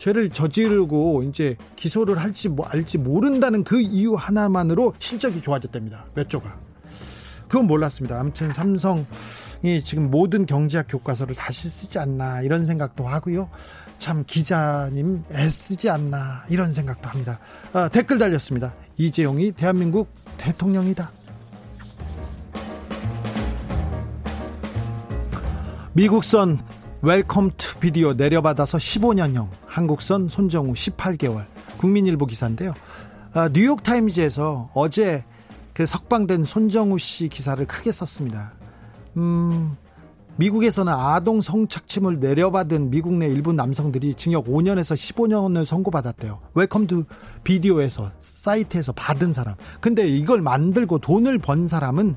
죄를 0.03 0.31
저지르고 0.31 1.23
이제 1.23 1.57
기소를 1.77 2.19
할지 2.19 2.49
뭐 2.49 2.67
알지 2.67 2.99
모른다는 2.99 3.63
그 3.63 3.81
이유 3.81 4.15
하나만으로 4.15 4.95
실적이 4.99 5.41
좋아졌답니다. 5.41 6.07
몇 6.15 6.29
조가. 6.29 6.59
그건 7.47 7.69
몰랐습니다. 7.69 8.19
아무튼 8.19 8.53
삼성이 8.53 9.05
지금 9.85 10.11
모든 10.11 10.45
경제학 10.45 10.87
교과서를 10.89 11.37
다시 11.37 11.69
쓰지 11.69 12.01
않나 12.01 12.43
이런 12.43 12.67
생각도 12.67 13.05
하고요. 13.07 13.49
참 13.99 14.25
기자님 14.27 15.23
애쓰지 15.31 15.89
않나 15.89 16.47
이런 16.51 16.73
생각도 16.73 17.09
합니다. 17.09 17.39
아, 17.73 17.87
댓글 17.87 18.19
달렸습니다. 18.19 18.75
이재용이 18.97 19.53
대한민국 19.53 20.09
대통령이다. 20.37 21.13
미국선 25.93 26.59
Welcome 27.03 27.53
to 27.57 27.79
Video 27.79 28.15
내려받아서 28.15 28.79
15년형 28.79 29.62
한국선 29.73 30.29
손정우 30.29 30.75
18개월 30.75 31.47
국민일보 31.79 32.27
기사인데요. 32.27 32.75
아, 33.33 33.49
뉴욕타임즈에서 33.49 34.71
어제 34.75 35.25
그 35.73 35.87
석방된 35.87 36.45
손정우 36.45 36.99
씨 36.99 37.29
기사를 37.29 37.65
크게 37.67 37.91
썼습니다. 37.91 38.53
음, 39.17 39.75
미국에서는 40.37 40.93
아동 40.93 41.41
성착취물 41.41 42.21
내려받은 42.21 42.91
미국 42.91 43.15
내 43.15 43.27
일부 43.29 43.55
남성들이 43.55 44.15
징역 44.15 44.45
5년에서 44.45 44.95
15년을 44.95 45.65
선고받았대요. 45.65 46.41
Welcome 46.53 46.87
to 46.87 47.05
Video에서 47.43 48.13
사이트에서 48.19 48.93
받은 48.93 49.33
사람. 49.33 49.55
근데 49.81 50.07
이걸 50.07 50.43
만들고 50.43 50.99
돈을 50.99 51.39
번 51.39 51.67
사람은 51.67 52.17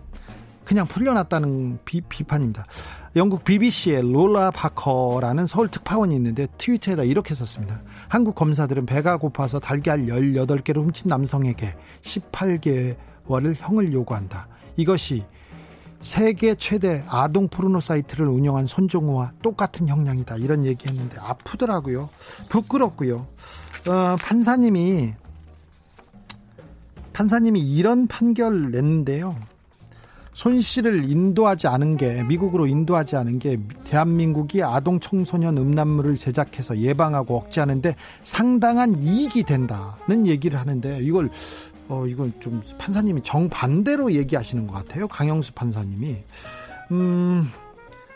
그냥 0.65 0.87
풀려났다는 0.87 1.79
비, 1.85 2.01
비판입니다. 2.01 2.65
영국 3.15 3.45
BBC의 3.45 4.01
로라 4.11 4.51
비커라는 4.51 5.47
서울 5.47 5.69
특파원이 5.69 6.13
있는데 6.15 6.47
트위터에다 6.57 7.03
이렇게 7.03 7.33
썼습니다. 7.33 7.81
한국 8.09 8.35
검사들은 8.35 8.85
배가 8.85 9.15
고파서 9.17 9.59
달걀 9.59 10.07
18개를 10.07 10.83
훔친 10.83 11.07
남성에게 11.07 11.75
18개월을 12.01 13.55
형을 13.55 13.93
요구한다. 13.93 14.49
이것이 14.75 15.23
세계 16.01 16.55
최대 16.55 17.03
아동 17.07 17.47
포르노 17.47 17.79
사이트를 17.79 18.27
운영한 18.27 18.67
손종우와 18.67 19.31
똑같은 19.41 19.87
형량이다. 19.87 20.35
이런 20.35 20.65
얘기 20.65 20.89
했는데 20.89 21.17
아프더라고요. 21.19 22.09
부끄럽고요. 22.49 23.27
어, 23.87 24.15
판사님이 24.21 25.13
판사님이 27.13 27.61
이런 27.61 28.07
판결 28.07 28.71
냈는데요. 28.71 29.37
손 30.35 30.59
씨를 30.59 31.09
인도하지 31.09 31.67
않은 31.69 31.95
게 31.95 32.21
미국으로 32.23 32.67
인도하지 32.67 33.15
않은 33.15 33.39
게 33.39 33.57
대한민국이 33.85 34.61
아동 34.61 34.99
청소년 34.99 35.57
음란물을 35.57 36.17
제작해서 36.17 36.77
예방하고 36.77 37.37
억제하는데 37.37 37.95
상당한 38.25 39.01
이익이 39.01 39.43
된다는 39.43 40.27
얘기를 40.27 40.59
하는데 40.59 40.99
이걸 41.01 41.29
어 41.87 42.05
이건 42.05 42.33
좀 42.41 42.61
판사님이 42.77 43.23
정반대로 43.23 44.11
얘기하시는 44.11 44.67
것 44.67 44.73
같아요. 44.73 45.07
강영수 45.07 45.53
판사님이 45.53 46.17
음. 46.91 47.49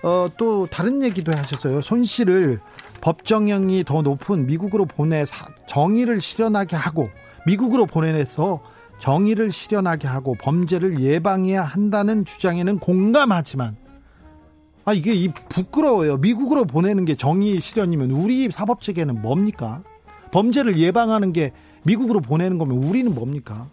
어, 0.04 0.30
또 0.38 0.66
다른 0.66 1.02
얘기도 1.02 1.32
하셨어요. 1.32 1.80
손 1.80 2.04
씨를 2.04 2.60
법정형이 3.00 3.86
더 3.86 4.02
높은 4.02 4.46
미국으로 4.46 4.86
보내 4.86 5.24
정의를 5.70 6.20
실현하게 6.20 6.76
하고 6.76 7.10
미국으로 7.46 7.86
보내서 7.86 8.62
정의를 9.00 9.52
실현하게 9.52 10.08
하고 10.08 10.36
범죄를 10.36 11.00
예방해야 11.00 11.64
한다는 11.64 12.26
주장에는 12.26 12.80
공감하지만 12.80 13.76
아 14.86 14.94
이게 14.94 15.14
이 15.14 15.30
부끄러워요. 15.50 16.18
미국으로 16.18 16.66
보내는 16.66 17.06
게 17.06 17.16
정의 17.16 17.60
실현이면 17.60 18.12
우리 18.12 18.50
사법 18.52 18.82
체계는 18.82 19.22
뭡니까? 19.22 19.82
범죄를 20.32 20.78
예방하는 20.78 21.34
게 21.34 21.52
미국으로 21.84 22.20
보내는 22.22 22.58
거면 22.58 22.78
우리는 22.78 23.14
뭡니까? 23.14 23.68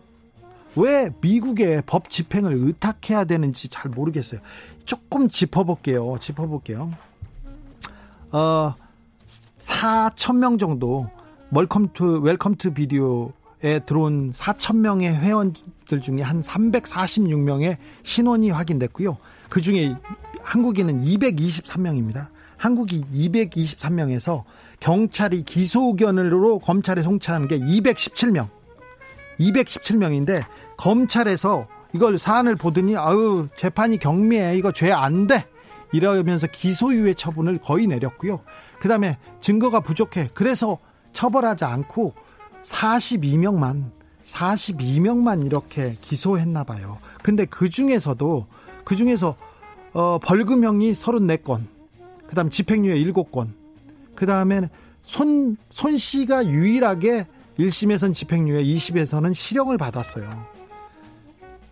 왜 0.74 1.10
미국의 1.20 1.82
법 1.86 2.10
집행을 2.10 2.52
의탁해야 2.54 3.24
되는지 3.24 3.68
잘 3.68 3.90
모르겠어요. 3.90 4.40
조금 4.84 5.28
짚어볼게요. 5.28 6.18
짚어볼게요. 6.20 6.92
어, 8.32 8.74
4천 9.58 10.36
명 10.36 10.58
정도 10.58 11.08
멀컴 11.48 11.88
투 11.94 12.20
Welcome 12.20 12.56
to 12.56 12.74
Video에 12.74 13.45
들어온 13.86 14.32
4천 14.32 14.76
명의 14.76 15.14
회원들 15.14 16.00
중에 16.00 16.22
한 16.22 16.40
346명의 16.40 17.76
신원이 18.02 18.50
확인됐고요. 18.50 19.16
그 19.48 19.60
중에 19.60 19.94
한국인은 20.42 21.02
223명입니다. 21.04 22.28
한국이 22.56 23.04
223명에서 23.12 24.44
경찰이 24.80 25.42
기소 25.42 25.88
의견으로 25.88 26.58
검찰에 26.60 27.02
송치하는 27.02 27.48
게 27.48 27.58
217명. 27.58 28.48
217명인데 29.40 30.44
검찰에서 30.76 31.66
이걸 31.92 32.18
사안을 32.18 32.56
보더니 32.56 32.96
아유 32.96 33.48
재판이 33.56 33.98
경미해 33.98 34.56
이거 34.56 34.72
죄 34.72 34.90
안 34.92 35.26
돼. 35.26 35.44
이러면서 35.92 36.46
기소유예 36.46 37.14
처분을 37.14 37.58
거의 37.58 37.86
내렸고요. 37.86 38.40
그다음에 38.80 39.18
증거가 39.40 39.80
부족해. 39.80 40.30
그래서 40.34 40.78
처벌하지 41.12 41.64
않고 41.64 42.14
42명만 42.66 43.90
42명만 44.24 45.46
이렇게 45.46 45.96
기소했나 46.00 46.64
봐요. 46.64 46.98
근데 47.22 47.44
그 47.44 47.70
중에서도 47.70 48.46
그 48.84 48.96
중에서 48.96 49.36
어, 49.92 50.18
벌금형이 50.18 50.92
34건, 50.92 51.62
그다음 52.26 52.50
집행유예 52.50 52.96
7건, 52.96 53.48
그 54.14 54.26
다음에 54.26 54.68
손, 55.04 55.56
손 55.70 55.96
씨가 55.96 56.46
유일하게 56.46 57.26
1심에선 57.58 58.12
집행유예, 58.12 58.62
2심에서는 58.62 59.32
실형을 59.32 59.78
받았어요. 59.78 60.46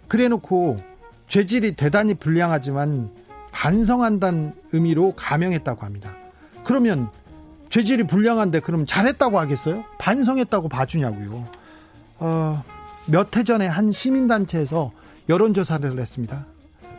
그래 0.09 0.29
놓고 0.29 0.81
죄질이 1.29 1.77
대단히 1.77 2.15
불량하지만 2.15 3.11
반성한다는 3.51 4.55
의미로 4.73 5.15
가명했다고 5.17 5.85
합니다. 5.85 6.17
그러면 6.65 7.11
죄질이 7.75 8.05
불량한데 8.05 8.61
그럼 8.61 8.87
잘했다고 8.87 9.37
하겠어요? 9.41 9.85
반성했다고 9.99 10.69
봐주냐고요. 10.69 11.45
어, 12.21 12.63
몇 13.07 13.37
해 13.37 13.43
전에 13.43 13.67
한 13.67 13.91
시민단체에서 13.91 14.93
여론조사를 15.29 15.99
했습니다. 15.99 16.47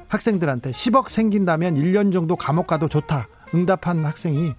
학생들한테 0.09 0.71
10억 0.71 1.07
생긴다면 1.07 1.75
1년 1.75 2.11
정도 2.11 2.35
감옥 2.35 2.67
가도 2.67 2.89
좋다. 2.89 3.29
응답한 3.53 4.03
학생이 4.03 4.53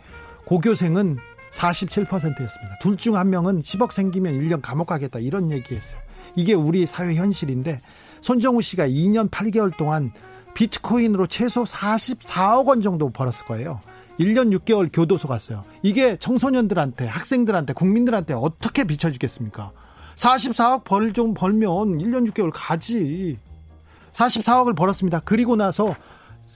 고교생은 0.47 1.19
47%였습니다. 1.51 2.79
둘 2.81 2.97
중 2.97 3.15
한 3.17 3.29
명은 3.29 3.61
10억 3.61 3.93
생기면 3.93 4.41
1년 4.41 4.63
감옥 4.63 4.87
가겠다. 4.87 5.19
이런 5.19 5.51
얘기했어요. 5.51 6.01
이게 6.35 6.55
우리 6.55 6.87
사회 6.87 7.15
현실인데 7.15 7.83
손정우 8.23 8.63
씨가 8.63 8.89
2년 8.89 9.29
8개월 9.31 9.77
동안 9.77 10.13
비트코인으로 10.55 11.27
최소 11.27 11.65
44억 11.65 12.65
원 12.69 12.81
정도 12.81 13.11
벌었을 13.11 13.45
거예요. 13.45 13.81
1년 14.19 14.57
6개월 14.59 14.89
교도소 14.93 15.29
갔어요. 15.29 15.65
이게 15.83 16.17
청소년들한테, 16.17 17.07
학생들한테, 17.07 17.73
국민들한테 17.75 18.35
어떻게 18.35 18.85
비춰지겠습니까? 18.85 19.73
44억 20.17 20.85
벌 20.85 21.13
좀 21.13 21.35
벌면 21.35 21.99
1년 21.99 22.31
6개월 22.31 22.51
가지. 22.53 23.39
44억을 24.15 24.75
벌었습니다. 24.75 25.21
그리고 25.25 25.57
나서 25.57 25.95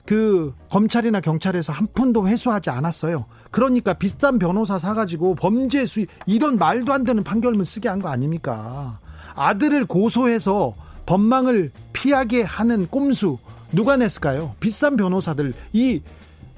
그 0.07 0.55
검찰이나 0.71 1.21
경찰에서 1.21 1.73
한 1.73 1.87
푼도 1.93 2.27
회수하지 2.27 2.71
않았어요. 2.71 3.27
그러니까 3.51 3.93
비싼 3.93 4.39
변호사 4.39 4.79
사가지고 4.79 5.35
범죄 5.35 5.85
수익, 5.85 6.09
이런 6.27 6.57
말도 6.57 6.93
안 6.93 7.05
되는 7.05 7.23
판결문 7.23 7.65
쓰게 7.65 7.89
한 7.89 8.01
거 8.01 8.09
아닙니까? 8.09 8.99
아들을 9.35 9.85
고소해서 9.85 10.75
법망을 11.05 11.71
피하게 11.93 12.43
하는 12.43 12.87
꼼수 12.89 13.39
누가 13.73 13.97
냈을까요? 13.97 14.55
비싼 14.59 14.97
변호사들 14.97 15.53
이 15.75 16.01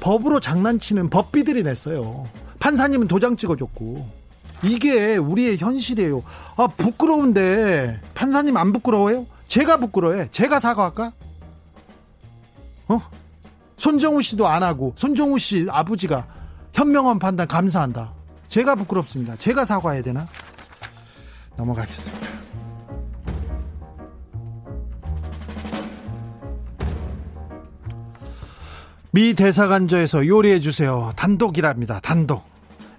법으로 0.03 0.41
장난치는 0.41 1.11
법비들이 1.11 1.63
냈어요. 1.63 2.27
판사님은 2.59 3.07
도장 3.07 3.37
찍어줬고. 3.37 4.23
이게 4.65 5.17
우리의 5.17 5.59
현실이에요. 5.59 6.23
아, 6.57 6.67
부끄러운데, 6.67 8.01
판사님 8.13 8.57
안 8.57 8.73
부끄러워요? 8.73 9.27
제가 9.47 9.77
부끄러워해. 9.77 10.29
제가 10.33 10.59
사과할까? 10.59 11.13
어? 12.89 13.01
손정우 13.77 14.23
씨도 14.23 14.47
안 14.47 14.65
하고, 14.65 14.93
손정우 14.97 15.39
씨 15.39 15.67
아버지가 15.71 16.27
현명한 16.73 17.21
판단 17.21 17.47
감사한다. 17.47 18.13
제가 18.49 18.75
부끄럽습니다. 18.75 19.37
제가 19.37 19.65
사과해야 19.65 20.03
되나? 20.03 20.27
넘어가겠습니다. 21.57 22.27
미 29.15 29.35
대사관저에서 29.35 30.27
요리해 30.27 30.59
주세요. 30.61 31.13
단독이랍니다. 31.17 32.01
단독. 32.01 32.45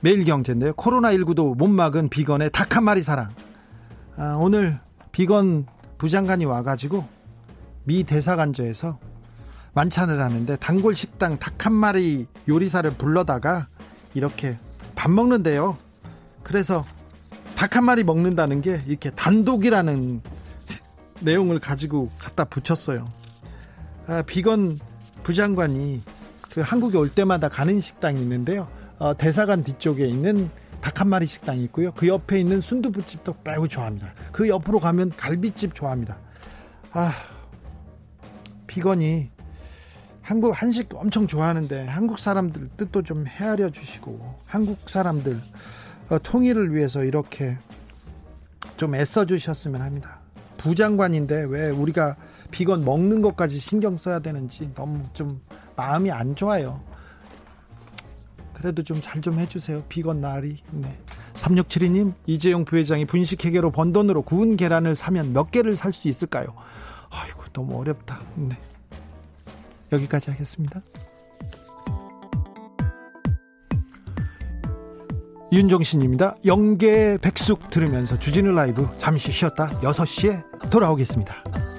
매일경제인데요. 0.01 0.73
코로나19도 0.73 1.57
못 1.57 1.67
막은 1.67 2.09
비건의 2.09 2.51
닭 2.51 2.75
한 2.75 2.83
마리 2.83 3.01
사랑. 3.01 3.29
아, 4.17 4.37
오늘 4.39 4.79
비건 5.11 5.65
부장관이 5.97 6.45
와가지고 6.45 7.03
미 7.85 8.03
대사관저에서 8.03 8.99
만찬을 9.73 10.21
하는데 10.21 10.55
단골 10.57 10.93
식당 10.93 11.39
닭 11.39 11.65
한 11.65 11.73
마리 11.73 12.27
요리사를 12.47 12.91
불러다가 12.91 13.67
이렇게 14.13 14.57
밥 14.93 15.09
먹는데요. 15.09 15.77
그래서 16.43 16.85
닭 17.55 17.75
한 17.75 17.85
마리 17.85 18.03
먹는다는 18.03 18.61
게 18.61 18.81
이렇게 18.85 19.09
단독이라는 19.11 20.21
내용을 21.21 21.59
가지고 21.59 22.11
갖다 22.19 22.43
붙였어요. 22.43 23.07
아, 24.05 24.21
비건 24.21 24.79
부장관이 25.23 26.03
그 26.53 26.61
한국에 26.61 26.97
올 26.97 27.09
때마다 27.09 27.49
가는 27.49 27.79
식당이 27.79 28.21
있는데요. 28.21 28.67
어, 28.99 29.15
대사관 29.17 29.63
뒤쪽에 29.63 30.05
있는 30.05 30.49
닭 30.81 30.99
한 30.99 31.07
마리 31.07 31.25
식당이 31.25 31.63
있고요. 31.63 31.93
그 31.93 32.07
옆에 32.07 32.39
있는 32.39 32.59
순두부집도 32.59 33.35
매우 33.45 33.67
좋아합니다. 33.67 34.13
그 34.33 34.49
옆으로 34.49 34.79
가면 34.79 35.11
갈비집 35.15 35.73
좋아합니다. 35.73 36.19
아, 36.91 37.13
비건이 38.67 39.29
한국 40.21 40.51
한식 40.51 40.89
엄청 40.93 41.25
좋아하는데 41.25 41.87
한국 41.87 42.19
사람들 42.19 42.69
뜻도 42.77 43.01
좀 43.03 43.25
헤아려 43.25 43.69
주시고 43.69 44.39
한국 44.45 44.89
사람들 44.89 45.39
어, 46.09 46.19
통일을 46.19 46.75
위해서 46.75 47.03
이렇게 47.03 47.57
좀 48.75 48.95
애써 48.95 49.25
주셨으면 49.25 49.81
합니다. 49.81 50.19
부장관인데 50.57 51.45
왜 51.49 51.69
우리가 51.69 52.15
비건 52.53 52.85
먹는 52.85 53.23
것까지 53.23 53.57
신경 53.57 53.97
써야 53.97 54.19
되는지 54.19 54.71
너무 54.75 55.03
좀 55.13 55.41
마음이 55.75 56.11
안 56.11 56.35
좋아요. 56.35 56.79
그래도 58.53 58.83
좀 58.83 59.01
잘좀 59.01 59.21
좀 59.33 59.39
해주세요. 59.39 59.83
비건 59.89 60.21
날이. 60.21 60.57
네. 60.71 60.95
3672님, 61.33 62.13
이재용 62.27 62.63
부회장이 62.63 63.05
분식회계로 63.05 63.71
번 63.71 63.91
돈으로 63.91 64.21
구운 64.21 64.55
계란을 64.55 64.93
사면 64.93 65.33
몇 65.33 65.49
개를 65.49 65.75
살 65.75 65.91
수 65.91 66.07
있을까요? 66.07 66.45
아이고, 67.09 67.43
너무 67.53 67.79
어렵다. 67.79 68.21
네. 68.35 68.55
여기까지 69.91 70.29
하겠습니다. 70.29 70.81
윤종신입니다. 75.51 76.37
영계 76.45 77.17
백숙 77.17 77.71
들으면서 77.71 78.17
주진우 78.19 78.51
라이브 78.51 78.87
잠시 78.99 79.31
쉬었다 79.31 79.67
6시에 79.81 80.69
돌아오겠습니다. 80.69 81.72